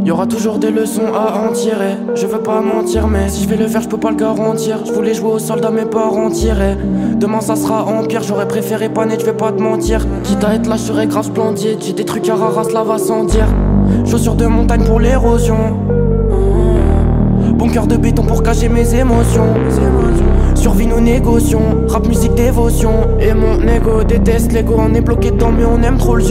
hip-hop. 0.00 0.06
Y'aura 0.06 0.26
toujours 0.26 0.58
des 0.58 0.70
leçons 0.70 1.12
à 1.14 1.38
en 1.38 1.52
tirer. 1.52 1.96
Je 2.14 2.26
veux 2.26 2.40
pas 2.40 2.60
mentir, 2.60 3.06
mais 3.06 3.28
si 3.28 3.44
je 3.44 3.48
vais 3.48 3.56
le 3.56 3.66
faire, 3.66 3.82
je 3.82 3.88
peux 3.88 3.98
pas 3.98 4.10
le 4.10 4.16
garantir. 4.16 4.80
Je 4.84 4.92
voulais 4.92 5.14
jouer 5.14 5.32
aux 5.32 5.38
soldats, 5.38 5.70
mes 5.70 5.84
parents 5.84 6.30
tiraient. 6.30 6.76
Demain, 7.16 7.40
ça 7.40 7.56
sera 7.56 7.84
empire. 7.84 8.22
J'aurais 8.22 8.48
préféré 8.48 8.88
pas 8.88 9.06
net, 9.06 9.20
je 9.20 9.26
vais 9.26 9.36
pas 9.36 9.52
te 9.52 9.60
mentir. 9.62 10.06
Quitte 10.24 10.44
à 10.44 10.54
être 10.54 10.68
là, 10.68 10.76
je 10.76 10.82
serais 10.82 11.06
grave 11.06 11.24
splendide. 11.24 11.78
J'ai 11.80 11.92
des 11.92 12.04
trucs 12.04 12.28
à 12.28 12.34
raras, 12.34 12.70
là 12.72 12.82
va 12.82 12.98
sans 12.98 13.24
dire. 13.24 13.48
Chaussures 14.06 14.34
de 14.34 14.46
montagne 14.46 14.84
pour 14.84 15.00
l'érosion. 15.00 15.78
Bunker 17.54 17.86
de 17.86 17.96
béton 17.96 18.22
pour 18.22 18.42
cacher 18.42 18.68
mes 18.68 18.94
émotions. 18.94 19.54
Survie 20.54 20.86
nous 20.86 21.00
négocions, 21.00 21.86
rap 21.88 22.06
musique 22.06 22.34
dévotion. 22.34 22.92
Et 23.20 23.34
mon 23.34 23.60
ego 23.68 24.02
déteste 24.04 24.52
l'ego, 24.52 24.76
on 24.78 24.94
est 24.94 25.00
bloqué 25.00 25.30
dedans 25.30 25.52
mais 25.56 25.64
on 25.64 25.82
aime 25.82 25.98
trop 25.98 26.16
le. 26.16 26.24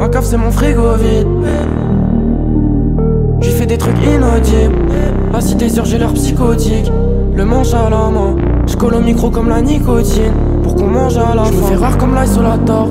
Ma 0.00 0.08
cave 0.08 0.24
c'est 0.24 0.38
mon 0.38 0.50
frigo 0.50 0.94
vide. 0.94 1.26
J'ai 3.42 3.50
fait 3.50 3.66
des 3.66 3.76
trucs 3.76 3.98
inaudibles. 4.02 4.74
À 5.34 5.42
cité 5.42 5.68
sur 5.68 5.84
j'ai 5.84 5.98
l'air 5.98 6.14
psychotique. 6.14 6.90
Le 7.36 7.44
manche 7.44 7.74
à 7.74 7.90
la 7.90 8.08
main, 8.08 8.34
je 8.66 8.76
colle 8.76 8.94
au 8.94 9.00
micro 9.00 9.28
comme 9.28 9.50
la 9.50 9.60
nicotine. 9.60 10.32
Pour 10.62 10.74
qu'on 10.74 10.86
mange 10.86 11.18
à 11.18 11.34
la 11.34 11.44
fin. 11.44 11.52
Je 11.52 11.56
me 11.58 11.62
fais 11.64 11.74
rare 11.74 11.98
comme 11.98 12.16
l'isolator. 12.18 12.88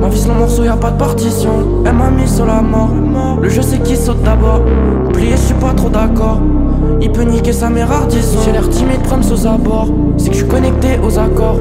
Ma 0.00 0.08
vie 0.08 0.18
c'est 0.18 0.26
le 0.26 0.34
morceau, 0.34 0.64
y 0.64 0.68
a 0.68 0.76
pas 0.76 0.90
de 0.90 0.98
partition. 0.98 1.84
Elle 1.86 1.94
m'a 1.94 2.10
mis 2.10 2.26
sur 2.26 2.44
la 2.44 2.60
mort. 2.60 2.90
Le 3.40 3.48
jeu 3.48 3.62
c'est 3.62 3.80
qui 3.80 3.94
saute 3.94 4.24
d'abord. 4.24 4.62
Plié, 5.12 5.36
je 5.36 5.36
suis 5.36 5.54
pas 5.54 5.74
trop 5.74 5.90
d'accord. 5.90 6.40
Il 7.00 7.12
peut 7.12 7.22
niquer 7.22 7.52
sa 7.52 7.70
mère 7.70 7.88
J'ai 8.44 8.50
l'air 8.50 8.68
timide, 8.68 9.02
prendre 9.04 9.32
aux 9.32 9.46
abords. 9.46 9.90
C'est 10.16 10.30
que 10.30 10.34
je 10.34 10.40
suis 10.40 10.48
connecté 10.48 10.98
aux 11.06 11.20
accords. 11.20 11.60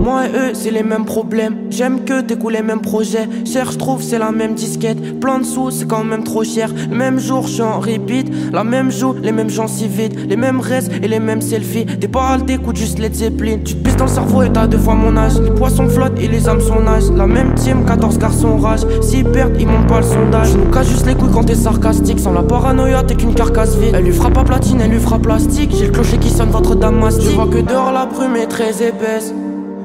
Moi 0.00 0.24
et 0.24 0.30
eux, 0.30 0.50
c'est 0.54 0.70
les 0.70 0.82
mêmes 0.82 1.04
problèmes. 1.04 1.56
J'aime 1.68 2.04
que 2.06 2.22
t'écoutes 2.22 2.54
les 2.54 2.62
mêmes 2.62 2.80
projets. 2.80 3.28
Cher, 3.44 3.70
je 3.70 3.76
trouve, 3.76 4.02
c'est 4.02 4.18
la 4.18 4.32
même 4.32 4.54
disquette. 4.54 5.20
Plein 5.20 5.40
de 5.40 5.44
sous, 5.44 5.70
c'est 5.70 5.86
quand 5.86 6.04
même 6.04 6.24
trop 6.24 6.42
cher. 6.42 6.70
Même 6.90 7.20
jour, 7.20 7.46
je 7.46 7.52
suis 7.52 7.62
en 7.62 7.80
repeat. 7.80 8.32
La 8.50 8.64
même 8.64 8.90
joue, 8.90 9.12
les 9.22 9.30
mêmes 9.30 9.50
gens 9.50 9.66
si 9.66 9.86
vite. 9.86 10.18
Les 10.26 10.36
mêmes 10.36 10.60
restes 10.60 10.90
et 11.02 11.06
les 11.06 11.20
mêmes 11.20 11.42
selfies. 11.42 11.84
Des 11.84 12.08
paroles, 12.08 12.46
t'écoutes 12.46 12.76
juste 12.76 12.98
les 12.98 13.12
Zeppelin. 13.12 13.58
Tu 13.62 13.74
te 13.74 13.84
pisses 13.84 13.96
dans 13.96 14.06
le 14.06 14.10
cerveau 14.10 14.42
et 14.42 14.50
t'as 14.50 14.66
deux 14.66 14.78
fois 14.78 14.94
mon 14.94 15.14
âge. 15.18 15.38
Les 15.38 15.50
poissons 15.50 15.86
flottent 15.86 16.18
et 16.18 16.28
les 16.28 16.48
âmes 16.48 16.62
sont 16.62 16.80
nage. 16.80 17.10
La 17.14 17.26
même 17.26 17.54
team, 17.54 17.84
14 17.84 18.16
garçons 18.16 18.56
rage. 18.56 18.80
S'ils 19.02 19.24
perdent, 19.24 19.60
ils 19.60 19.66
montent 19.66 19.86
pas 19.86 20.00
le 20.00 20.06
sondage. 20.06 20.52
Je 20.52 20.56
nous 20.56 20.70
casse 20.70 20.88
juste 20.88 21.06
les 21.06 21.14
couilles 21.14 21.30
quand 21.30 21.44
t'es 21.44 21.54
sarcastique. 21.54 22.20
Sans 22.20 22.32
la 22.32 22.42
paranoïa, 22.42 23.02
t'es 23.02 23.16
qu'une 23.16 23.34
carcasse 23.34 23.76
vide. 23.76 23.94
Elle 23.94 24.04
lui 24.04 24.12
frappe 24.12 24.38
à 24.38 24.44
platine, 24.44 24.80
elle 24.80 24.92
lui 24.92 24.98
frappe 24.98 25.22
plastique. 25.22 25.74
J'ai 25.78 25.88
le 25.88 25.92
clocher 25.92 26.16
qui 26.16 26.30
sonne, 26.30 26.48
votre 26.48 26.74
dame 26.74 26.98
mastique. 26.98 27.28
Je 27.28 27.34
vois 27.34 27.48
que 27.48 27.60
dehors 27.60 27.92
la 27.92 28.06
brume 28.06 28.36
est 28.36 28.46
très 28.46 28.82
épaisse. 28.82 29.34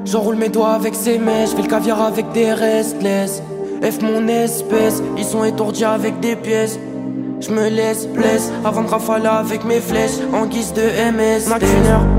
J'enroule 0.06 0.36
mes 0.36 0.50
doigts 0.50 0.74
avec 0.74 0.94
ses 0.94 1.18
mèches, 1.18 1.50
fais 1.50 1.64
le 1.64 1.68
caviar 1.68 2.00
avec 2.00 2.32
des 2.32 2.54
restless. 2.54 3.42
F 3.82 4.02
mon 4.04 4.28
espèce, 4.28 5.02
ils 5.18 5.24
sont 5.24 5.44
étourdis 5.44 5.84
avec 5.84 6.20
des 6.20 6.36
pièces. 6.36 6.80
Je 7.42 7.50
me 7.50 7.70
laisse 7.70 8.08
blesse 8.08 8.52
avant 8.64 8.84
de 8.84 8.88
rafaler 8.88 9.26
avec 9.26 9.66
mes 9.66 9.80
flèches 9.80 10.20
en 10.32 10.46
guise 10.46 10.74
de 10.74 10.82
MS. 10.82 11.50
Ma 11.50 11.58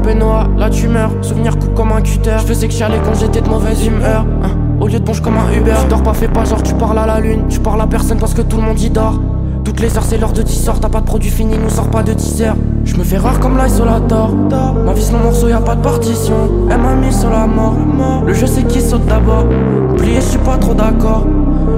Benoît, 0.03 0.49
la 0.59 0.69
tumeur, 0.69 1.13
souvenir 1.23 1.57
coupe 1.59 1.75
comme 1.75 1.93
un 1.93 2.03
cutter. 2.03 2.37
Je 2.41 2.47
faisais 2.47 2.67
que 2.67 2.75
chialer 2.75 2.99
quand 3.05 3.15
j'étais 3.15 3.41
de 3.41 3.49
mauvaise 3.49 3.87
humeur. 3.87 4.27
Hein, 4.43 4.51
Au 4.81 4.89
lieu 4.89 4.99
de 4.99 5.05
bonge 5.05 5.21
comme 5.23 5.39
un 5.39 5.53
Uber, 5.57 5.75
tu 5.83 5.89
dors 5.89 6.03
pas, 6.03 6.13
fais 6.13 6.29
pas 6.29 6.45
genre 6.45 6.63
tu 6.65 6.75
parles 6.75 6.99
à 6.99 7.07
la 7.07 7.21
lune. 7.21 7.45
Tu 7.49 7.61
parles 7.61 7.81
à 7.81 7.87
personne 7.87 8.19
parce 8.19 8.35
que 8.35 8.43
tout 8.43 8.57
le 8.57 8.65
monde 8.65 8.81
y 8.81 8.91
dort. 8.91 9.21
Toutes 9.65 9.79
les 9.79 9.97
heures 9.97 10.05
c'est 10.05 10.19
l'heure 10.19 10.33
de 10.33 10.43
10 10.43 10.69
heures, 10.69 10.81
t'as 10.81 10.89
pas 10.89 11.01
de 11.01 11.07
produit 11.07 11.31
fini, 11.31 11.57
nous 11.57 11.71
sort 11.71 11.89
pas 11.89 12.03
de 12.03 12.13
10 12.13 12.43
heures. 12.43 12.57
Je 12.87 12.97
me 12.97 13.03
fais 13.03 13.19
rare 13.19 13.41
comme 13.41 13.59
l'isolator. 13.59 14.31
Ma 14.85 14.93
vie 14.93 15.03
c'est 15.03 15.13
mon 15.13 15.25
morceau, 15.25 15.49
y 15.49 15.53
a 15.53 15.61
pas 15.61 15.75
de 15.75 15.83
partition. 15.83 16.69
Elle 16.71 16.81
m'a 16.81 16.95
mis 16.95 17.13
sur 17.13 17.29
la 17.29 17.47
mort. 17.47 17.75
Le 18.25 18.33
jeu 18.33 18.47
c'est 18.47 18.63
qui 18.63 18.81
saute 18.81 19.05
d'abord. 19.07 19.45
Plié, 19.97 20.17
je 20.17 20.21
suis 20.21 20.39
pas 20.39 20.57
trop 20.57 20.73
d'accord. 20.73 21.27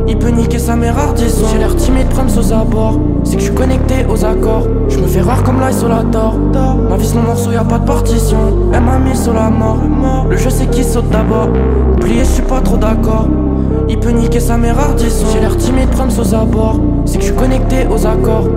Il 0.07 0.19
peut 0.19 0.29
niquer 0.29 0.59
sa 0.59 0.77
mère 0.77 0.95
disons 1.15 1.47
J'ai 1.51 1.59
l'air 1.59 1.75
timide, 1.75 2.09
prendre 2.09 2.39
aux 2.39 2.53
abords. 2.53 3.01
C'est 3.25 3.37
que 3.37 3.41
je 3.41 3.47
suis 3.47 3.55
connecté 3.55 4.07
aux 4.09 4.23
accords. 4.25 4.69
Je 4.89 4.99
me 4.99 5.07
fais 5.07 5.23
rare 5.23 5.43
comme 5.43 5.61
l'isolator. 5.67 6.37
Ma 6.89 6.97
vie 6.97 7.07
c'est 7.07 7.17
mon 7.17 7.23
morceau, 7.23 7.53
y 7.53 7.57
a 7.57 7.65
pas 7.65 7.79
de 7.79 7.87
partition. 7.87 8.71
Elle 8.75 8.83
m'a 8.83 8.99
mis 8.99 9.17
sur 9.17 9.33
la 9.33 9.49
mort. 9.49 9.79
Le 10.29 10.37
jeu 10.37 10.51
c'est 10.51 10.71
qui 10.71 10.85
saute 10.85 11.09
d'abord. 11.09 11.49
Plié, 12.01 12.21
je 12.21 12.25
suis 12.25 12.43
pas 12.43 12.61
trop 12.61 12.77
d'accord. 12.77 13.27
Il 13.89 13.99
peut 13.99 14.11
niquer 14.11 14.41
sa 14.41 14.59
mère 14.59 14.77
disons 14.97 15.27
J'ai 15.33 15.41
l'air 15.41 15.57
timide, 15.57 15.89
prendre 15.89 16.13
aux 16.21 16.35
abords. 16.35 16.79
C'est 17.07 17.17
que 17.17 17.25
je 17.25 17.29
suis 17.29 17.37
connecté 17.37 17.87
aux 17.91 18.07
accords. 18.07 18.49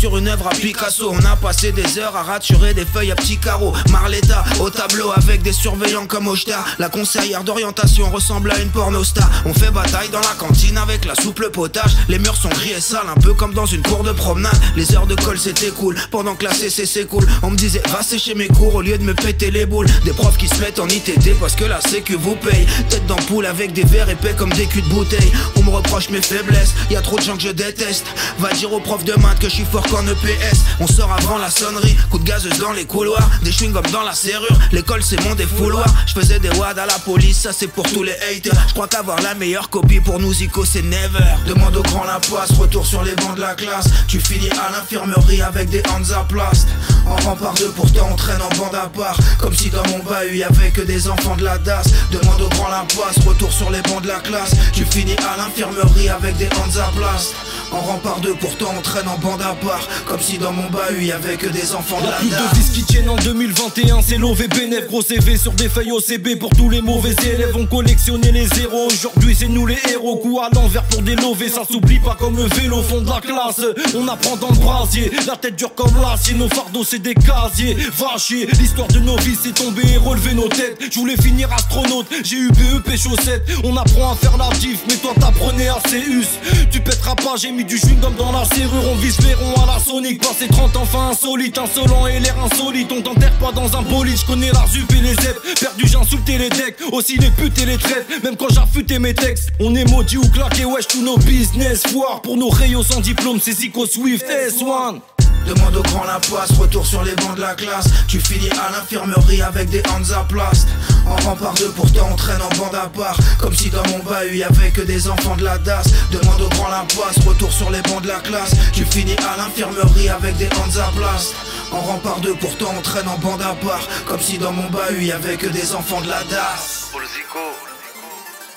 Sur 0.00 0.16
une 0.16 0.28
œuvre 0.28 0.46
à 0.46 0.54
Picasso. 0.54 1.12
On 1.12 1.24
a 1.26 1.36
passé 1.36 1.72
des 1.72 1.98
heures 1.98 2.16
à 2.16 2.22
raturer 2.22 2.72
des 2.72 2.86
feuilles 2.86 3.10
à 3.10 3.16
petits 3.16 3.36
carreaux. 3.36 3.74
Marletta 3.90 4.42
au 4.58 4.70
tableau 4.70 5.10
avec 5.14 5.42
des 5.42 5.52
surveillants 5.52 6.06
comme 6.06 6.26
Oshta. 6.26 6.64
La 6.78 6.88
conseillère 6.88 7.44
d'orientation 7.44 8.08
ressemble 8.10 8.50
à 8.50 8.58
une 8.60 8.70
pornosta. 8.70 9.28
On 9.44 9.52
fait 9.52 9.70
bataille 9.70 10.08
dans 10.08 10.20
la 10.20 10.34
cantine 10.38 10.78
avec 10.78 11.04
la 11.04 11.14
soupe, 11.14 11.40
le 11.40 11.50
potage. 11.50 11.98
Les 12.08 12.18
murs 12.18 12.36
sont 12.36 12.48
gris 12.48 12.70
et 12.70 12.80
sales, 12.80 13.10
un 13.14 13.20
peu 13.20 13.34
comme 13.34 13.52
dans 13.52 13.66
une 13.66 13.82
cour 13.82 14.02
de 14.02 14.12
promenade. 14.12 14.58
Les 14.74 14.94
heures 14.94 15.06
de 15.06 15.16
colle 15.16 15.38
c'était 15.38 15.68
cool, 15.68 15.96
pendant 16.10 16.34
que 16.34 16.44
la 16.44 16.54
CC 16.54 17.04
cool. 17.04 17.26
On 17.42 17.50
me 17.50 17.56
disait 17.56 17.82
va 17.90 18.02
sécher 18.02 18.34
mes 18.34 18.48
cours 18.48 18.76
au 18.76 18.80
lieu 18.80 18.96
de 18.96 19.04
me 19.04 19.12
péter 19.12 19.50
les 19.50 19.66
boules. 19.66 19.88
Des 20.06 20.14
profs 20.14 20.38
qui 20.38 20.48
se 20.48 20.58
mettent 20.60 20.80
en 20.80 20.88
ITT 20.88 21.38
parce 21.38 21.56
que 21.56 21.66
la 21.66 21.82
sécu 21.82 22.14
vous 22.14 22.36
paye. 22.36 22.66
Tête 22.88 23.06
d'ampoule 23.06 23.44
avec 23.44 23.74
des 23.74 23.84
verres 23.84 24.08
épais 24.08 24.34
comme 24.34 24.52
des 24.54 24.64
culs 24.64 24.80
de 24.80 24.88
bouteille. 24.88 25.30
On 25.56 25.62
me 25.62 25.70
reproche 25.70 26.08
mes 26.08 26.22
faiblesses, 26.22 26.72
y 26.90 26.96
a 26.96 27.02
trop 27.02 27.16
de 27.16 27.22
gens 27.22 27.36
que 27.36 27.42
je 27.42 27.50
déteste. 27.50 28.06
Va 28.38 28.50
dire 28.52 28.72
au 28.72 28.80
prof 28.80 29.04
de 29.04 29.12
maths 29.16 29.38
que 29.38 29.48
je 29.50 29.56
suis 29.56 29.66
fort 29.70 29.89
EPS. 29.98 30.60
On 30.78 30.86
sort 30.86 31.12
avant 31.12 31.38
la 31.38 31.50
sonnerie, 31.50 31.96
coup 32.10 32.18
de 32.18 32.24
gazeuse 32.24 32.58
dans 32.58 32.72
les 32.72 32.84
couloirs, 32.84 33.28
des 33.42 33.50
chewing-gums 33.50 33.90
dans 33.90 34.02
la 34.02 34.12
serrure. 34.12 34.56
L'école 34.70 35.02
c'est 35.02 35.20
mon 35.24 35.34
défouloir. 35.34 35.84
Je 36.06 36.12
faisais 36.12 36.38
des 36.38 36.48
wads 36.50 36.78
à 36.78 36.86
la 36.86 36.98
police, 37.04 37.40
ça 37.40 37.52
c'est 37.52 37.66
pour 37.66 37.84
tous 37.90 38.04
les 38.04 38.12
haters. 38.12 38.54
Je 38.68 38.74
crois 38.74 38.86
qu'avoir 38.86 39.20
la 39.20 39.34
meilleure 39.34 39.68
copie 39.68 40.00
pour 40.00 40.20
nous 40.20 40.32
Zico 40.32 40.64
c'est 40.64 40.82
never. 40.82 41.24
Demande 41.46 41.76
au 41.76 41.82
grand 41.82 42.04
la 42.04 42.20
poisse, 42.20 42.52
retour 42.52 42.86
sur 42.86 43.02
les 43.02 43.14
bancs 43.16 43.34
de 43.34 43.40
la 43.40 43.54
classe. 43.54 43.88
Tu 44.06 44.20
finis 44.20 44.50
à 44.50 44.70
l'infirmerie 44.70 45.42
avec 45.42 45.68
des 45.70 45.82
Hansaplast. 45.88 46.68
En 47.06 47.16
rempart 47.16 47.54
deux, 47.54 47.70
pourtant 47.70 48.08
on 48.12 48.16
traîne 48.16 48.40
en 48.40 48.56
bande 48.56 48.74
à 48.74 48.88
part. 48.88 49.18
Comme 49.38 49.54
si 49.54 49.70
dans 49.70 49.86
mon 49.88 49.98
bahut 50.04 50.36
y 50.36 50.44
avait 50.44 50.70
que 50.70 50.82
des 50.82 51.08
enfants 51.08 51.36
de 51.36 51.44
la 51.44 51.58
DAS. 51.58 51.84
Demande 52.12 52.40
au 52.40 52.48
grand 52.48 52.68
la 52.68 52.84
poisse, 52.94 53.18
retour 53.26 53.52
sur 53.52 53.70
les 53.70 53.82
bancs 53.82 54.02
de 54.02 54.08
la 54.08 54.20
classe. 54.20 54.52
Tu 54.72 54.84
finis 54.84 55.16
à 55.18 55.36
l'infirmerie 55.36 56.08
avec 56.08 56.36
des 56.36 56.48
Hansaplast. 56.64 57.34
En 57.72 57.80
rempart 57.80 58.20
deux, 58.20 58.34
pourtant 58.34 58.74
on 58.76 58.80
traîne 58.80 59.06
en 59.06 59.16
bande 59.18 59.42
à 59.42 59.54
part. 59.54 59.86
Comme 60.06 60.20
si 60.20 60.38
dans 60.38 60.52
mon 60.52 60.68
bahut 60.70 61.04
y 61.04 61.12
avait 61.12 61.36
que 61.36 61.46
des 61.46 61.74
enfants 61.74 62.00
de 62.00 62.06
la 62.06 62.12
plus 62.12 62.28
de 62.28 62.58
vis 62.58 62.70
qui 62.72 62.82
tiennent 62.82 63.08
en 63.08 63.16
2021, 63.16 64.00
c'est 64.02 64.18
l'OVBNF, 64.18 64.88
gros 64.88 65.02
CV 65.02 65.36
sur 65.36 65.52
des 65.52 65.68
feuilles 65.68 65.92
OCB 65.92 66.36
pour 66.38 66.50
tous 66.50 66.68
les 66.68 66.80
mauvais 66.80 67.14
élèves. 67.22 67.54
On 67.56 67.66
collectionnait 67.66 68.32
les 68.32 68.46
zéros, 68.48 68.88
aujourd'hui 68.88 69.36
c'est 69.38 69.46
nous 69.46 69.66
les 69.66 69.78
héros. 69.88 70.16
Coup 70.16 70.40
à 70.40 70.48
l'envers 70.52 70.82
pour 70.84 71.02
des 71.02 71.14
lovés, 71.14 71.48
ça 71.48 71.62
s'oublie 71.70 72.00
pas 72.00 72.16
comme 72.18 72.36
le 72.36 72.44
vélo 72.60 72.82
fond 72.82 73.00
de 73.02 73.08
la 73.08 73.20
classe. 73.20 73.64
On 73.96 74.08
apprend 74.08 74.36
dans 74.36 74.50
le 74.50 74.58
brasier, 74.58 75.10
la 75.26 75.36
tête 75.36 75.54
dure 75.54 75.74
comme 75.74 75.94
l'acier, 76.02 76.34
nos 76.34 76.48
fardeaux 76.48 76.84
c'est 76.84 76.98
des 76.98 77.14
casiers. 77.14 77.76
Va 77.96 78.18
chier, 78.18 78.48
l'histoire 78.58 78.88
de 78.88 78.98
nos 78.98 79.16
vies 79.18 79.38
c'est 79.40 79.54
tomber 79.54 79.82
et 79.92 79.96
relever 79.96 80.34
nos 80.34 80.48
têtes. 80.48 80.76
Je 80.90 80.98
voulais 80.98 81.16
finir 81.16 81.52
astronaute, 81.52 82.06
j'ai 82.24 82.36
eu 82.36 82.50
BEP 82.50 82.96
chaussettes. 82.96 83.48
On 83.62 83.76
apprend 83.76 84.12
à 84.12 84.16
faire 84.16 84.36
la 84.36 84.48
diff, 84.58 84.80
mais 84.88 84.96
toi 84.96 85.12
t'apprenais 85.18 85.68
à 85.68 85.78
CUS. 85.88 86.26
Tu 86.72 86.80
pèteras 86.80 87.14
pas, 87.14 87.36
j'ai 87.36 87.52
mis 87.52 87.59
du 87.64 87.76
chewing-gum 87.76 88.14
dans 88.16 88.32
la 88.32 88.44
serrure. 88.44 88.82
On 88.90 88.94
vise 88.96 89.18
les 89.20 89.32
à 89.32 89.66
la 89.66 89.78
Sonic, 89.78 90.20
passé 90.20 90.48
30 90.48 90.76
ans, 90.76 90.84
fin 90.84 91.10
insolite, 91.10 91.58
insolent 91.58 92.06
et 92.06 92.20
l'air 92.20 92.36
insolite. 92.42 92.90
On 92.92 93.02
t'enterre 93.02 93.32
pas 93.38 93.52
dans 93.52 93.76
un 93.76 93.82
bolide, 93.82 94.16
je 94.16 94.26
connais 94.26 94.50
la 94.52 94.64
et 94.64 95.00
les 95.00 95.14
zèbres. 95.14 95.40
Perdu, 95.58 95.86
j'ai 95.86 95.96
insulté 95.96 96.38
les 96.38 96.48
decks, 96.48 96.76
aussi 96.92 97.16
les 97.18 97.30
putes 97.30 97.58
et 97.60 97.66
les 97.66 97.78
traites. 97.78 98.06
Même 98.24 98.36
quand 98.36 98.50
j'affûtais 98.50 98.98
mes 98.98 99.14
textes, 99.14 99.50
on 99.60 99.74
est 99.74 99.84
maudit 99.84 100.18
ou 100.18 100.28
claqué, 100.28 100.64
wesh, 100.64 100.86
tous 100.88 101.02
nos 101.02 101.18
business. 101.18 101.82
Foire 101.86 102.22
pour 102.22 102.36
nos 102.36 102.48
rayons 102.48 102.82
sans 102.82 103.00
diplôme, 103.00 103.38
c'est 103.42 103.52
Zico 103.52 103.86
Swift 103.86 104.26
S1. 104.26 105.00
Demande 105.46 105.76
au 105.76 105.82
grand 105.82 106.04
la 106.04 106.20
poisse, 106.20 106.52
retour 106.58 106.86
sur 106.86 107.02
les 107.02 107.14
bancs 107.14 107.34
de 107.34 107.40
la 107.40 107.54
classe. 107.54 107.88
Tu 108.06 108.20
finis 108.20 108.50
à 108.50 108.70
l'infirmerie 108.70 109.42
avec 109.42 109.68
des 109.70 109.82
Hansaplast. 109.88 110.68
En 111.06 111.16
rempart 111.16 111.54
deux, 111.54 111.70
pourtant 111.70 112.08
on 112.12 112.16
traîne 112.16 112.40
en 112.42 112.48
bande 112.56 112.74
à 112.74 112.88
part. 112.88 113.18
Comme 113.38 113.54
si 113.54 113.70
dans 113.70 113.82
mon 113.88 113.98
bahut 114.00 114.36
y 114.36 114.44
avait 114.44 114.70
que 114.70 114.82
des 114.82 115.08
enfants 115.08 115.36
de 115.36 115.44
la 115.44 115.58
DAS. 115.58 115.84
Demande 116.10 116.40
au 116.42 116.48
grand 116.50 116.68
la 116.68 116.84
poisse, 116.94 117.18
retour 117.26 117.52
sur 117.52 117.70
les 117.70 117.82
bancs 117.82 118.02
de 118.02 118.08
la 118.08 118.20
classe. 118.20 118.54
Tu 118.72 118.84
finis 118.84 119.16
à 119.18 119.36
l'infirmerie 119.38 120.08
avec 120.08 120.36
des 120.36 120.48
Hansaplast. 120.48 121.34
En 121.72 121.80
rempart 121.80 122.20
deux, 122.20 122.34
pourtant 122.34 122.72
on 122.76 122.82
traîne 122.82 123.08
en 123.08 123.18
bande 123.18 123.42
à 123.42 123.54
part. 123.54 123.86
Comme 124.06 124.20
si 124.20 124.38
dans 124.38 124.52
mon 124.52 124.68
bahut 124.70 125.04
y 125.04 125.12
avait 125.12 125.36
que 125.36 125.46
des 125.46 125.74
enfants 125.74 126.00
de 126.00 126.08
la 126.08 126.22
DAS. 126.24 126.88
Pour 126.90 127.00
le 127.00 127.06
Zico, 127.06 127.38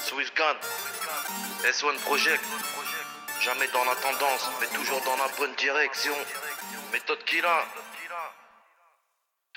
Swisscan, 0.06 0.56
S1 1.64 1.98
Project. 2.06 2.44
Jamais 3.44 3.68
dans 3.74 3.84
la 3.84 3.96
tendance, 3.96 4.50
mais 4.62 4.68
toujours 4.68 5.02
dans 5.04 5.18
la 5.18 5.30
bonne 5.38 5.54
direction. 5.58 6.14
Méthode 6.92 7.24
Killa. 7.26 7.66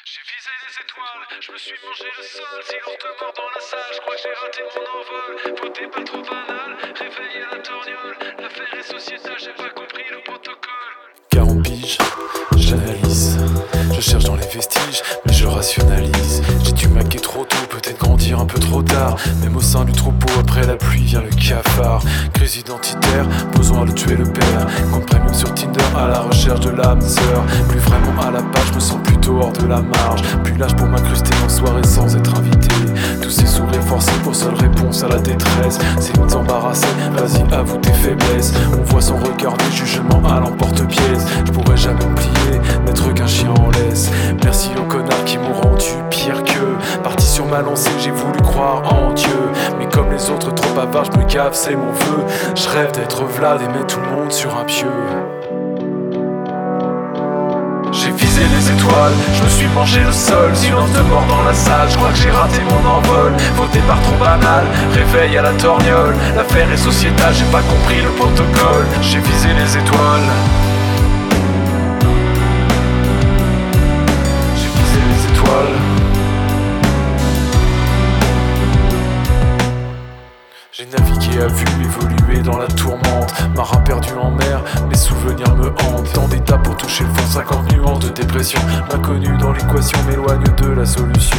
J'ai 0.05 0.21
visé 0.23 0.51
les 0.67 0.75
étoiles, 0.85 1.41
je 1.41 1.53
me 1.53 1.59
suis 1.59 1.75
mangé 1.85 2.05
le 2.17 2.23
sol. 2.23 2.63
Silence 2.63 2.99
de 3.03 3.25
mort 3.25 3.33
dans 3.37 3.51
la 3.55 3.61
salle, 3.61 3.93
je 3.93 4.01
crois 4.01 4.15
que 4.15 4.23
j'ai 4.23 4.35
raté 4.35 4.63
mon 4.75 4.85
envol. 5.01 5.61
Beauté 5.61 5.89
pas 5.89 6.05
trop 6.05 6.23
banale, 6.23 6.77
réveillé 6.95 7.43
à 7.43 7.57
la 7.57 7.63
torgnole. 7.63 8.17
L'affaire 8.39 8.75
est 8.75 8.83
sociétale, 8.83 9.39
j'ai 9.39 9.53
pas 9.55 9.71
compris 9.71 10.05
le 10.11 10.23
protocole. 10.23 10.97
40 11.31 11.63
piges, 11.63 11.99
j'analyse. 12.57 13.36
Je 13.97 14.03
cherche 14.03 14.25
dans 14.25 14.37
les 14.37 14.47
vestiges, 14.47 15.03
mais 15.25 15.33
je 15.33 15.47
rationalise. 15.47 16.43
J'ai 16.63 16.73
dû 16.73 16.89
maquer 16.89 17.19
trop 17.19 17.45
tôt, 17.45 17.57
peut-être 17.71 17.99
grandir 17.99 18.41
un 18.41 18.45
peu 18.45 18.61
trop 18.61 18.83
tard. 18.83 19.17
Même 19.43 19.57
au 19.57 19.63
sein 19.63 19.87
du 19.87 19.93
troupeau, 19.93 20.29
après 20.39 20.67
la 20.67 20.77
pluie 20.77 21.03
vient 21.03 21.23
le 21.23 21.31
cafard. 21.31 22.03
Crise 22.35 22.59
identitaire, 22.59 23.27
besoin 23.57 23.87
de 23.87 23.93
tuer 23.93 24.17
le 24.17 24.25
père. 24.25 24.67
Compte 24.93 25.07
premium 25.07 25.33
sur 25.33 25.55
Tinder 25.55 25.81
à 25.97 26.09
la 26.09 26.21
recherche 26.21 26.61
de 26.61 26.71
l'âme 26.71 27.01
sœur. 27.01 27.43
Plus 27.71 27.79
vraiment 27.79 28.21
à 28.21 28.31
la 28.33 28.43
page, 28.43 28.71
me 28.75 28.81
sens 28.81 28.99
plutôt 29.03 29.41
hors 29.41 29.53
de 29.53 29.67
la 29.67 29.81
marge. 29.81 30.21
Plus 30.45 30.59
l'âge 30.59 30.77
pour 30.77 30.89
m'incruster 30.89 31.33
en 31.43 31.49
soirée 31.49 31.85
sans 31.85 32.15
être 32.15 32.39
invité. 32.39 32.86
Tous 33.23 33.31
ces 33.31 33.47
sourires 33.47 33.83
forcés 33.83 34.13
pour 34.23 34.35
seule 34.35 34.55
réponse 34.55 35.03
à 35.03 35.09
la 35.09 35.19
détresse. 35.19 35.79
C'est 35.99 36.17
nous 36.19 36.35
embarrasser, 36.35 36.87
vas-y, 37.13 37.43
avoue 37.55 37.79
tes 37.79 37.93
faiblesses. 37.93 38.53
On 38.79 38.83
voit 38.83 39.01
son 39.01 39.17
regard 39.17 39.57
des 39.57 39.71
jugements 39.75 40.23
à 40.29 40.41
l'emporte-pièce. 40.41 41.27
Je 41.45 41.53
pourrais 41.53 41.77
jamais 41.77 42.05
me 42.07 42.15
plier, 42.15 42.61
n'être 42.85 43.13
qu'un 43.15 43.27
chien 43.27 43.51
en 43.51 43.71
laisse. 43.71 44.11
Merci 44.45 44.71
aux 44.79 44.89
connards 44.89 45.25
qui 45.25 45.39
m'ont 45.39 45.53
rendu 45.53 45.87
pire 46.11 46.43
que. 46.45 47.03
Parti 47.03 47.27
sur 47.27 47.47
ma 47.47 47.63
lancée, 47.63 47.91
j'ai 47.99 48.11
voulu 48.11 48.41
croire 48.41 48.83
en 48.93 49.13
Dieu. 49.13 49.51
Mais 49.79 49.89
comme 49.89 50.11
les 50.11 50.31
autres 50.31 50.53
trop 50.55 50.75
bavards, 50.75 51.11
je 51.13 51.19
me 51.19 51.25
gaffe, 51.25 51.55
c'est 51.55 51.77
mon 51.77 51.93
vœu. 51.93 52.25
Je 52.55 52.69
rêve 52.69 52.93
d'être 52.93 53.25
Vlad 53.25 53.61
et 53.63 53.69
mettre 53.69 53.87
tout 53.95 54.01
le 54.01 54.17
monde 54.17 54.33
sur 54.33 54.57
un 54.57 54.65
pieu. 54.65 54.87
Visé 58.37 58.49
les 58.55 58.71
étoiles, 58.71 59.13
je 59.33 59.43
me 59.43 59.49
suis 59.49 59.67
mangé 59.69 60.01
le 60.01 60.13
sol 60.13 60.55
Silence 60.55 60.93
de 60.93 61.01
mort 61.01 61.25
dans 61.27 61.43
la 61.45 61.55
salle, 61.55 61.89
je 61.89 61.97
crois 61.97 62.11
que 62.11 62.19
j'ai 62.19 62.31
raté 62.31 62.61
mon 62.69 62.87
envol 62.87 63.33
Faux 63.57 63.67
départ 63.73 64.01
trop 64.03 64.17
banal, 64.17 64.65
réveil 64.93 65.39
à 65.39 65.43
la 65.43 65.53
torgnole 65.53 66.15
L'affaire 66.37 66.71
est 66.71 66.77
sociétale, 66.77 67.33
j'ai 67.33 67.47
pas 67.47 67.63
compris 67.63 68.03
le 68.03 68.11
protocole. 68.11 68.85
J'ai 69.01 69.21
visé 69.21 69.49
les 69.55 69.79
étoiles 69.79 70.29
dans 82.43 82.59
la 82.59 82.67
tourmente 82.67 83.33
Marin 83.55 83.79
perdu 83.79 84.11
en 84.21 84.31
mer, 84.31 84.63
mes 84.89 84.97
souvenirs 84.97 85.55
me 85.57 85.69
hantent. 85.69 86.13
Tant 86.13 86.29
d'étapes 86.29 86.63
pour 86.63 86.77
toucher 86.77 87.05
le 87.05 87.11
fond, 87.11 87.39
50 87.39 87.73
nuances 87.73 87.99
de 88.01 88.09
dépression. 88.11 88.61
L'inconnu 88.91 89.37
dans 89.39 89.53
l'équation 89.53 89.99
m'éloigne 90.09 90.45
de 90.63 90.69
la 90.73 90.85
solution. 90.85 91.39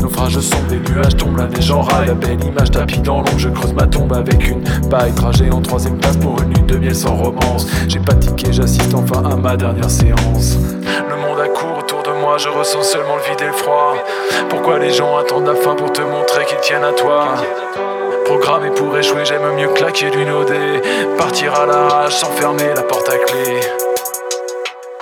Naufrage 0.00 0.38
sombre, 0.40 0.66
des 0.68 0.78
nuages 0.78 1.16
tombent, 1.16 1.38
la 1.38 1.46
neige 1.46 1.70
en 1.70 1.82
rail 1.82 2.08
La 2.08 2.14
belle 2.14 2.42
image 2.44 2.70
tapis 2.70 3.00
dans 3.00 3.18
l'ombre, 3.18 3.38
je 3.38 3.48
creuse 3.48 3.72
ma 3.72 3.86
tombe 3.86 4.12
avec 4.12 4.48
une 4.48 4.62
paille. 4.88 5.12
Trajet 5.12 5.50
en 5.50 5.60
troisième 5.60 5.98
place 5.98 6.16
pour 6.16 6.40
une 6.42 6.54
lune 6.54 6.66
de 6.66 6.76
miel 6.76 6.94
sans 6.94 7.14
romance. 7.14 7.66
J'ai 7.88 8.00
pas 8.00 8.14
tiqué, 8.14 8.52
j'assiste 8.52 8.94
enfin 8.94 9.22
à 9.24 9.36
ma 9.36 9.56
dernière 9.56 9.90
séance. 9.90 10.58
Le 11.08 11.16
monde 11.16 11.40
a 11.40 11.48
court 11.48 11.78
autour 11.78 12.02
de 12.02 12.20
moi, 12.20 12.38
je 12.38 12.48
ressens 12.48 12.82
seulement 12.82 13.16
le 13.16 13.22
vide 13.22 13.40
et 13.40 13.46
le 13.46 13.52
froid. 13.52 13.94
Pourquoi 14.48 14.78
les 14.78 14.92
gens 14.92 15.16
attendent 15.16 15.46
la 15.46 15.54
fin 15.54 15.74
pour 15.74 15.92
te 15.92 16.02
montrer 16.02 16.44
qu'ils 16.46 16.60
tiennent 16.60 16.84
à 16.84 16.92
toi? 16.92 17.34
Programmé 18.28 18.68
pour 18.76 18.94
échouer, 18.94 19.24
j'aime 19.24 19.54
mieux 19.56 19.68
claquer 19.68 20.10
du 20.10 20.22
nodé 20.22 20.82
Partir 21.16 21.54
à 21.54 21.64
l'arrache 21.64 22.14
sans 22.14 22.30
fermer 22.32 22.74
la 22.76 22.82
porte 22.82 23.08
à 23.08 23.16
clé. 23.16 23.58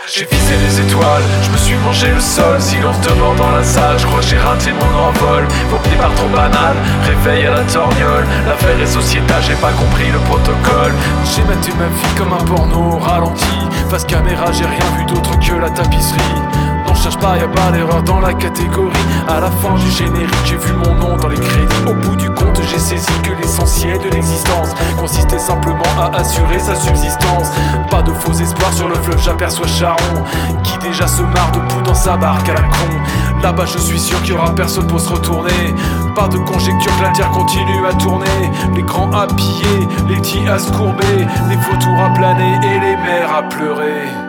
J'ai 0.07 0.24
visé 0.27 0.55
les 0.55 0.81
étoiles, 0.81 1.24
je 1.43 1.51
me 1.51 1.57
suis 1.57 1.74
mangé 1.74 2.07
le 2.07 2.20
sol. 2.20 2.61
Silence 2.61 3.01
de 3.01 3.12
mort 3.14 3.35
dans 3.35 3.51
la 3.51 3.64
salle, 3.64 3.99
je 3.99 4.07
crois 4.07 4.20
que 4.20 4.27
j'ai 4.27 4.39
raté 4.39 4.70
mon 4.70 5.09
envol. 5.09 5.45
Vos 5.70 5.79
par 5.99 6.14
trop 6.14 6.29
banal, 6.29 6.77
réveil 7.03 7.47
à 7.47 7.51
la 7.51 7.62
torgnole. 7.64 8.24
L'affaire 8.47 8.81
est 8.81 8.87
sociétale, 8.87 9.43
j'ai 9.43 9.57
pas 9.57 9.72
compris 9.72 10.07
le 10.12 10.20
protocole. 10.20 10.95
J'ai 11.24 11.43
maté 11.43 11.72
ma 11.81 11.89
vie 11.89 12.14
comme 12.16 12.33
un 12.33 12.45
porno 12.45 12.97
ralenti. 12.99 13.59
Face 13.91 14.05
caméra, 14.05 14.53
j'ai 14.53 14.66
rien 14.66 14.87
vu 14.97 15.05
d'autre 15.05 15.37
que 15.41 15.61
la 15.61 15.70
tapisserie 15.70 16.76
cherche 16.97 17.19
pas, 17.19 17.37
y 17.37 17.41
a 17.41 17.49
pas 17.49 17.71
d'erreur 17.71 18.03
dans 18.03 18.21
la 18.21 18.33
catégorie. 18.35 18.93
À 19.29 19.41
la 19.41 19.51
fin 19.51 19.75
du 19.75 19.91
générique, 19.91 20.35
j'ai 20.45 20.57
vu 20.57 20.73
mon 20.73 20.95
nom 20.95 21.17
dans 21.17 21.29
les 21.29 21.39
crédits. 21.39 21.85
Au 21.87 21.95
bout 21.95 22.17
du 22.17 22.29
compte, 22.31 22.61
j'ai 22.63 22.79
saisi 22.79 23.13
que 23.23 23.33
l'essentiel 23.33 23.99
de 23.99 24.09
l'existence 24.09 24.75
consistait 24.99 25.39
simplement 25.39 25.83
à 25.99 26.17
assurer 26.17 26.59
sa 26.59 26.75
subsistance. 26.75 27.51
Pas 27.91 28.03
de 28.03 28.13
faux 28.13 28.33
espoirs 28.33 28.73
sur 28.73 28.89
le 28.89 28.95
fleuve, 28.97 29.23
j'aperçois 29.23 29.67
Charon 29.67 30.25
qui 30.63 30.79
déjà 30.79 31.07
se 31.07 31.23
marre 31.23 31.53
de 31.53 31.61
bout 31.61 31.83
dans 31.83 31.95
sa 31.95 32.17
barque 32.17 32.49
à 32.49 32.55
la 32.55 32.63
con. 32.63 33.41
Là-bas, 33.43 33.67
je 33.67 33.79
suis 33.79 34.01
sûr 34.01 34.21
qu'il 34.23 34.35
y 34.35 34.37
aura 34.37 34.55
personne 34.55 34.87
pour 34.87 35.01
se 35.01 35.11
retourner. 35.11 35.75
Pas 36.15 36.29
de 36.29 36.39
conjecture 36.39 36.97
que 36.99 37.03
la 37.03 37.11
terre 37.11 37.31
continue 37.31 37.87
à 37.87 37.95
tourner. 37.95 38.51
Les 38.75 38.83
grands 38.83 39.13
à 39.13 39.27
piller, 39.27 39.89
les 40.09 40.17
petits 40.17 40.49
à 40.49 40.59
se 40.59 40.71
courber, 40.73 41.27
les 41.49 41.57
vautours 41.57 42.01
à 42.05 42.13
planer 42.15 42.55
et 42.63 42.81
les 42.81 42.97
mères 42.97 43.35
à 43.37 43.43
pleurer. 43.43 44.26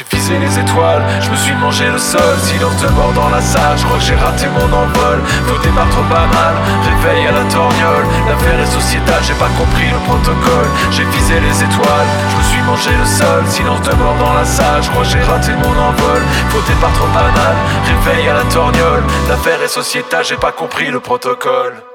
J'ai 0.00 0.16
visé 0.16 0.38
les 0.38 0.58
étoiles, 0.58 1.04
je 1.20 1.30
me 1.30 1.36
suis 1.36 1.52
mangé 1.56 1.84
le 1.84 1.98
sol 1.98 2.34
Silence 2.40 2.80
de 2.80 2.88
mort 2.88 3.12
dans 3.12 3.28
la 3.28 3.42
salle, 3.42 3.76
je 3.76 3.84
crois 3.84 3.98
que 3.98 4.04
j'ai 4.04 4.14
raté 4.14 4.46
mon 4.48 4.64
envol. 4.64 5.20
Tout 5.46 5.58
démarre 5.62 5.90
trop 5.90 6.02
banal, 6.04 6.54
réveil 6.88 7.26
à 7.26 7.32
la 7.32 7.44
torgnole. 7.44 8.06
L'affaire 8.26 8.60
est 8.60 8.72
sociétale, 8.72 9.22
j'ai 9.22 9.34
pas 9.34 9.50
compris 9.58 9.90
le 9.92 9.98
protocole. 10.08 10.70
J'ai 10.90 11.04
visé 11.04 11.38
les 11.40 11.52
étoiles, 11.52 12.08
je 12.30 12.36
me 12.38 12.42
suis 12.44 12.62
mangé 12.62 12.90
le 12.98 13.04
sol 13.04 13.44
Silence 13.46 13.82
de 13.82 13.94
mort 13.96 14.16
dans 14.18 14.32
la 14.32 14.46
salle, 14.46 14.82
je 14.82 14.88
crois 14.88 15.02
que 15.02 15.10
j'ai 15.10 15.20
raté 15.20 15.52
mon 15.52 15.76
envol. 15.76 16.22
Faux 16.48 16.64
départ 16.66 16.94
trop 16.94 17.08
banal, 17.08 17.56
réveil 17.84 18.26
à 18.28 18.34
la 18.40 18.44
torgnole. 18.44 19.04
L'affaire 19.28 19.60
est 19.60 19.68
sociétale, 19.68 20.24
j'ai 20.24 20.36
pas 20.36 20.52
compris 20.52 20.90
le 20.90 21.00
protocole 21.00 21.89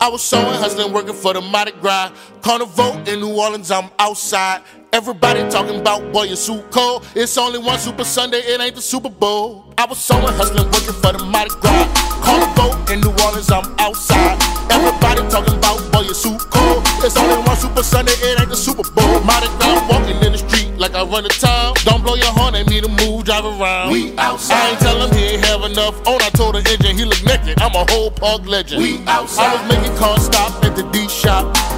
I 0.00 0.08
was 0.08 0.22
sewing, 0.22 0.44
hustling, 0.44 0.92
working 0.92 1.14
for 1.14 1.34
the 1.34 1.40
Mardi 1.40 1.72
Gras. 1.72 2.12
Carnival 2.42 2.96
in 3.08 3.20
New 3.20 3.36
Orleans, 3.36 3.70
I'm 3.70 3.90
outside. 3.98 4.62
Everybody 4.92 5.40
talking 5.50 5.80
about 5.80 6.12
boy, 6.12 6.24
your 6.24 6.36
suit 6.36 6.70
cold. 6.70 7.06
It's 7.14 7.36
only 7.36 7.58
one 7.58 7.78
Super 7.78 8.04
Sunday, 8.04 8.38
it 8.38 8.60
ain't 8.60 8.76
the 8.76 8.82
Super 8.82 9.10
Bowl. 9.10 9.67
I 9.78 9.84
was 9.86 9.98
sewing, 9.98 10.26
hustling, 10.34 10.66
working 10.74 10.98
for 10.98 11.14
the 11.14 11.22
Mardi 11.22 11.54
Gras. 11.62 11.86
Carnival 12.18 12.74
in 12.90 12.98
New 12.98 13.14
Orleans, 13.22 13.46
I'm 13.46 13.62
outside. 13.78 14.34
Everybody 14.74 15.22
talking 15.30 15.54
about 15.54 15.78
boy, 15.94 16.02
your 16.02 16.18
suit 16.18 16.42
cool. 16.50 16.82
It's 16.98 17.16
only 17.16 17.38
one 17.46 17.56
Super 17.56 17.84
Sunday, 17.86 18.10
it 18.18 18.40
ain't 18.42 18.50
the 18.50 18.58
Super 18.58 18.82
Bowl. 18.90 19.22
Mardi 19.22 19.46
Gras, 19.62 19.78
walking 19.86 20.18
in 20.26 20.34
the 20.34 20.38
street 20.42 20.74
like 20.82 20.98
I 20.98 21.06
run 21.06 21.22
the 21.22 21.30
town. 21.30 21.74
Don't 21.86 22.02
blow 22.02 22.16
your 22.16 22.34
horn 22.34 22.56
at 22.56 22.66
me 22.66 22.80
to 22.80 22.90
move, 22.90 23.22
drive 23.22 23.46
around. 23.46 23.92
We 23.92 24.18
outside. 24.18 24.58
I 24.58 24.70
ain't 24.70 24.80
tell 24.80 24.98
him 24.98 25.14
he 25.14 25.38
ain't 25.38 25.46
have 25.46 25.62
enough 25.62 25.94
on. 26.08 26.22
I 26.26 26.30
told 26.34 26.56
the 26.56 26.62
engine 26.66 26.98
he 26.98 27.04
look 27.04 27.22
naked. 27.22 27.62
I'm 27.62 27.78
a 27.78 27.86
whole 27.86 28.10
park 28.10 28.50
legend. 28.50 28.82
We 28.82 28.98
outside. 29.06 29.46
I 29.46 29.62
was 29.62 29.64
making 29.70 29.94
cars 29.94 30.26
stop 30.26 30.58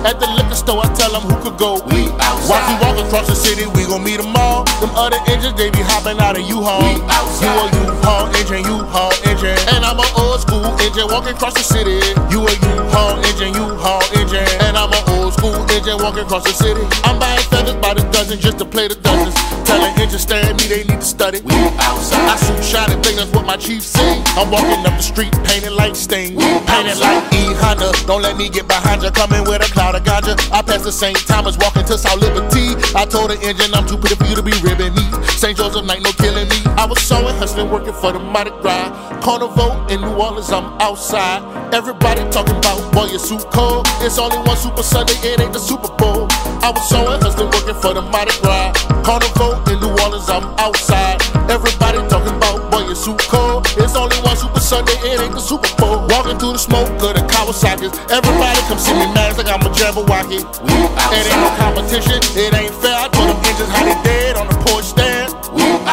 at 0.05 0.21
the 0.21 0.21
D 0.21 0.21
shop. 0.21 0.21
At 0.21 0.21
the 0.21 0.27
liquor 0.27 0.55
store, 0.55 0.81
I 0.85 0.89
tell 0.95 1.13
him 1.15 1.29
who 1.29 1.37
could 1.43 1.59
go. 1.59 1.81
We 1.91 2.09
outside. 2.19 2.49
Watch 2.49 2.67
we 2.69 2.75
walk 2.87 3.07
across 3.07 3.27
the 3.27 3.35
city, 3.35 3.67
we 3.75 3.87
gon' 3.87 4.05
meet 4.05 4.19
them 4.19 4.37
all. 4.37 4.65
Them 4.81 4.91
other 4.97 5.19
engines, 5.29 5.55
they 5.55 5.71
be 5.71 5.81
hopping 5.81 6.19
out 6.21 6.39
of 6.39 6.45
U-Haul. 6.47 6.83
We 6.83 7.01
outside. 7.09 7.45
You 7.45 7.53
a 7.53 7.87
U-Haul 7.87 8.27
engine, 8.37 8.65
U-Haul 8.65 9.13
engine. 9.27 9.59
And 9.75 9.85
I'm 9.85 9.99
a 9.99 10.07
old 10.17 10.41
school 10.41 10.65
engine 10.81 11.09
walking 11.09 11.35
across 11.35 11.55
the 11.55 11.65
city. 11.65 12.01
You 12.31 12.47
a 12.47 12.53
U-Haul 12.53 13.19
engine, 13.25 13.55
U-Haul 13.55 14.03
engine. 14.17 14.47
And 14.65 14.77
I'm 14.77 14.93
a 14.93 15.01
old 15.17 15.35
school 15.35 15.57
engine 15.71 15.99
walking 16.01 16.25
across 16.25 16.45
the 16.45 16.55
city. 16.55 16.83
I'm 17.05 17.19
buying 17.19 17.43
feathers 17.51 17.77
by 17.77 17.95
the 17.95 18.05
dozen 18.11 18.39
just 18.41 18.59
to 18.59 18.65
play 18.65 18.89
the 18.89 18.97
dozens. 18.97 19.35
Telling 19.65 19.93
engines 20.01 20.23
stare 20.23 20.45
at 20.45 20.57
me, 20.57 20.67
they 20.67 20.85
need 20.85 21.01
to 21.01 21.07
study. 21.07 21.41
We 21.45 21.55
outside. 21.79 22.27
I 22.27 22.37
shoot 22.37 22.63
shot 22.65 22.91
and 22.91 23.03
think 23.05 23.19
that's 23.19 23.31
what 23.31 23.47
my 23.47 23.57
chief 23.57 23.83
say. 23.83 24.23
I'm 24.37 24.51
walking 24.51 24.81
up 24.87 24.97
the 24.97 25.03
street 25.03 25.33
painted 25.45 25.73
like 25.73 25.95
Sting. 25.95 26.37
Painted 26.67 26.99
like 26.99 27.23
E 27.33 27.55
Honda. 27.63 27.93
Don't 28.07 28.23
let 28.23 28.37
me 28.37 28.49
get 28.49 28.67
behind 28.67 29.03
you. 29.03 29.11
Coming 29.11 29.45
with 29.45 29.63
a 29.63 29.71
cloud 29.73 29.90
of 29.95 30.05
ganja. 30.05 30.35
I 30.53 30.63
pass 30.63 30.83
the 30.83 30.93
same 30.93 31.15
time 31.15 31.47
as 31.47 31.57
walking 31.59 31.85
to 31.87 31.99
South 31.99 32.21
Liberty. 32.21 32.77
I 32.95 33.05
told 33.05 33.31
the 33.31 33.39
engine 33.43 33.75
I'm 33.75 33.87
too 33.87 33.97
pretty 33.97 34.17
for 34.17 34.27
you 34.27 34.37
to 34.37 34.43
be 34.43 34.53
ribbing 34.63 34.95
me. 34.95 35.05
St. 35.39 35.57
Joseph 35.57 35.85
night, 35.87 36.03
no 36.03 36.13
killing 36.13 36.49
me. 36.49 36.59
I 36.77 36.87
was 36.87 37.01
sewing, 37.01 37.35
hustling, 37.37 37.71
working 37.71 37.95
for 37.95 38.13
the 38.13 38.19
Mardi 38.19 38.51
Gras. 38.63 38.93
Carnival 39.23 39.87
in 39.89 40.01
New 40.01 40.15
Orleans, 40.15 40.51
I'm 40.51 40.77
outside. 40.81 41.43
Everybody 41.75 42.29
talking 42.31 42.57
about 42.57 42.93
boy, 42.93 43.07
your 43.07 43.19
suit 43.19 43.45
cold. 43.53 43.87
It's 44.01 44.19
only 44.19 44.39
one 44.39 44.57
Super 44.57 44.83
Sunday, 44.83 45.15
it 45.23 45.41
ain't 45.41 45.53
the 45.53 45.59
Super 45.59 45.89
Bowl. 45.97 46.27
I 46.61 46.71
was 46.75 46.89
sewing, 46.89 47.21
hustling, 47.21 47.51
working 47.51 47.79
for 47.81 47.95
the 47.95 48.03
Mardi 48.03 48.35
Gras. 48.43 48.73
Carnival 49.03 49.63
in 49.73 49.81
New 49.81 49.93
Orleans, 50.05 50.29
I'm 50.29 50.45
outside. 50.59 51.21
Everybody 51.51 51.99
talking 52.09 52.37
about 52.37 52.70
suit 52.95 53.19
cold. 53.29 53.67
It's 53.79 53.97
only 53.97 54.17
one 54.23 54.37
Super 54.37 54.61
Sunday, 54.61 54.97
it 55.05 55.21
ain't 55.21 55.33
the 55.33 55.41
Super 55.41 55.71
Bowl. 55.77 56.07
Walking 56.09 56.39
through 56.39 56.55
the 56.55 56.63
smoke 56.63 56.89
of 57.03 57.15
the 57.15 57.23
Kawasaki's. 57.29 57.95
Everybody 58.11 58.61
come 58.69 58.79
see 58.79 58.95
me 58.95 59.07
mad 59.15 59.37
like 59.37 59.49
I'm 59.49 59.61
a 59.63 59.71
Jabberwocky. 59.71 60.41
We 60.65 60.77
It 61.17 61.25
ain't 61.27 61.41
no 61.41 61.51
competition, 61.59 62.21
it 62.37 62.55
ain't 62.55 62.75
fair. 62.83 62.97
I 62.97 63.09
told 63.09 63.29
them 63.31 63.39
engines 63.45 63.71
how 63.71 63.85
they 63.85 63.97
dead 64.03 64.37
on 64.37 64.47
the 64.49 64.57
porch 64.67 64.85
stand. 64.85 65.35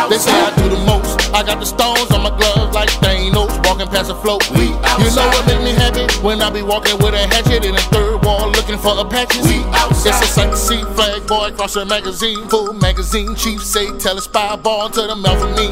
They 0.09 0.17
say 0.17 0.31
I 0.31 0.55
do 0.55 0.69
the 0.69 0.79
most. 0.85 1.33
I 1.33 1.43
got 1.43 1.59
the 1.59 1.65
stones 1.65 2.09
on 2.11 2.23
my 2.23 2.29
gloves 2.37 2.73
like 2.73 2.89
Thanos, 3.03 3.51
walking 3.67 3.87
past 3.87 4.09
a 4.09 4.15
float. 4.15 4.47
We 4.51 4.67
You 5.01 5.09
know 5.15 5.27
what 5.33 5.45
make 5.47 5.61
me 5.61 5.71
happy? 5.73 6.05
When 6.23 6.41
I 6.41 6.49
be 6.49 6.61
walking 6.61 6.97
with 6.99 7.13
a 7.13 7.27
hatchet 7.27 7.65
in 7.65 7.75
a 7.75 7.83
third 7.91 8.23
wall 8.23 8.49
looking 8.51 8.77
for 8.77 8.97
Apaches. 8.99 9.45
We 9.45 9.63
outside. 9.73 10.21
It's 10.23 10.37
a 10.37 10.55
see, 10.55 10.83
flag 10.95 11.27
boy 11.27 11.47
across 11.47 11.73
the 11.73 11.85
magazine. 11.85 12.47
Full 12.47 12.73
magazine, 12.73 13.35
chief 13.35 13.63
say, 13.63 13.97
tell 13.97 14.17
a 14.17 14.21
spy 14.21 14.55
ball 14.55 14.89
to 14.89 15.01
the 15.01 15.15
mouth 15.15 15.41
of 15.43 15.51
me. 15.57 15.67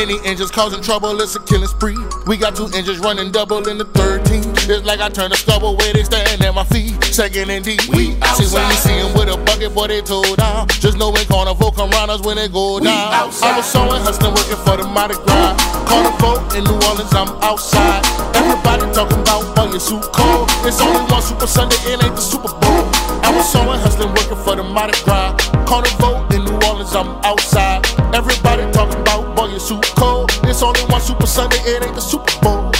Any 0.00 0.18
engines 0.24 0.50
causing 0.66 0.82
trouble, 0.82 1.20
it's 1.20 1.36
a 1.36 1.40
killing 1.44 1.68
spree. 1.68 1.96
We 2.26 2.36
got 2.36 2.56
two 2.56 2.66
engines 2.74 2.98
running 2.98 3.30
double 3.30 3.68
in 3.68 3.78
the 3.78 3.84
third 3.84 4.24
team. 4.26 4.42
It's 4.66 4.84
like 4.84 4.98
I 4.98 5.08
turn 5.08 5.30
the 5.30 5.36
stubble 5.36 5.76
where 5.76 5.92
they 5.92 6.02
stand 6.02 6.42
at 6.42 6.54
my 6.56 6.64
feet. 6.64 6.98
Second 7.04 7.50
and 7.50 7.64
D. 7.64 7.78
We 7.94 8.18
outside. 8.18 8.42
See 8.42 8.50
when 8.50 8.66
you 8.66 8.76
see 8.82 8.98
'em 8.98 9.14
with 9.14 9.28
a 9.30 9.36
bucket, 9.46 9.72
boy, 9.72 9.86
they 9.86 10.02
toe 10.02 10.26
down. 10.34 10.66
Just 10.82 10.98
know 10.98 11.10
when 11.10 11.24
carnival 11.26 11.70
come 11.70 11.90
round 11.90 12.10
us 12.10 12.20
when 12.22 12.34
they 12.36 12.48
go 12.48 12.80
down. 12.80 13.14
outside. 13.14 13.50
I'm 13.50 13.56
was 13.58 13.66
sewing, 13.66 14.02
hustling, 14.02 14.34
working 14.34 14.58
for 14.66 14.76
the 14.76 14.82
Mardi 14.90 15.14
Gras. 15.22 15.54
Carnival 15.86 16.42
in 16.58 16.64
New 16.64 16.78
Orleans, 16.88 17.14
I'm 17.14 17.30
outside. 17.46 18.02
Everybody 18.34 18.90
talking 18.90 19.20
about 19.22 19.54
boy, 19.54 19.70
your 19.70 19.78
suit 19.78 20.02
cold. 20.18 20.50
It's 20.66 20.80
only 20.80 20.98
one 21.14 21.22
Super 21.22 21.46
Sunday, 21.46 21.78
it 21.86 22.02
ain't 22.02 22.16
the 22.16 22.22
Super 22.32 22.50
Bowl. 22.58 22.82
I 23.22 23.30
was 23.30 23.46
sewing, 23.52 23.78
hustling, 23.86 24.10
working 24.18 24.40
for 24.42 24.56
the 24.56 24.64
Mardi 24.64 24.98
Gras. 25.04 25.30
Carnival 25.64 26.26
in 26.34 26.42
New 26.44 26.58
Orleans, 26.66 26.92
I'm 26.96 27.22
outside. 27.22 27.86
Everybody 28.12 28.66
talking 28.72 29.00
about 29.02 29.36
boy, 29.36 29.46
your 29.46 29.60
suit 29.60 29.86
cold. 29.94 30.15
It's 30.56 30.62
only 30.62 30.80
one 30.86 31.02
Super 31.02 31.26
Sunday, 31.26 31.58
it 31.66 31.84
ain't 31.84 31.94
the 31.94 32.00
Super 32.00 32.32
Bowl. 32.40 32.70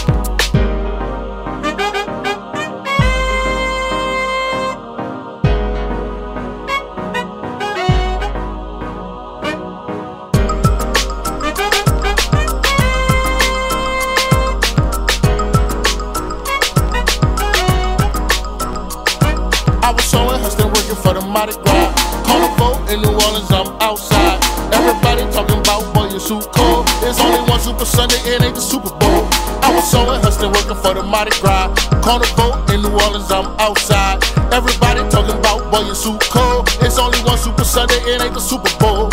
I 19.82 19.92
was 19.92 20.02
sewing, 20.06 20.40
hustling, 20.40 20.68
working 20.68 20.96
for 20.96 21.12
the 21.12 21.20
Mardi 21.20 21.52
Gras. 21.52 21.92
Carnival 22.24 22.88
in 22.88 23.02
New 23.02 23.10
Orleans, 23.10 23.50
I'm 23.50 23.66
outside. 23.82 24.42
Everybody 24.72 25.30
talking 25.30 25.58
about 25.58 25.92
boy, 25.92 26.08
your 26.08 26.20
suit 26.20 26.50
cold. 26.52 26.85
There's 27.00 27.20
only 27.20 27.40
one 27.50 27.60
Super 27.60 27.84
Sunday, 27.84 28.16
it 28.24 28.42
ain't 28.42 28.54
the 28.54 28.60
Super 28.60 28.90
Bowl. 28.90 29.28
I 29.62 29.72
was 29.74 29.88
sewing, 29.90 30.20
hustling, 30.20 30.52
working 30.52 30.76
for 30.82 30.94
the 30.94 31.02
Mardi 31.02 31.30
Gras. 31.40 31.74
Carnival 32.02 32.54
in 32.72 32.82
New 32.82 32.90
Orleans, 32.90 33.30
I'm 33.30 33.46
outside. 33.60 34.22
Everybody 34.52 35.00
talking 35.10 35.38
about 35.38 35.70
boy, 35.70 35.86
your 35.86 35.94
suit 35.94 36.20
cold. 36.30 36.68
It's 36.80 36.98
only 36.98 37.18
one 37.20 37.38
Super 37.38 37.64
Sunday, 37.64 37.96
it 38.06 38.22
ain't 38.22 38.34
the 38.34 38.40
Super 38.40 38.70
Bowl. 38.78 39.10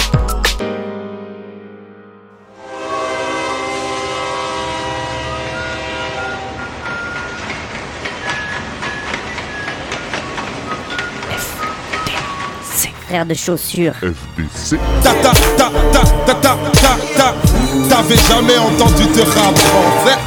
Frère 13.08 13.26
de 13.28 13.36
chaussures. 13.36 13.94
FBC. 14.02 14.80
Ta 15.04 15.14
ta 15.22 15.34
ta 15.56 15.70
ta 15.92 16.04
ta 16.26 16.34
ta 16.34 16.58
ta 16.82 16.98
ta. 17.16 17.53
T'avais 17.96 18.16
jamais 18.16 18.58
entendu 18.58 19.04
de 19.04 19.22
rap 19.22 19.56
français 19.56 20.18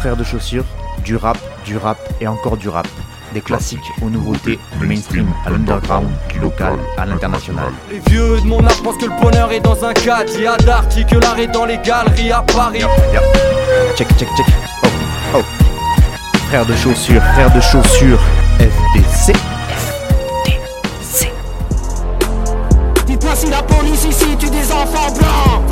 Frères 0.00 0.16
de 0.16 0.24
chaussures, 0.24 0.64
du 1.04 1.14
rap, 1.14 1.38
du 1.64 1.76
rap 1.76 1.98
et 2.20 2.26
encore 2.26 2.56
du 2.56 2.68
rap. 2.68 2.88
Des 3.32 3.40
classiques 3.40 3.78
aux 4.02 4.10
nouveautés, 4.10 4.58
du 4.80 4.88
mainstream 4.88 5.28
à 5.46 5.50
l'underground, 5.50 6.08
du 6.28 6.40
local 6.40 6.72
à 6.98 7.06
l'international. 7.06 7.70
Les 7.92 8.00
vieux 8.10 8.40
de 8.40 8.46
mon 8.46 8.58
âge 8.66 8.82
pensent 8.82 8.96
que 8.96 9.04
le 9.04 9.22
bonheur 9.22 9.52
est 9.52 9.60
dans 9.60 9.84
un 9.84 9.92
cadre. 9.92 10.32
Il 10.34 10.42
y 10.42 10.46
a 10.48 10.56
que 10.56 11.16
l'art 11.16 11.38
est 11.38 11.46
dans 11.46 11.64
les 11.64 11.78
galeries 11.78 12.32
à 12.32 12.42
Paris. 12.42 12.80
Yep. 12.80 13.22
Check, 13.96 14.08
check, 14.18 14.28
check. 14.36 14.46
Oh, 14.82 14.88
oh. 15.36 15.42
Frères 16.48 16.66
de 16.66 16.74
chaussures, 16.74 17.22
frères 17.34 17.54
de 17.54 17.60
chaussures, 17.60 18.18
FDC. 18.58 19.32
Dites-moi 23.06 23.36
si 23.36 23.48
la 23.48 23.62
police 23.62 24.04
ici 24.06 24.36
tue 24.36 24.50
des 24.50 24.72
enfants 24.72 25.12
blancs. 25.12 25.69